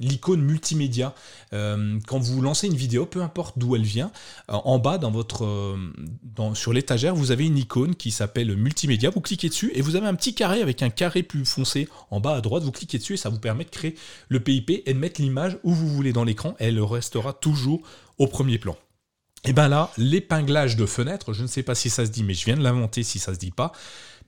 [0.00, 1.14] l'icône multimédia.
[1.52, 4.10] quand vous lancez une vidéo, peu importe d'où elle vient,
[4.48, 5.78] en bas dans votre,
[6.22, 9.10] dans, sur l'étagère, vous avez une icône qui s'appelle multimédia.
[9.10, 12.34] Vous cliquez dessus et vous avez un petit avec un carré plus foncé en bas
[12.34, 12.62] à droite.
[12.62, 13.94] Vous cliquez dessus et ça vous permet de créer
[14.28, 17.82] le PIP et de mettre l'image où vous voulez dans l'écran, elle restera toujours
[18.18, 18.76] au premier plan.
[19.44, 22.34] Et bien là, l'épinglage de fenêtre, je ne sais pas si ça se dit, mais
[22.34, 23.72] je viens de l'inventer si ça se dit pas,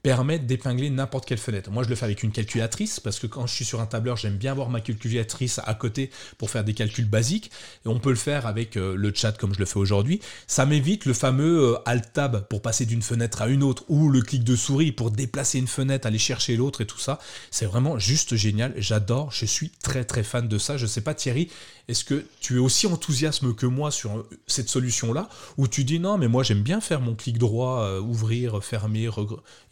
[0.04, 1.70] permettre d'épingler n'importe quelle fenêtre.
[1.70, 4.18] Moi, je le fais avec une calculatrice, parce que quand je suis sur un tableur,
[4.18, 7.50] j'aime bien avoir ma calculatrice à côté pour faire des calculs basiques.
[7.86, 10.20] Et on peut le faire avec euh, le chat comme je le fais aujourd'hui.
[10.46, 14.20] Ça m'évite le fameux euh, Alt-Tab pour passer d'une fenêtre à une autre, ou le
[14.20, 17.18] clic de souris pour déplacer une fenêtre, aller chercher l'autre et tout ça.
[17.50, 18.74] C'est vraiment juste génial.
[18.76, 20.76] J'adore, je suis très très fan de ça.
[20.76, 21.48] Je sais pas Thierry,
[21.88, 25.28] est-ce que tu es aussi enthousiasme que moi sur euh, cette solution-là,
[25.58, 29.08] ou tu dis non, mais moi j'aime bien faire mon clic droit, ouvrir, fermer,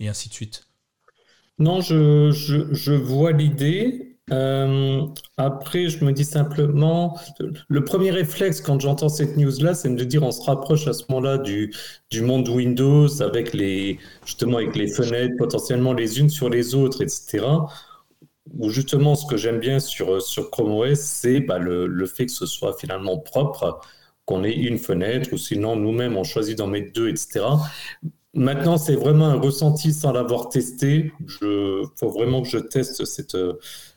[0.00, 0.66] et ainsi de suite?
[1.58, 4.16] Non, je, vois l'idée.
[4.30, 5.02] Euh,
[5.36, 7.18] après, je me dis simplement,
[7.68, 10.92] le premier réflexe quand j'entends cette news-là, c'est de me dire on se rapproche à
[10.92, 11.72] ce moment-là du,
[12.20, 17.44] monde Windows avec les fenêtres potentiellement les unes sur les autres, etc.
[18.58, 22.26] Ou justement, ce que j'aime bien sur, sur Chrome OS, c'est bah, le, le, fait
[22.26, 23.80] que ce soit finalement propre,
[24.24, 27.44] qu'on ait une fenêtre, ou sinon nous-mêmes on choisit d'en mettre deux, etc.
[28.34, 31.12] Maintenant, c'est vraiment un ressenti sans l'avoir testé.
[31.20, 33.36] Il faut vraiment que je teste cette,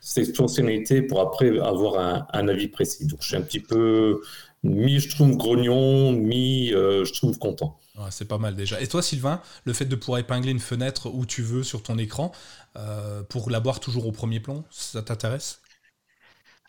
[0.02, 3.08] cette fonctionnalité pour après avoir un, avis précis.
[3.08, 4.22] Donc, je suis un petit peu
[4.64, 7.78] mi, je trouve grognon, mi, euh, je trouve content.
[8.10, 8.82] c'est pas mal déjà.
[8.82, 11.98] Et toi, Sylvain, le fait de pouvoir épingler une fenêtre où tu veux sur ton
[11.98, 12.34] écran
[12.78, 15.62] euh, pour l'avoir toujours au premier plan, ça t'intéresse?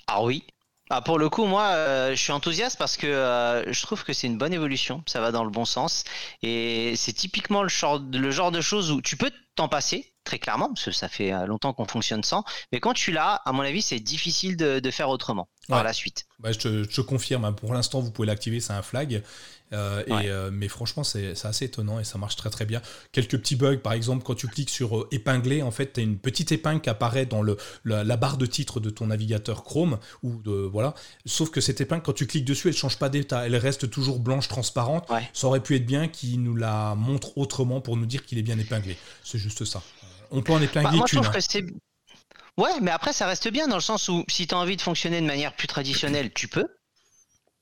[0.06, 0.44] Ah oui,
[0.88, 4.12] ah, pour le coup, moi, euh, je suis enthousiaste parce que euh, je trouve que
[4.12, 6.04] c'est une bonne évolution, ça va dans le bon sens.
[6.42, 10.38] Et c'est typiquement le genre, le genre de choses où tu peux t'en passer, très
[10.38, 12.44] clairement, parce que ça fait euh, longtemps qu'on fonctionne sans.
[12.72, 16.26] Mais quand tu l'as, à mon avis, c'est difficile de, faire autrement par la suite.
[16.38, 17.52] Bah, je, te, je, confirme, hein.
[17.52, 19.22] pour l'instant, vous pouvez l'activer, c'est un flag.
[19.72, 22.80] Euh, et, euh, mais franchement, c'est assez étonnant et ça marche très très bien.
[23.12, 26.02] Quelques petits bugs, par exemple, quand tu cliques sur euh, épingler, en fait, tu as
[26.02, 29.98] une petite épingle qui apparaît dans le, la, barre de titre de ton navigateur Chrome.
[30.22, 30.94] Ou de, voilà.
[31.24, 33.46] Sauf que cette épingle, quand tu cliques dessus, elle ne change pas d'état.
[33.46, 35.08] Elle reste toujours blanche, transparente.
[35.32, 38.42] Ça aurait pu être bien qu'il nous la montre autrement pour nous dire qu'il est
[38.42, 38.96] bien épinglé.
[39.24, 39.82] C'est juste ça.
[40.30, 41.20] On peut en épingler bah, qu'une.
[42.58, 44.82] Ouais, mais après, ça reste bien dans le sens où si tu as envie de
[44.82, 46.66] fonctionner de manière plus traditionnelle, tu peux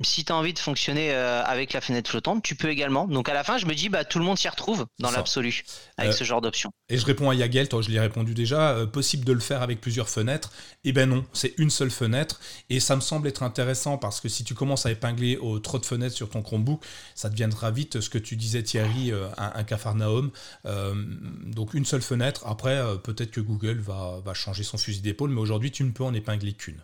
[0.02, 3.06] si tu as envie de fonctionner euh, avec la fenêtre flottante, tu peux également.
[3.06, 5.62] Donc à la fin, je me dis, bah, tout le monde s'y retrouve dans l'absolu
[5.96, 6.72] avec euh, ce genre d'option.
[6.88, 9.62] Et je réponds à Yagel, toi je l'ai répondu déjà, euh, possible de le faire
[9.62, 10.50] avec plusieurs fenêtres?
[10.82, 12.40] Eh ben non, c'est une seule fenêtre.
[12.70, 15.78] Et ça me semble être intéressant parce que si tu commences à épingler au trop
[15.78, 16.84] de fenêtres sur ton Chromebook,
[17.14, 20.32] ça deviendra vite ce que tu disais Thierry, un, un cafarnaum.
[20.64, 22.44] donc une seule fenêtre.
[22.46, 26.04] Après, peut-être que Google va, va changer son fusil d'épaule, mais aujourd'hui tu ne peux
[26.04, 26.82] en épingler qu'une.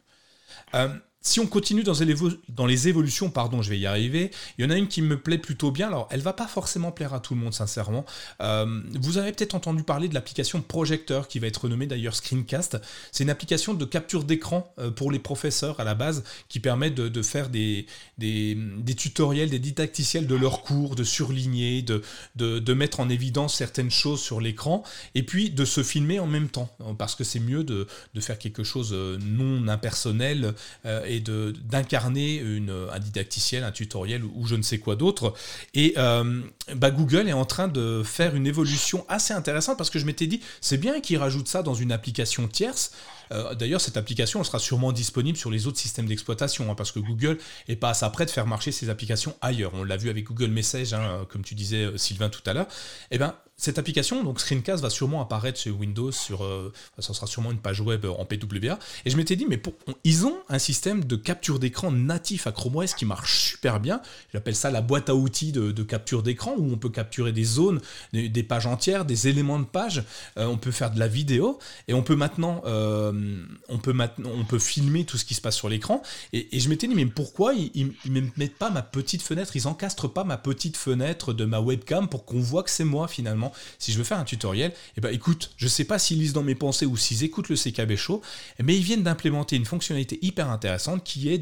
[1.23, 4.77] Si on continue dans, les évolutions, pardon, je vais y arriver, il y en a
[4.77, 5.89] une qui me plaît plutôt bien.
[5.89, 8.07] Alors, elle va pas forcément plaire à tout le monde, sincèrement.
[8.41, 12.79] Euh, vous avez peut-être entendu parler de l'application Projecteur, qui va être renommée d'ailleurs Screencast.
[13.13, 16.91] C'est une application de capture d'écran euh, pour les professeurs à la base, qui permet
[16.91, 17.85] de, faire des,
[18.17, 18.57] des,
[18.97, 22.03] tutoriels, des didacticiels de leurs cours, de surligner, de,
[22.37, 26.49] de, mettre en évidence certaines choses sur l'écran, et puis de se filmer en même
[26.49, 27.87] temps, parce que c'est mieux de,
[28.21, 30.55] faire quelque chose euh, non impersonnel
[31.11, 35.35] et d'incarner un didacticiel, un tutoriel ou, je ne sais quoi d'autre.
[35.75, 36.41] Et euh,
[36.75, 40.27] bah, Google est en train de faire une évolution assez intéressante parce que je m'étais
[40.27, 42.93] dit, c'est bien qu'ils rajoutent ça dans une application tierce.
[43.33, 46.99] Euh, d'ailleurs, cette application sera sûrement disponible sur les autres systèmes d'exploitation, hein, parce que
[46.99, 49.73] Google est pas à sa près de faire marcher ses applications ailleurs.
[49.75, 52.67] On l'a vu avec Google Message, hein, comme tu disais euh, Sylvain tout à l'heure.
[53.11, 57.27] Eh ben, cette application, donc Screencast, va sûrement apparaître sur Windows, sur, euh, ça sera
[57.27, 58.79] sûrement une page web en PWA.
[59.05, 59.61] Et je m'étais dit, mais
[60.03, 64.01] ils ont un système de capture d'écran natif à Chrome OS qui marche super bien.
[64.33, 67.83] J'appelle ça la boîte à outils de, capture d'écran, où on peut capturer des zones,
[68.15, 70.05] des, pages entières, des éléments de page.
[70.39, 73.13] Euh, on peut faire de la vidéo et on peut maintenant, euh,
[73.69, 76.03] on peut maintenant, on peut filmer tout ce qui se passe sur l'écran.
[76.33, 79.69] Et, je m'étais dit, mais pourquoi ils, ne me mettent pas ma petite fenêtre, ils
[79.69, 83.53] encastrent pas ma petite fenêtre de ma webcam pour qu'on voit que c'est moi finalement?
[83.79, 86.43] Si je veux faire un tutoriel, eh ben écoute, je sais pas s'ils lisent dans
[86.43, 88.23] mes pensées ou s'ils écoutent le CKB Show,
[88.63, 91.39] mais ils viennent d'implémenter une fonctionnalité hyper intéressante qui est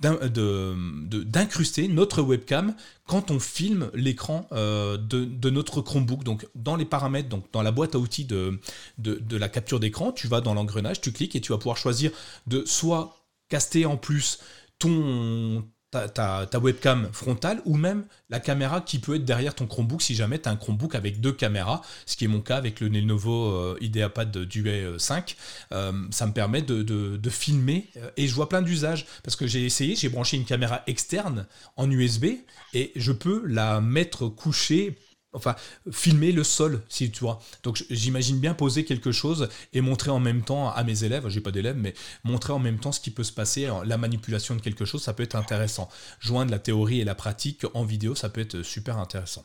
[0.00, 2.74] d'incruster notre webcam
[3.06, 6.24] quand on filme l'écran euh, de, notre Chromebook.
[6.24, 8.60] Donc dans les paramètres, donc dans la boîte à outils de,
[8.98, 12.10] de la capture d'écran, tu vas dans l'engrenage, tu cliques et tu vas pouvoir choisir
[12.46, 13.16] de soit
[13.48, 14.40] caster en plus
[14.78, 15.64] ton,
[16.08, 20.38] ta, webcam frontale ou même la caméra qui peut être derrière ton Chromebook si jamais
[20.38, 23.52] tu as un Chromebook avec deux caméras, ce qui est mon cas avec le Lenovo
[23.52, 25.36] euh, IdeaPad Duet 5.
[25.72, 29.64] Euh, ça me permet de, filmer euh, et je vois plein d'usages parce que j'ai
[29.64, 32.26] essayé, j'ai branché une caméra externe en USB
[32.74, 34.96] et je peux la mettre couchée
[35.34, 35.54] enfin
[35.90, 37.40] filmer le sol si tu vois.
[37.62, 41.40] Donc j'imagine bien poser quelque chose et montrer en même temps à mes élèves j'ai
[41.40, 43.68] pas d'élèves mais montrer en même temps ce qui peut se passer.
[43.84, 45.88] La manipulation de quelque chose ça peut être intéressant.
[46.20, 49.44] Joindre la théorie et la pratique en vidéo ça peut être super intéressant.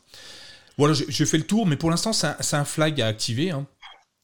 [0.77, 3.65] Voilà j'ai fait le tour mais pour l'instant c'est un, flag à activer hein.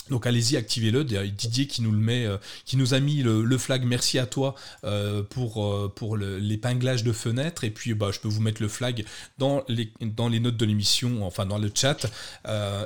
[0.10, 1.04] Donc allez-y, activez-le.
[1.04, 3.84] Didier qui nous le met, euh, qui nous a mis le, flag.
[3.86, 7.64] Merci à toi euh, pour, euh, l'épinglage de fenêtres.
[7.64, 9.06] Et puis bah, je peux vous mettre le flag
[9.38, 12.06] dans les, dans les notes de l'émission, enfin dans le chat.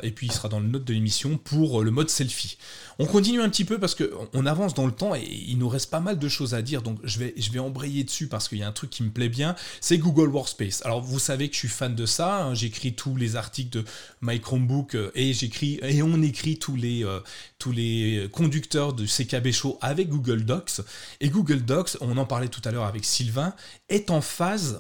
[0.03, 2.57] et puis il sera dans le note de l'émission pour le mode selfie.
[3.01, 5.89] On continue un petit peu parce qu'on avance dans le temps et il nous reste
[5.89, 6.81] pas mal de choses à dire.
[6.81, 9.09] Donc je vais, je vais embrayer dessus parce qu'il y a un truc qui me
[9.09, 9.55] plaît bien.
[9.79, 10.85] C'est Google Workspace.
[10.85, 12.43] Alors vous savez que je suis fan de ça.
[12.43, 12.55] Hein.
[12.55, 13.85] J'écris tous les articles de
[14.21, 17.21] My Chromebook et j'écris et on écrit tous les euh,
[17.57, 20.81] tous les conducteurs de CKB Show avec Google Docs.
[21.21, 23.53] Et Google Docs, on en parlait tout à l'heure avec Sylvain,
[23.87, 24.77] est en phase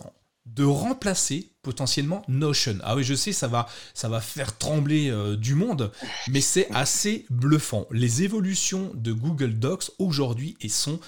[0.55, 2.77] de remplacer potentiellement Notion.
[2.83, 5.91] Ah oui, je sais, ça va, ça va faire trembler euh, du monde,
[6.29, 7.85] mais c'est assez bluffant.
[7.91, 10.99] Les évolutions de Google Docs aujourd'hui sont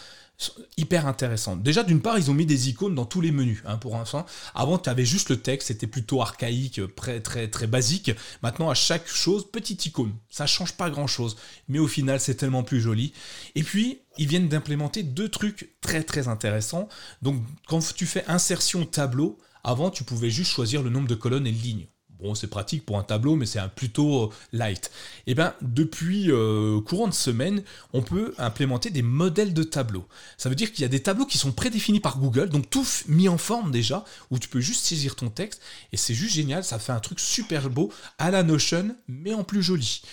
[0.77, 1.63] hyper intéressante.
[1.63, 3.61] Déjà, d'une part, ils ont mis des icônes dans tous les menus.
[3.65, 4.25] Hein, pour l'instant,
[4.55, 8.11] avant, tu avais juste le texte, c'était plutôt archaïque, très, très, très basique.
[8.41, 10.13] Maintenant, à chaque chose, petite icône.
[10.29, 11.37] Ça change pas grand-chose,
[11.67, 13.13] mais au final, c'est tellement plus joli.
[13.55, 16.89] Et puis, ils viennent d'implémenter deux trucs très, très intéressants.
[17.21, 21.47] Donc, quand tu fais insertion tableau, avant, tu pouvais juste choisir le nombre de colonnes
[21.47, 21.87] et de lignes.
[22.21, 24.91] Bon, c'est pratique pour un tableau, mais c'est un plutôt euh, light.
[25.25, 27.63] Et eh bien, depuis euh, courant de semaine,
[27.93, 30.05] on peut implémenter des modèles de tableaux.
[30.37, 32.85] Ça veut dire qu'il y a des tableaux qui sont prédéfinis par Google, donc tout
[33.07, 35.61] mis en forme déjà, où tu peux juste saisir ton texte,
[35.93, 39.43] et c'est juste génial, ça fait un truc super beau à la Notion, mais en
[39.43, 40.03] plus joli.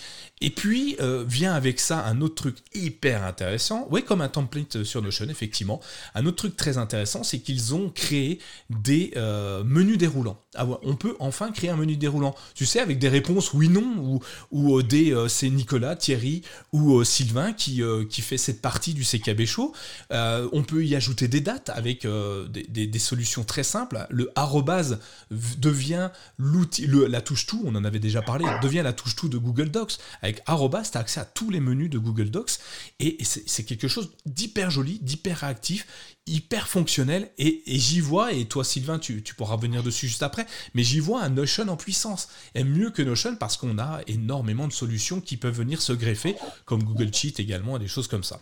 [0.41, 4.83] Et puis euh, vient avec ça un autre truc hyper intéressant, oui comme un template
[4.83, 5.81] sur Notion effectivement.
[6.15, 8.39] Un autre truc très intéressant, c'est qu'ils ont créé
[8.69, 9.11] des
[9.65, 10.41] menus déroulants.
[10.55, 12.35] Ah on peut enfin créer un menu déroulant.
[12.55, 14.19] Tu sais avec des réponses oui non ou,
[14.51, 16.41] ou euh, des c'est Nicolas, Thierry
[16.71, 19.73] ou Sylvain qui, qui fait cette partie du CKB Show.
[20.11, 22.07] on peut y ajouter des dates avec
[22.49, 24.05] des, solutions très simples.
[24.09, 29.15] Le arrobase devient l'outil, la touche tout, on en avait déjà parlé, devient la touche
[29.15, 32.29] tout de Google Docs avec arrobas, tu as accès à tous les menus de Google
[32.29, 32.59] Docs
[32.99, 35.87] et c'est quelque chose d'hyper joli, d'hyper réactif
[36.29, 40.83] hyper fonctionnel et, j'y vois, et toi Sylvain tu, pourras revenir dessus juste après, mais
[40.83, 42.29] j'y vois un Notion en puissance.
[42.55, 46.35] Et mieux que Notion parce qu'on a énormément de solutions qui peuvent venir se greffer,
[46.65, 48.41] comme Google Sheet également, et des choses comme ça.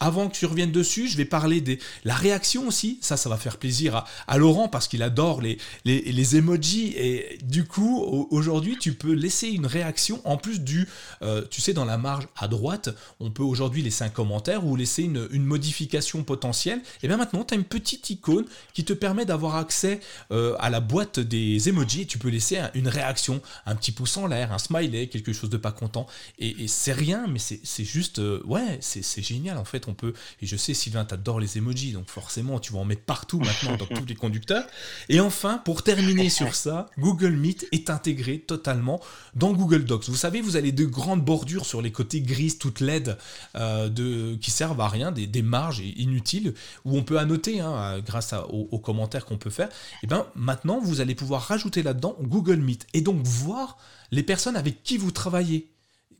[0.00, 3.36] Avant que tu reviennes dessus, je vais parler de la réaction aussi, ça ça va
[3.36, 8.00] faire plaisir à, Laurent parce qu'il adore les, les, emojis, et du coup
[8.30, 10.88] aujourd'hui tu peux laisser une réaction en plus du,
[11.22, 12.88] euh, tu sais dans la marge à droite,
[13.20, 17.44] on peut aujourd'hui laisser un commentaire ou laisser une, une modification potentielle, et bien maintenant,
[17.44, 20.00] tu as une petite icône qui te permet d'avoir accès
[20.32, 22.06] euh, à la boîte des emojis.
[22.06, 25.56] tu peux laisser une réaction, un petit pouce en l'air, un smiley, quelque chose de
[25.56, 26.06] pas content.
[26.38, 29.88] Et, c'est rien, mais c'est juste, euh, ouais, c'est génial en fait.
[29.88, 33.02] On peut, et je sais, Sylvain, t'adores les emojis, donc forcément, tu vas en mettre
[33.02, 34.64] partout maintenant dans tous les conducteurs.
[35.08, 39.00] Et enfin, pour terminer sur ça, Google Meet est intégré totalement
[39.34, 40.08] dans Google Docs.
[40.08, 43.18] Vous savez, vous avez de grandes bordures sur les côtés grises, toutes laides,
[43.56, 46.54] euh, de, qui servent à rien, des, des marges inutiles,
[46.84, 49.68] où on peut annoter, hein, grâce aux, commentaires qu'on peut faire.
[50.02, 53.76] Et bien maintenant, vous allez pouvoir rajouter là-dedans Google Meet et donc voir
[54.10, 55.70] les personnes avec qui vous travaillez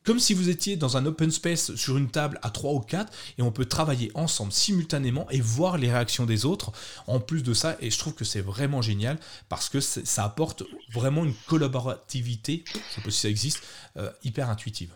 [0.04, 3.12] comme si vous étiez dans un open space sur une table à 3 ou 4
[3.38, 6.72] et on peut travailler ensemble simultanément et voir les réactions des autres
[7.06, 9.18] en plus de ça et je trouve que c'est vraiment génial
[9.48, 10.62] parce que ça apporte
[10.92, 13.62] vraiment une collaborativité, je sais pas si ça existe,
[13.96, 14.94] euh, hyper intuitive.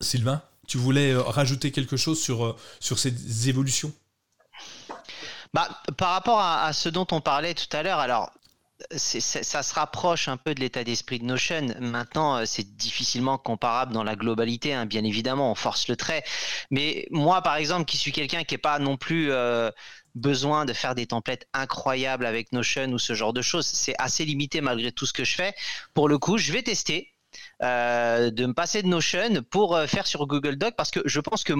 [0.00, 3.92] Sylvain, tu voulais euh, rajouter quelque chose sur, euh, sur ces évolutions?
[5.54, 8.30] Bah, par rapport à, ce dont on parlait tout à l'heure, alors
[8.96, 11.66] ça se rapproche un peu de l'état d'esprit de Notion.
[11.80, 14.86] Maintenant, euh, c'est difficilement comparable dans la globalité, hein.
[14.86, 16.24] bien évidemment, on force le trait.
[16.70, 19.70] Mais moi, par exemple, qui suis quelqu'un qui n'est pas non plus euh,
[20.14, 24.24] besoin de faire des templates incroyables avec Notion ou ce genre de choses, c'est assez
[24.24, 25.54] limité malgré tout ce que je fais.
[25.94, 27.12] Pour le coup, je vais tester
[27.62, 31.44] euh, de me passer de Notion pour faire sur Google Doc parce que je pense
[31.44, 31.52] que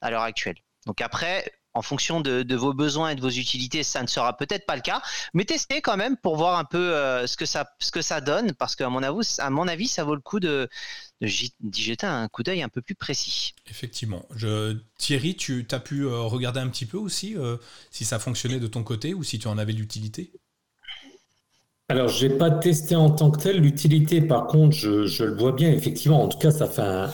[0.00, 0.56] à l'heure actuelle.
[0.86, 4.66] Donc après, en fonction de, vos besoins et de vos utilités, ça ne sera peut-être
[4.66, 5.00] pas le cas,
[5.32, 7.46] mais testez quand même pour voir un peu euh, ce, que
[8.02, 10.68] ça, donne, parce qu'à mon, avis, mon avis, ça vaut le coup de,
[11.20, 13.54] d'y jeter un coup d'œil un peu plus précis.
[13.68, 14.26] Effectivement.
[14.98, 17.56] Thierry, tu as pu euh, regarder un petit peu aussi euh,
[17.90, 20.32] si ça fonctionnait de ton côté ou si tu en avais l'utilité?
[21.90, 24.20] Alors, je n'ai pas testé en tant que tel l'utilité.
[24.20, 26.22] Par contre, je, le vois bien, effectivement.
[26.22, 27.06] En tout cas, ça, fait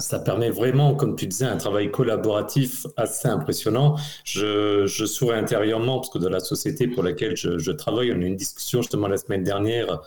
[0.00, 3.96] ça permet vraiment, comme tu disais, un travail collaboratif assez impressionnant.
[4.24, 8.24] Je, je souris intérieurement parce que dans la société pour laquelle je, travaille, on a
[8.24, 10.00] eu une discussion justement la semaine dernière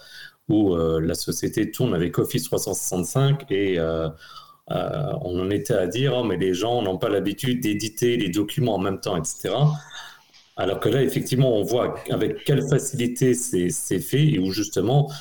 [0.50, 4.10] où euh, la société tourne avec Office 365 et euh,
[4.72, 8.30] euh, on en était à dire, oh, mais les gens n'ont pas l'habitude d'éditer les
[8.30, 9.54] documents en même temps, etc.
[10.58, 15.12] Alors que là, effectivement, on voit avec quelle facilité c'est fait et où justement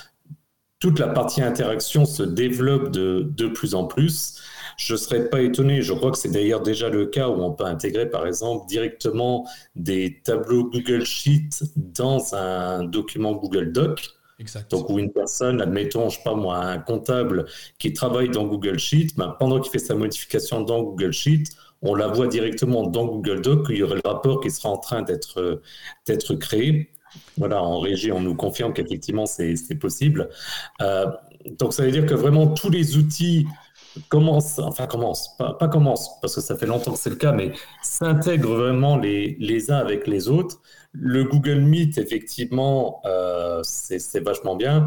[0.80, 4.40] toute la partie interaction se développe de, de plus en plus.
[4.78, 7.52] Je ne serais pas étonné, je crois que c'est d'ailleurs déjà le cas où on
[7.52, 14.08] peut intégrer par exemple directement des tableaux Google Sheet dans un document Google Doc.
[14.38, 14.70] Exact.
[14.70, 17.44] Donc, où une personne, admettons, je sais pas moi, un comptable
[17.78, 21.44] qui travaille dans Google Sheet, ben, pendant qu'il fait sa modification dans Google Sheet,
[21.82, 24.78] on la voit directement dans Google Doc, il y aurait le rapport qui sera en
[24.78, 26.90] train d'être créé.
[27.36, 30.28] Voilà, en régie, on nous confirme qu'effectivement, c'est possible.
[30.80, 31.06] Euh,
[31.58, 33.46] donc, ça veut dire que vraiment tous les outils
[34.08, 37.52] commencent, enfin commencent, pas, commencent, parce que ça fait longtemps que c'est le cas, mais
[37.82, 40.60] s'intègrent vraiment les, les uns avec les autres.
[40.92, 44.86] Le Google Meet, effectivement, euh, c'est vachement bien.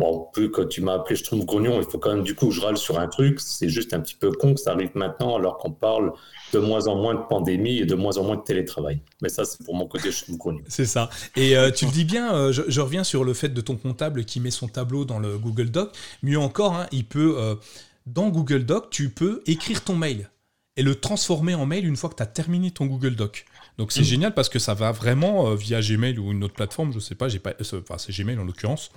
[0.00, 2.48] Bon, plus que tu m'as appelé je trouve grognon, il faut quand même du coup
[2.48, 3.38] que je râle sur un truc.
[3.38, 6.14] C'est juste un petit peu con que ça arrive maintenant alors qu'on parle
[6.54, 9.02] de moins en moins de pandémie et de moins en moins de télétravail.
[9.20, 10.62] Mais ça, c'est pour mon côté je trouve grognon.
[10.68, 11.10] C'est ça.
[11.36, 14.24] Et euh, tu le dis bien, euh, je, reviens sur le fait de ton comptable
[14.24, 15.94] qui met son tableau dans le Google Doc.
[16.22, 17.56] Mieux encore, hein, il peut, euh,
[18.06, 20.30] dans Google Doc, tu peux écrire ton mail
[20.78, 23.44] et le transformer en mail une fois que tu as terminé ton Google Doc.
[23.76, 24.04] Donc c'est mmh.
[24.04, 27.28] génial parce que ça va vraiment via Gmail ou une autre plateforme, je sais pas,
[27.28, 28.90] j'ai pas, enfin c'est Gmail en l'occurrence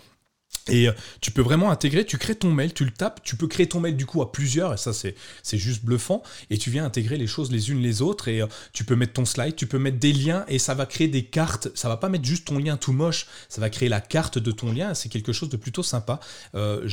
[0.70, 3.48] et euh, tu peux vraiment intégrer, tu crées ton mail, tu le tapes, tu peux
[3.48, 5.16] créer ton mail du coup à plusieurs, et ça c'est,
[5.58, 8.86] juste bluffant, et tu viens intégrer les choses les unes les autres, et euh, tu
[8.86, 11.68] peux mettre ton slide, tu peux mettre des liens, et ça va créer des cartes,
[11.76, 14.52] ça va pas mettre juste ton lien tout moche, ça va créer la carte de
[14.52, 16.20] ton lien, c'est quelque chose de plutôt sympa.
[16.56, 16.88] Euh,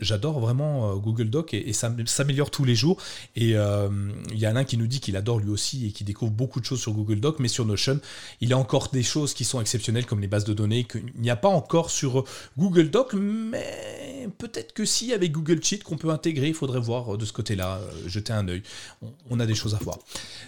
[0.00, 2.98] j'adore vraiment Google Doc, et, ça s'améliore tous les jours,
[3.34, 6.32] et il y a un qui nous dit qu'il adore lui aussi, et qui découvre
[6.32, 8.00] beaucoup de choses sur Google Doc, mais sur Notion,
[8.40, 11.30] il a encore des choses qui sont exceptionnelles, comme les bases de données, qu'il n'y
[11.30, 12.24] a pas encore sur
[12.56, 17.16] Google Doc, mais peut-être que si avec Google Sheet qu'on peut intégrer, il faudrait voir
[17.16, 18.62] de ce côté-là, euh, jeter un œil.
[19.30, 19.98] On, a des choses à voir.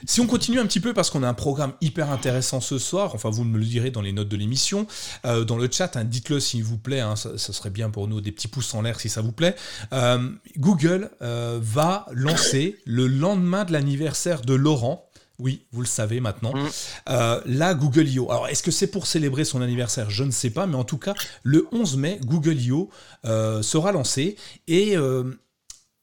[0.07, 3.15] Si on continue un petit peu parce qu'on a un programme hyper intéressant ce soir,
[3.15, 4.87] enfin vous me le direz dans les notes de l'émission,
[5.25, 8.21] euh, dans le chat, hein, dites-le s'il vous plaît, hein, ça, serait bien pour nous
[8.21, 9.55] des petits pouces en l'air si ça vous plaît.
[9.93, 15.10] Euh, Google va lancer le lendemain de l'anniversaire de Laurent,
[15.41, 16.55] oui, vous le savez maintenant.
[16.55, 16.69] Mm.
[17.09, 18.31] Euh, la Google I.O.
[18.31, 20.11] Alors, est-ce que c'est pour célébrer son anniversaire?
[20.11, 22.91] Je ne sais pas, mais en tout cas, le 11 mai, Google I.O.
[23.25, 24.37] Euh, sera lancé.
[24.67, 25.25] Et euh,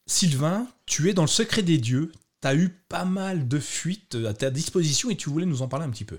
[0.06, 2.12] Sylvain, tu es dans le secret des dieux.
[2.42, 5.68] Tu as eu pas mal de fuites à ta disposition et tu voulais nous en
[5.68, 6.18] parler un petit peu.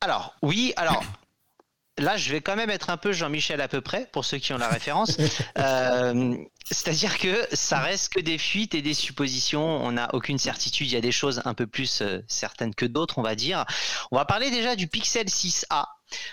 [0.00, 1.04] Alors, oui, alors.
[2.02, 4.52] Là, je vais quand même être un peu Jean-Michel à peu près, pour ceux qui
[4.52, 5.16] ont la référence.
[5.58, 9.62] Euh, c'est-à-dire que ça reste que des fuites et des suppositions.
[9.62, 10.86] On n'a aucune certitude.
[10.86, 13.64] Il y a des choses un peu plus euh, certaines que d'autres, on va dire.
[14.10, 15.86] On va parler déjà du Pixel 6a.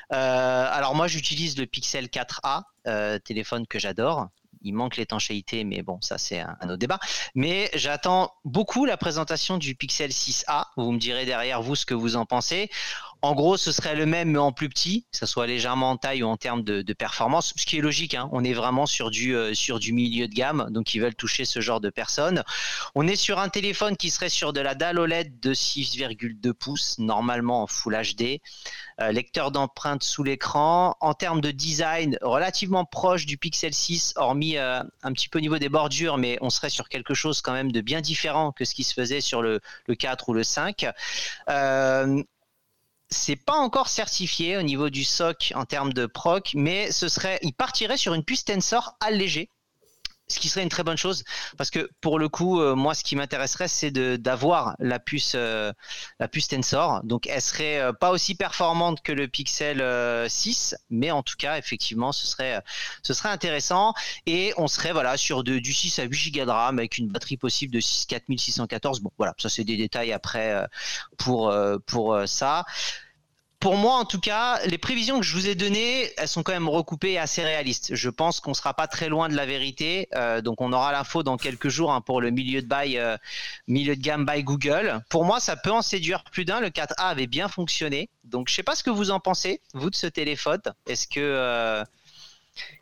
[0.09, 2.63] alors moi, j'utilise le Pixel 4a,
[3.23, 4.29] téléphone que j'adore
[4.61, 6.99] il manque l'étanchéité, mais bon, ça c'est un, autre débat.
[7.35, 10.65] Mais j'attends beaucoup la présentation du Pixel 6a.
[10.77, 12.69] Vous me direz derrière vous ce que vous en pensez.
[13.21, 15.97] En gros, ce serait le même mais en plus petit, que ce soit légèrement en
[15.97, 18.13] taille ou en termes de, performance, ce qui est logique.
[18.13, 18.29] Hein.
[18.31, 21.43] On est vraiment sur du euh, sur du milieu de gamme, donc ils veulent toucher
[21.45, 22.43] ce genre de personnes.
[22.95, 26.97] On est sur un téléphone qui serait sur de la dalle OLED de 6,2 pouces,
[26.97, 28.39] normalement en Full HD,
[29.01, 30.95] euh, lecteur d'empreintes sous l'écran.
[31.01, 35.41] En termes de design, relativement proche du Pixel 6, hormis euh, un petit peu au
[35.41, 38.63] niveau des bordures, mais on serait sur quelque chose quand même de bien différent que
[38.63, 40.87] ce qui se faisait sur le 4 ou le 5
[43.11, 47.39] c'est pas encore certifié au niveau du SOC en termes de proc, mais ce serait,
[47.41, 49.49] il partirait sur une puce Tensor allégée
[50.29, 51.23] ce qui serait une très bonne chose.
[51.57, 55.73] Parce que pour le coup euh, moi ce qui m'intéresserait c'est d'avoir la puce euh,
[56.19, 57.01] la puce Tensor.
[57.03, 59.83] Donc elle serait euh, pas aussi performante que le Pixel
[60.29, 62.61] 6 mais en tout cas effectivement ce serait
[63.03, 63.93] ce serait intéressant.
[64.25, 67.07] Et on serait voilà sur de, du 6 à 8 Go de RAM avec une
[67.07, 70.67] batterie possible de 6 4614 bon voilà ça c'est des détails après
[71.17, 71.53] pour
[71.85, 72.65] pour ça
[73.59, 76.53] pour moi, en tout cas, les prévisions que je vous ai données, elles sont quand
[76.53, 77.93] même recoupées et assez réalistes.
[77.93, 80.07] Je pense qu'on sera pas très loin de la vérité.
[80.15, 83.17] Euh, donc, on aura l'info dans quelques jours hein, pour le milieu de bail, euh,
[83.67, 85.01] milieu de gamme by Google.
[85.09, 86.61] Pour moi, ça peut en séduire plus d'un.
[86.61, 88.09] Le 4A avait bien fonctionné.
[88.23, 90.61] Donc, je sais pas ce que vous en pensez, vous, de ce téléphone.
[90.87, 91.83] Est-ce que euh,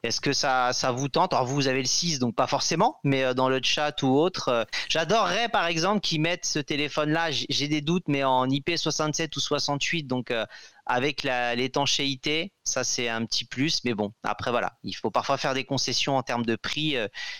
[0.04, 1.34] est-ce que ça, ça vous tente?
[1.34, 4.18] Alors vous, vous avez le 6, donc pas forcément, mais euh, dans le chat ou
[4.18, 4.50] autre.
[4.50, 9.40] Euh, j'adorerais par exemple qu'ils mettent ce téléphone-là, j'ai des doutes, mais en IP67 ou
[9.40, 10.46] 68, donc euh,
[10.86, 15.54] avec l'étanchéité, ça c'est un petit plus, mais bon, après voilà, il faut parfois faire
[15.54, 16.96] des concessions en termes de prix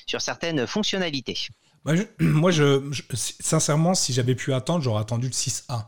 [0.06, 1.38] sur certaines fonctionnalités.
[2.20, 2.82] Moi, je,
[3.14, 5.86] sincèrement, si j'avais pu attendre, j'aurais attendu le 6A.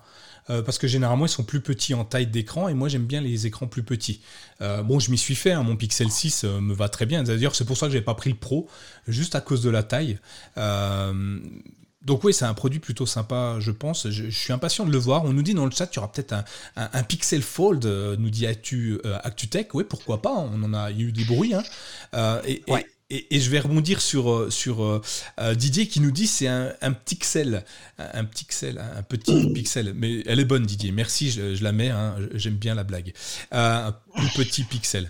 [0.49, 3.21] Euh, parce que généralement ils sont plus petits en taille d'écran et moi j'aime bien
[3.21, 4.21] les écrans plus petits.
[4.61, 7.23] Euh, bon, je m'y suis fait, hein, mon Pixel 6 euh, me va très bien.
[7.23, 8.67] D'ailleurs, c'est pour ça que j'ai pas pris le Pro,
[9.07, 10.17] juste à cause de la taille.
[10.55, 14.09] donc oui, c'est un produit plutôt sympa, je pense.
[14.09, 15.25] Je, suis impatient de le voir.
[15.25, 16.33] On nous dit dans le chat, tu auras peut-être
[16.75, 19.73] un, Pixel Fold, nous dit Actu, ActuTech.
[19.75, 21.53] Oui, pourquoi pas On en a, eu des bruits.
[21.53, 22.41] Hein.
[22.45, 22.63] et,
[23.11, 25.01] je vais rebondir sur, euh, sur euh,
[25.39, 27.65] euh, Didier qui nous dit c'est un, un pixel,
[27.97, 29.93] un, pixel, un petit pixel.
[29.95, 33.13] Mais elle est bonne Didier, merci, je, la mets, hein, j'aime bien la blague.
[33.51, 33.95] un
[34.35, 35.09] petit pixel.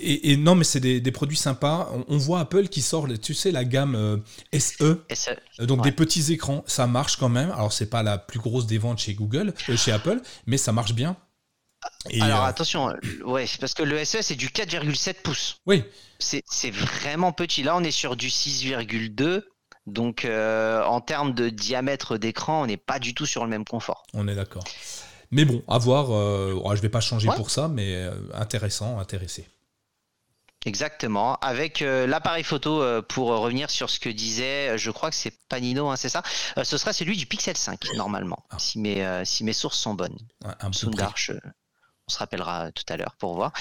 [0.00, 1.90] et, non, mais c'est des, des, produits sympas.
[2.08, 5.66] On, voit Apple qui sort, tu sais, la gamme SE, SE.
[5.66, 7.50] donc des petits écrans, ça marche quand même.
[7.50, 10.94] Alors c'est pas la plus grosse des ventes chez Google, chez Apple, mais ça marche
[10.94, 11.16] bien.
[12.20, 15.60] Alors attention, ouais, parce que le SE c'est du 4,7 pouces.
[15.66, 15.84] Oui
[16.20, 17.62] c'est vraiment petit.
[17.62, 19.42] Là, on est sur du 6,2.
[19.86, 23.64] Donc, euh, en termes de diamètre d'écran, on n'est pas du tout sur le même
[23.64, 24.04] confort.
[24.14, 24.64] On est d'accord.
[25.30, 26.12] Mais bon, à voir.
[26.12, 29.48] Euh, je ne vais pas changer pour ça, mais euh, intéressant, intéressé.
[30.66, 35.88] Exactement, avec l'appareil photo pour revenir sur ce que disait, je crois que c'est Panino,
[35.88, 36.22] hein, c'est ça?
[36.62, 38.58] ce sera celui du Pixel 5 normalement, ah.
[38.58, 40.18] si mes si mes sources sont bonnes.
[40.44, 40.70] Un,
[42.10, 43.52] on se rappellera tout à l'heure pour voir.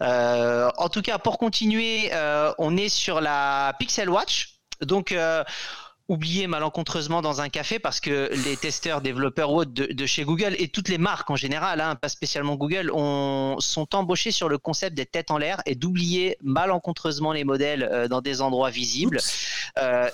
[0.00, 4.54] Euh, en tout cas, pour continuer, euh, on est sur la Pixel Watch.
[4.80, 5.44] Donc, euh,
[6.08, 10.54] oubliez malencontreusement dans un café parce que les testeurs, développeurs ou autres de, chez Google
[10.58, 12.90] et toutes les marques en général, hein, pas spécialement Google,
[13.58, 18.22] sont embauchés sur le concept des têtes en l'air et d'oublier malencontreusement les modèles dans
[18.22, 19.20] des endroits visibles.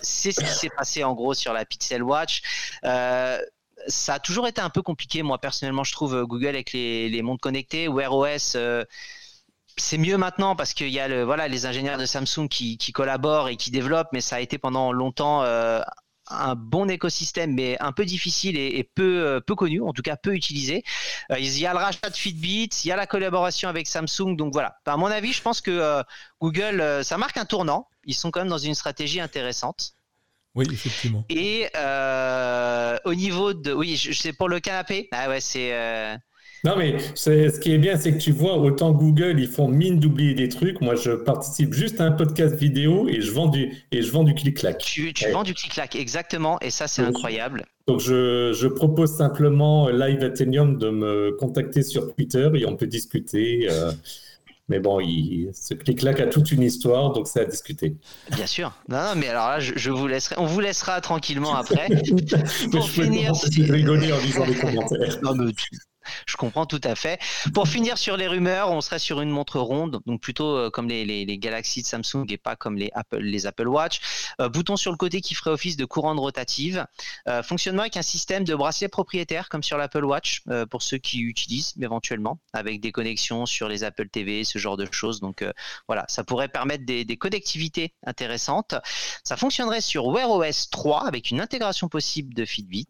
[0.03, 2.43] c'est ce qui s'est passé en gros sur la Pixel Watch
[3.87, 7.09] ça a toujours été un peu compliqué, moi personnellement, je trouve euh, Google avec les,
[7.09, 8.55] les montres connectées, Wear OS.
[8.57, 8.85] Euh,
[9.77, 13.73] c'est mieux maintenant parce qu'il y a les ingénieurs de Samsung qui, collaborent et qui
[13.73, 15.81] développent, mais ça a été pendant longtemps euh,
[16.29, 20.85] un bon écosystème, mais un peu difficile et, peu connu, en tout cas peu utilisé.
[21.37, 24.53] il y a le rachat de Fitbit, il y a la collaboration avec Samsung, donc
[24.53, 24.77] voilà.
[24.87, 26.05] À mon avis, je pense que
[26.41, 27.89] Google, ça marque un tournant.
[28.05, 29.97] Ils sont quand même dans une stratégie intéressante.
[30.55, 31.25] Oui, effectivement.
[31.31, 33.73] Et euh, au niveau de.
[33.73, 35.09] Oui, c'est pour le canapé?
[35.13, 35.73] Ah ouais, c'est.
[35.73, 36.17] Euh,
[36.63, 40.01] non, mais ce qui est bien, c'est que tu vois, autant Google, ils font mine
[40.01, 40.81] d'oublier des trucs.
[40.81, 44.23] Moi, je participe juste à un podcast vidéo et je vends du, et je vends
[44.23, 44.79] du clic-clac.
[44.79, 46.59] Tu, tu vends du clic-clac, exactement.
[46.61, 47.67] Et ça, c'est incroyable.
[47.87, 52.87] Donc, je, je, propose simplement Live Athenium de me contacter sur Twitter et on peut
[52.87, 53.69] discuter.
[53.71, 53.93] Euh,
[54.69, 57.97] mais bon, il, ce clic-clac a toute une histoire, donc c'est à discuter.
[58.31, 58.73] Bien sûr.
[58.89, 61.89] Non, non mais alors là, je, vous laisserai, on vous laissera tranquillement après.
[62.73, 65.19] pour finir, je rigoler en lisant les commentaires.
[65.23, 65.53] Non, mais
[66.27, 67.21] je comprends tout à fait.
[67.53, 70.89] Pour finir sur les rumeurs, on serait sur une montre ronde, donc plutôt euh, comme
[70.89, 74.01] les, les, de Samsung et pas comme les Apple, les Apple Watch.
[74.41, 76.87] Euh, bouton sur le côté qui ferait office de courante rotative.
[77.29, 81.21] Euh, fonctionnement avec un système de bracelet propriétaire comme sur l'Apple Watch pour ceux qui
[81.21, 85.21] utilisent éventuellement, avec des connexions sur les Apple TV, ce genre de choses.
[85.21, 85.45] Donc
[85.87, 88.75] voilà, ça pourrait permettre des, des connectivités intéressantes.
[89.25, 92.89] Ça fonctionnerait sur Wear OS 3 avec une intégration possible de Fitbit,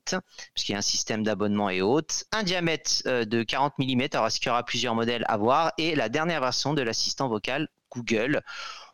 [0.54, 4.38] puisqu'il y a un système d'abonnement et autres, un diamètre de 40 mm, alors est-ce
[4.38, 8.42] qu'il y aura plusieurs modèles à voir, et la dernière version de l'assistant vocal Google.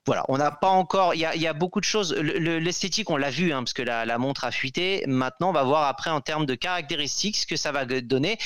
[0.07, 1.15] Voilà, on n'a pas encore.
[1.15, 2.15] Il y, a, beaucoup de choses.
[2.15, 5.05] L'esthétique, on l'a vu, hein, parce que la, montre a fuité.
[5.07, 8.39] Maintenant, on va voir après en termes de caractéristiques ce que ça va donner.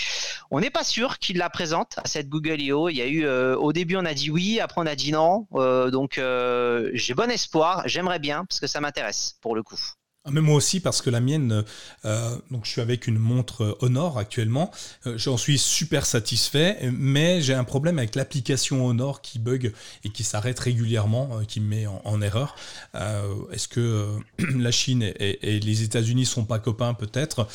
[0.50, 2.88] On n'est pas sûr qu'il la présente à cette Google I.O.
[2.88, 5.12] Il y a eu, euh, au début, on a dit oui, après on a dit
[5.12, 5.46] non.
[5.54, 6.20] Euh, donc,
[6.92, 7.82] j'ai bon espoir.
[7.86, 9.78] J'aimerais bien, parce que ça m'intéresse pour le coup.
[10.26, 11.64] Ah, mais moi aussi, parce que la mienne,
[12.06, 14.70] euh, donc je suis avec une montre Honor actuellement,
[15.06, 20.08] euh, j'en suis super satisfait, mais j'ai un problème avec l'application Honor qui bug et
[20.08, 22.56] qui s'arrête régulièrement, euh, qui me met en, erreur.
[23.52, 24.16] Est-ce que
[24.56, 27.46] la Chine et, les États-Unis sont pas copains peut-être?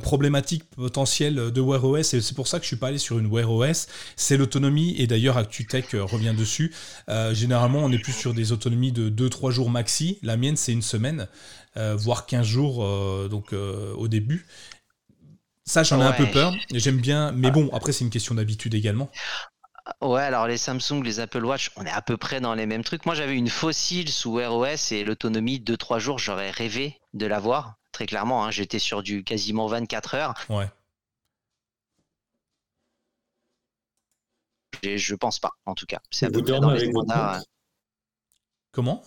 [0.00, 3.18] Problématique potentielle de Wear OS, et c'est pour ça que je suis pas allé sur
[3.18, 6.72] une Wear OS, c'est l'autonomie, et d'ailleurs ActuTech revient dessus.
[7.32, 10.82] généralement, on est plus sur des autonomies de 2-3 jours maxi, la mienne c'est une
[10.82, 11.26] semaine.
[11.76, 14.46] Euh, voire 15 jours euh, donc, euh, au début.
[15.64, 16.54] Ça, j'en ai un peu peur.
[16.72, 19.10] J'aime bien, mais bon, après, c'est une question d'habitude également.
[20.00, 22.82] Ouais, alors les Samsung, les Apple Watch, on est à peu près dans les mêmes
[22.82, 23.04] trucs.
[23.04, 27.74] Moi, j'avais une fossile sous Wear OS et l'autonomie, 2-3 jours, j'aurais rêvé de l'avoir.
[27.92, 28.50] Très clairement, hein.
[28.50, 30.34] j'étais sur du quasiment 24 heures.
[30.48, 30.68] Ouais.
[34.82, 36.00] Je pense pas, en tout cas.
[36.10, 36.92] C'est dormez avec
[38.72, 39.02] Comment?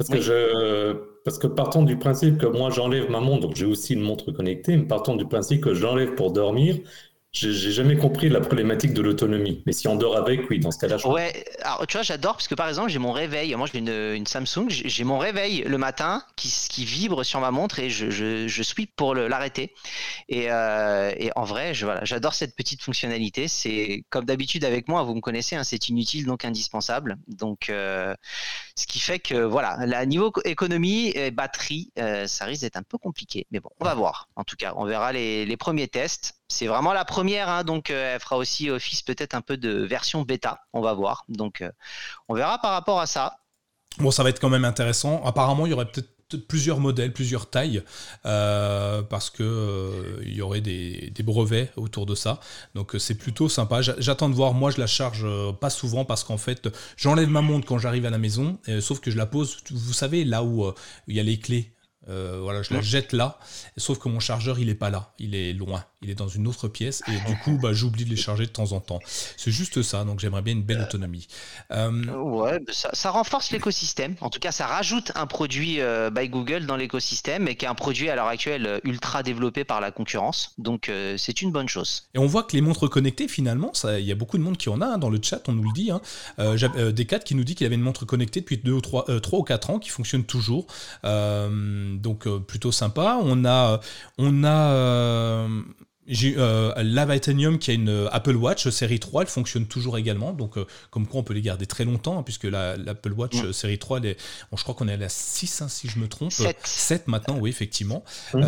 [0.00, 0.94] Parce que je,
[1.26, 4.32] parce que partant du principe que moi j'enlève ma montre, donc j'ai aussi une montre
[4.32, 6.76] connectée, mais partant du principe que j'enlève pour dormir,
[7.32, 9.62] j'ai jamais compris la problématique de l'autonomie.
[9.64, 12.32] Mais si on dort avec, oui, dans ce cas-là, je Ouais, alors tu vois, j'adore
[12.32, 13.54] parce que par exemple, j'ai mon réveil.
[13.54, 17.52] Moi, j'ai une, une, Samsung, j'ai mon réveil le matin qui, qui vibre sur ma
[17.52, 19.74] montre et je, je, je sweep pour l'arrêter.
[20.28, 23.46] Et, euh, et, en vrai, je, voilà, j'adore cette petite fonctionnalité.
[23.46, 27.16] C'est comme d'habitude avec moi, vous me connaissez, hein, c'est inutile donc indispensable.
[27.28, 28.12] Donc, euh,
[28.80, 32.82] ce qui fait que voilà, la niveau économie et batterie, euh, ça risque d'être un
[32.82, 33.46] peu compliqué.
[33.50, 34.30] Mais bon, on va voir.
[34.36, 38.14] En tout cas, on verra les, premiers tests c'est vraiment la première, hein, donc euh,
[38.14, 41.24] elle fera aussi office peut-être un peu de version bêta, on va voir.
[41.28, 41.70] Donc euh,
[42.28, 43.36] on verra par rapport à ça.
[43.98, 45.22] Bon, ça va être quand même intéressant.
[45.24, 47.82] Apparemment, il y aurait peut-être plusieurs modèles, plusieurs tailles,
[48.26, 52.40] euh, parce que il y aurait des, brevets autour de ça.
[52.74, 53.80] Donc c'est plutôt sympa.
[53.82, 54.54] J'attends de voir.
[54.54, 55.26] Moi, je la charge
[55.60, 59.10] pas souvent parce qu'en fait, j'enlève ma montre quand j'arrive à la maison, sauf que
[59.10, 59.58] je la pose.
[59.70, 60.72] Vous savez là où
[61.06, 61.72] il y a les clés.
[62.06, 63.38] voilà, je la jette là,
[63.76, 66.46] sauf que mon chargeur il est pas là, il est loin il est dans une
[66.46, 69.00] autre pièce et du coup bah, j'oublie de les charger de temps en temps.
[69.36, 71.28] C'est juste ça, donc j'aimerais bien une belle autonomie.
[71.72, 74.14] Euh, ouais, ça, renforce l'écosystème.
[74.22, 77.68] En tout cas, ça rajoute un produit euh, by Google dans l'écosystème et qui est
[77.68, 80.54] un produit à l'heure actuelle euh, ultra développé par la concurrence.
[80.56, 82.08] Donc c'est une bonne chose.
[82.14, 84.68] Et on voit que les montres connectées, finalement, il y a beaucoup de monde qui
[84.68, 85.90] en a hein, dans le chat, on nous le dit.
[85.90, 86.00] Hein.
[87.24, 89.70] Qui nous dit qu'il avait une montre connectée depuis 2 ou 3, 3 ou 4
[89.70, 90.66] ans qui fonctionne toujours.
[91.04, 93.18] donc plutôt sympa.
[93.22, 93.80] On a,
[94.18, 95.48] on a
[96.10, 99.96] j'ai euh, la Vitanium qui a une euh, Apple Watch série 3, elle fonctionne toujours
[99.96, 103.42] également, donc euh, comme quoi on peut les garder très longtemps, hein, puisque l'Apple Watch
[103.42, 103.52] mm.
[103.52, 106.32] série 3, je crois qu'on est à la 6, hein, si je me trompe.
[106.32, 106.56] 7.
[106.64, 108.04] 7 maintenant, oui, effectivement.
[108.34, 108.42] Mm.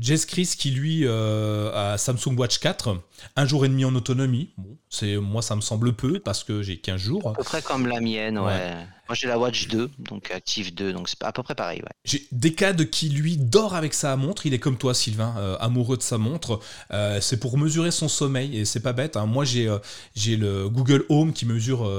[0.00, 3.00] Jess Chris qui lui a Samsung Watch 4,
[3.36, 4.50] un jour et demi en autonomie.
[4.58, 4.76] Bon,
[5.22, 7.30] moi ça me semble peu parce que j'ai 15 jours.
[7.30, 8.76] À peu près comme la mienne, ouais.
[9.08, 11.80] Moi j'ai la Watch 2, donc Active 2, donc c'est à peu près pareil.
[11.82, 11.90] Ouais.
[12.04, 15.96] J'ai Decade qui lui dort avec sa montre, il est comme toi Sylvain, euh, amoureux
[15.96, 16.60] de sa montre.
[16.92, 19.16] Euh, c'est pour mesurer son sommeil et c'est pas bête.
[19.16, 19.26] Hein.
[19.26, 19.78] Moi j'ai euh,
[20.14, 21.90] j'ai le Google Home qui mesure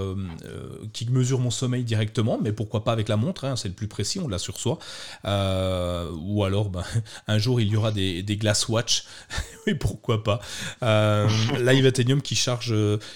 [0.93, 3.89] qui mesure mon sommeil directement, mais pourquoi pas avec la montre hein, C'est le plus
[3.89, 4.79] précis, on l'a sur soi.
[5.25, 6.83] ou alors ben,
[7.27, 9.03] un jour il y aura des, des Glass Watch,
[9.67, 10.39] oui pourquoi pas.
[10.81, 12.73] Live Athenium qui charge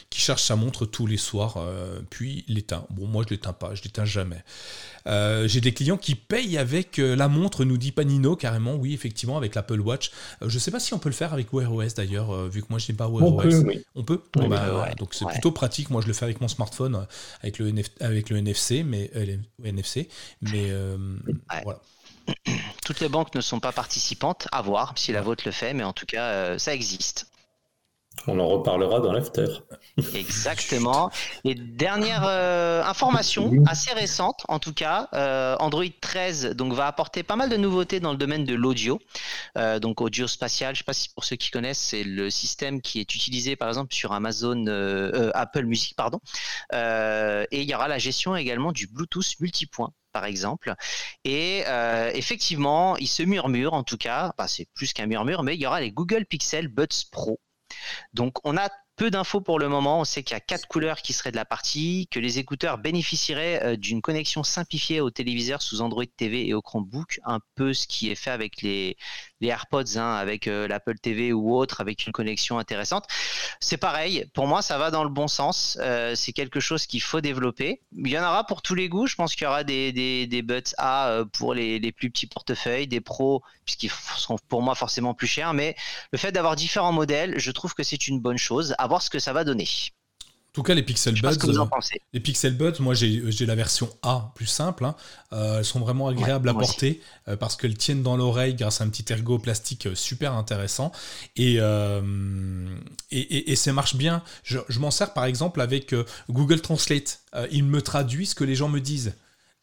[0.09, 1.57] qui charge sa montre tous les soirs,
[2.09, 2.85] puis l'éteint.
[2.89, 4.43] Bon moi je l'éteins pas, je jamais.
[5.07, 8.93] Euh, j'ai des clients qui payent avec euh, la montre, nous dit Panino carrément, oui,
[8.93, 10.11] effectivement, avec l'Apple Watch.
[10.41, 12.61] Euh, je ne sais pas si on peut le faire avec Wear OS d'ailleurs, vu
[12.61, 13.63] que moi je n'ai pas Wear on OS.
[13.63, 15.89] Peut, On peut bah, Donc c'est plutôt pratique.
[15.89, 17.07] Moi je le fais avec mon smartphone,
[17.41, 19.09] avec le, avec le NFC, mais,
[19.63, 20.09] NFC,
[20.41, 20.71] mais
[21.63, 21.79] voilà.
[22.85, 25.83] Toutes les banques ne sont pas participantes, à voir si la vôtre le fait, mais
[25.83, 27.27] en tout cas, ça existe.
[28.25, 29.45] On en reparlera dans l'after.
[30.13, 31.11] Exactement.
[31.43, 37.23] Et dernière euh, information assez récente, en tout cas, euh, Android 13 donc va apporter
[37.23, 38.99] pas mal de nouveautés dans le domaine de l'audio,
[39.57, 40.75] euh, donc audio spatial.
[40.75, 43.55] Je ne sais pas si pour ceux qui connaissent, c'est le système qui est utilisé
[43.55, 44.65] par exemple sur Amazon,
[45.33, 46.19] Apple Music, pardon.
[46.73, 50.73] et il y aura la gestion également du Bluetooth multipoint par exemple.
[51.23, 51.63] Et
[52.13, 55.79] effectivement, il se murmure, en tout cas, c'est plus qu'un murmure, mais il y aura
[55.81, 57.39] les Google Pixel Buds Pro.
[58.13, 60.01] Donc on a peu d'infos pour le moment.
[60.01, 62.79] On sait qu'il y a quatre couleurs qui seraient de la partie, que les écouteurs
[62.79, 67.73] bénéficieraient euh, d'une connexion simplifiée au téléviseur sous Android TV et au Chromebook, un peu
[67.73, 68.97] ce qui est fait avec les,
[69.41, 73.05] les AirPods, hein, avec euh, l'Apple TV ou autre, avec une connexion intéressante.
[73.59, 75.77] C'est pareil, pour moi, ça va dans le bon sens.
[75.81, 77.81] Euh, c'est quelque chose qu'il faut développer.
[77.95, 79.07] Il y en aura pour tous les goûts.
[79.07, 80.43] Je pense qu'il y aura des, des, des
[80.77, 85.13] A euh, pour les, les, plus petits portefeuilles, des pros, puisqu'ils seront pour moi forcément
[85.13, 85.53] plus chers.
[85.53, 85.75] Mais
[86.11, 88.75] le fait d'avoir différents modèles, je trouve que c'est une bonne chose.
[88.77, 89.67] À voir ce que ça va donner
[90.57, 91.65] tout cas, les Pixel Buds, euh,
[92.13, 94.85] les Pixel Buds, moi j'ai la version A plus simple.
[94.85, 94.95] Hein.
[95.31, 98.83] Euh, elles sont vraiment agréables à porter euh, parce qu'elles tiennent dans l'oreille grâce à
[98.83, 100.91] un petit ergot plastique super intéressant
[101.35, 101.57] et,
[103.11, 104.23] et, et, ça marche bien.
[104.41, 105.93] Je, je m'en sers par exemple avec
[106.27, 107.19] Google Translate.
[107.51, 109.13] il me traduit ce que les gens me disent.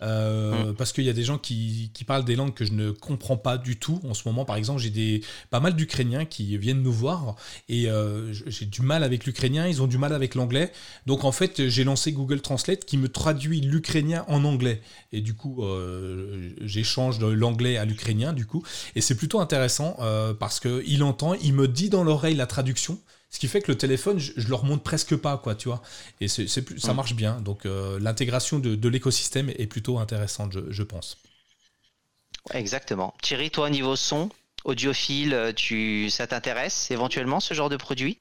[0.03, 0.75] Euh, mm.
[0.75, 3.57] Parce qu'il y a des gens qui, parlent des langues que je ne comprends pas
[3.57, 4.01] du tout.
[4.05, 7.37] En ce moment, par exemple, j'ai des pas mal d'Ukrainiens qui viennent nous voir
[7.69, 10.73] et euh, j'ai du mal avec l'ukrainien, ils ont du mal avec l'anglais.
[11.07, 14.83] Donc en fait, j'ai lancé Google Translate qui me traduit l'ukrainien en anglais.
[15.13, 18.63] Et du coup, euh, j'échange de l'anglais à l'ukrainien, du coup.
[18.95, 19.97] Et c'est plutôt intéressant
[20.39, 22.99] parce qu'il entend, il me dit dans l'oreille la traduction.
[23.35, 25.83] Ce qui fait que le téléphone, je, le remonte presque pas, quoi, tu vois.
[26.21, 26.61] Et c'est, ça
[26.93, 26.97] mm.
[26.97, 27.41] marche bien.
[27.41, 31.19] Donc euh, l'intégration de, l'écosystème est plutôt intéressante, je, pense.
[32.53, 33.13] Exactement.
[33.23, 34.29] Thierry, toi, niveau son,
[34.65, 38.21] audiophile, tu, ça t'intéresse éventuellement ce genre de produit?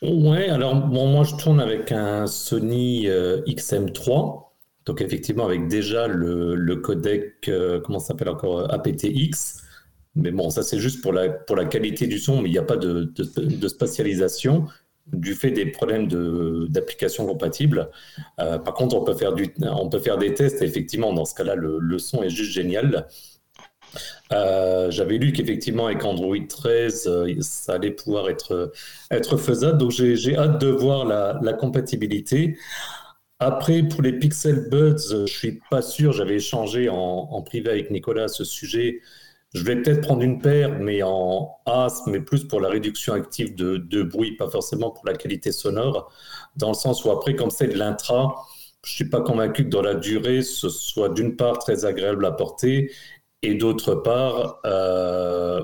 [0.00, 4.44] Ouais, alors moi je tourne avec un Sony euh, XM3,
[4.86, 9.60] donc effectivement avec déjà le, codec, euh, comment ça s'appelle encore, aptX.
[10.14, 12.58] Mais bon, ça c'est juste pour la, pour la qualité du son, mais il n'y
[12.58, 14.66] a pas de, de, spatialisation
[15.06, 16.06] du fait des problèmes
[16.68, 17.90] d'application compatibles.
[18.38, 21.24] Euh, par contre, on peut, faire du, on peut faire des tests et effectivement, dans
[21.24, 23.06] ce cas-là, le, le, son est juste génial.
[24.32, 28.72] Euh, j'avais lu qu'effectivement, avec Android 13, euh, ça allait pouvoir être,
[29.10, 29.78] être faisable.
[29.78, 32.56] Donc, j'ai hâte de voir la, la, compatibilité.
[33.38, 36.12] Après, pour les Pixel Buds, je suis pas sûr.
[36.12, 39.00] J'avais échangé en, privé avec Nicolas à ce sujet.
[39.54, 43.54] Je vais peut-être prendre une paire, mais en as, mais plus pour la réduction active
[43.54, 46.10] de, bruit, pas forcément pour la qualité sonore,
[46.56, 48.46] dans le sens où après, comme c'est de l'intra,
[48.82, 52.24] je ne suis pas convaincu que dans la durée, ce soit d'une part très agréable
[52.24, 52.92] à porter,
[53.42, 55.62] et d'autre part, euh,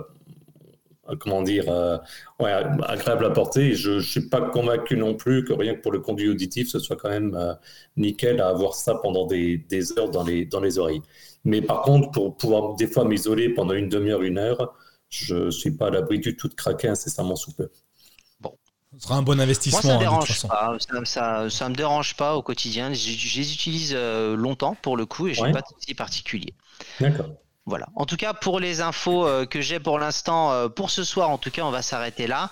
[1.21, 1.97] comment dire, euh,
[2.39, 3.73] agréable à porter.
[3.75, 6.79] Je ne suis pas convaincu non plus que rien que pour le conduit auditif, ce
[6.79, 7.55] soit quand même euh,
[7.97, 9.65] nickel à avoir ça pendant des,
[9.99, 11.03] heures dans les oreilles.
[11.45, 14.75] Mais par contre, pour pouvoir des fois m'isoler pendant une demi-heure, une heure,
[15.09, 17.71] je ne suis pas à l'abri du tout de craquer incessamment sous peu.
[18.41, 18.57] Bon.
[18.95, 19.81] Ce sera un bon investissement.
[19.83, 22.93] Moi, ça ne hein, Ça, ça, me dérange pas au quotidien.
[22.93, 25.95] Je, je les utilise euh, longtemps pour le coup et je n'ai pas de souci
[25.95, 26.55] particulier.
[27.01, 27.31] D'accord.
[27.69, 27.87] Voilà.
[27.97, 31.29] En tout cas, pour les infos euh, que j'ai pour l'instant, euh, pour ce soir,
[31.29, 32.49] en tout cas, on va s'arrêter là.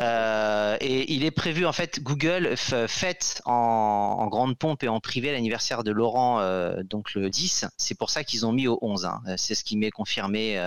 [0.00, 5.32] Euh, et il est prévu, en fait, Google fête en, grande pompe et en privé
[5.32, 6.40] l'anniversaire de Laurent,
[6.84, 7.66] donc le 10.
[7.76, 9.06] C'est pour ça qu'ils ont mis au 11.
[9.06, 9.20] Hein.
[9.36, 10.60] C'est ce qui m'est confirmé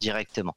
[0.00, 0.56] directement.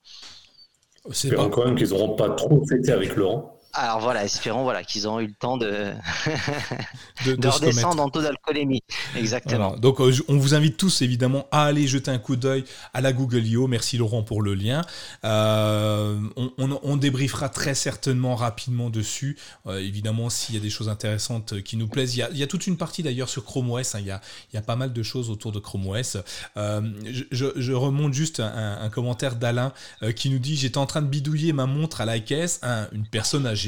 [1.11, 3.54] C'est quand même qu'ils n'auront pas trop fêté avec Laurent.
[3.77, 5.67] Alors voilà, espérons voilà, qu'ils ont eu le temps de,
[7.25, 8.81] de, redescendre en taux d'alcoolémie.
[9.17, 9.75] Exactement.
[9.75, 13.11] Donc euh, on vous invite tous évidemment à aller jeter un coup d'œil à la
[13.11, 13.67] Google I.O.
[13.67, 14.81] Merci Laurent pour le lien.
[15.25, 16.17] Euh,
[16.57, 19.37] on, débriefera très certainement rapidement dessus.
[19.67, 22.15] Euh, évidemment, s'il y a des choses intéressantes qui nous plaisent.
[22.15, 23.95] Il y a, toute une partie d'ailleurs sur Chrome OS.
[23.95, 23.99] Hein.
[23.99, 24.21] il, y a,
[24.53, 26.17] il, y a, pas mal de choses autour de Chrome OS.
[26.55, 29.73] Je, remonte juste un, commentaire d'Alain
[30.15, 32.61] qui nous dit J'étais en train de bidouiller ma montre à la caisse.
[32.93, 33.64] une personne âgée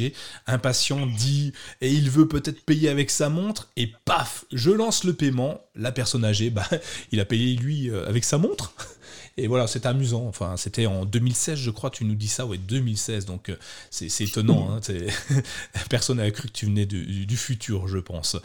[0.48, 5.14] impatient, dit et il veut peut-être payer avec sa montre et paf, je lance le
[5.14, 5.62] paiement.
[5.76, 6.68] La personne âgée, bah,
[7.12, 8.74] il a payé lui euh, avec sa montre.
[9.38, 10.26] Et voilà, c'est amusant.
[10.28, 13.26] Enfin, c'était en 2016, je crois, tu nous dis ça, ouais, 2016.
[13.26, 13.56] Donc, euh,
[13.90, 14.70] c'est étonnant.
[14.72, 14.80] Hein,
[15.90, 18.36] personne n'avait cru que tu venais du, futur, je pense.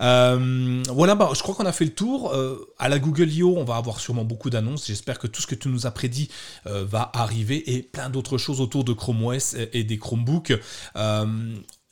[0.00, 2.32] Euh, voilà, bah, je crois qu'on a fait le tour.
[2.32, 4.86] Euh, à la Google I.O., on va avoir sûrement beaucoup d'annonces.
[4.86, 6.30] J'espère que tout ce que tu nous as prédit
[6.64, 10.52] va arriver et plein d'autres choses autour de Chrome OS et des Chromebooks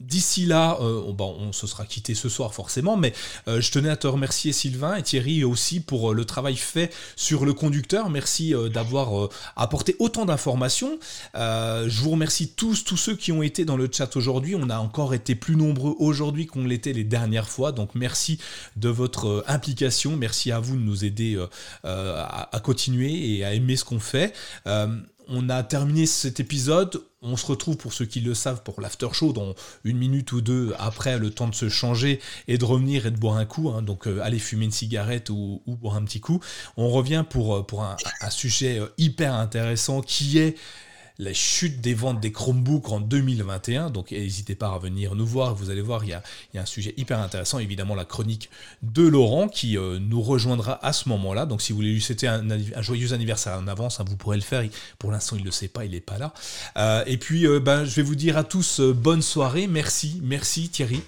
[0.01, 3.13] D'ici là, euh, on se sera quitté ce soir forcément, mais
[3.49, 6.95] euh, je tenais à te remercier Sylvain et Thierry aussi pour euh, le travail fait
[7.17, 8.09] sur le conducteur.
[8.09, 11.01] Merci d'avoir apporté autant d'informations.
[11.35, 14.55] je vous remercie tous, tous ceux qui ont été dans le chat aujourd'hui.
[14.55, 18.39] On a encore été plus nombreux aujourd'hui qu'on l'était les dernières fois, donc merci
[18.77, 20.17] de votre implication.
[20.17, 21.45] Merci à vous de nous aider
[21.83, 24.33] à, continuer et à aimer ce qu'on fait
[25.29, 27.03] on a terminé cet épisode.
[27.21, 30.41] On se retrouve, pour ceux qui le savent, pour l'after show dans une minute ou
[30.41, 33.71] deux après, le temps de se changer et de revenir et de boire un coup.
[33.71, 33.83] Hein.
[33.83, 36.41] donc, euh, aller fumer une cigarette ou, boire un petit coup.
[36.77, 37.67] On revient pour, euh,
[38.21, 40.57] un, sujet euh, hyper intéressant qui est
[41.19, 43.91] la chute des ventes des Chromebooks en 2021.
[43.91, 45.55] Donc n'hésitez pas à venir nous voir.
[45.55, 46.23] Vous allez voir, il y a,
[46.55, 47.59] un sujet hyper intéressant.
[47.59, 48.51] Évidemment, la chronique
[48.83, 51.47] de Laurent qui euh, nous rejoindra à ce moment-là.
[51.47, 52.43] Donc si vous voulez lui souhaiter un,
[52.83, 54.63] joyeux anniversaire en avance, hein, vous pourrez le faire.
[54.99, 56.33] Pour l'instant, il ne le sait pas, il n'est pas là.
[56.77, 59.67] Euh, et puis, euh, ben, je vais vous dire à tous bonne soirée.
[59.67, 61.03] Merci, merci Thierry.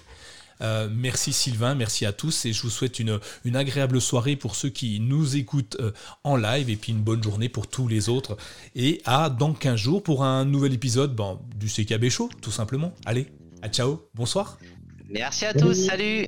[0.61, 4.55] Euh, merci Sylvain, merci à tous et je vous souhaite une, une agréable soirée pour
[4.55, 5.91] ceux qui nous écoutent euh,
[6.23, 8.37] en live et puis une bonne journée pour tous les autres.
[8.75, 12.93] Et à dans 15 jours pour un nouvel épisode bon, du CKB Show, tout simplement.
[13.05, 13.27] Allez,
[13.61, 14.57] à ciao, bonsoir.
[15.09, 16.27] Merci à tous, salut.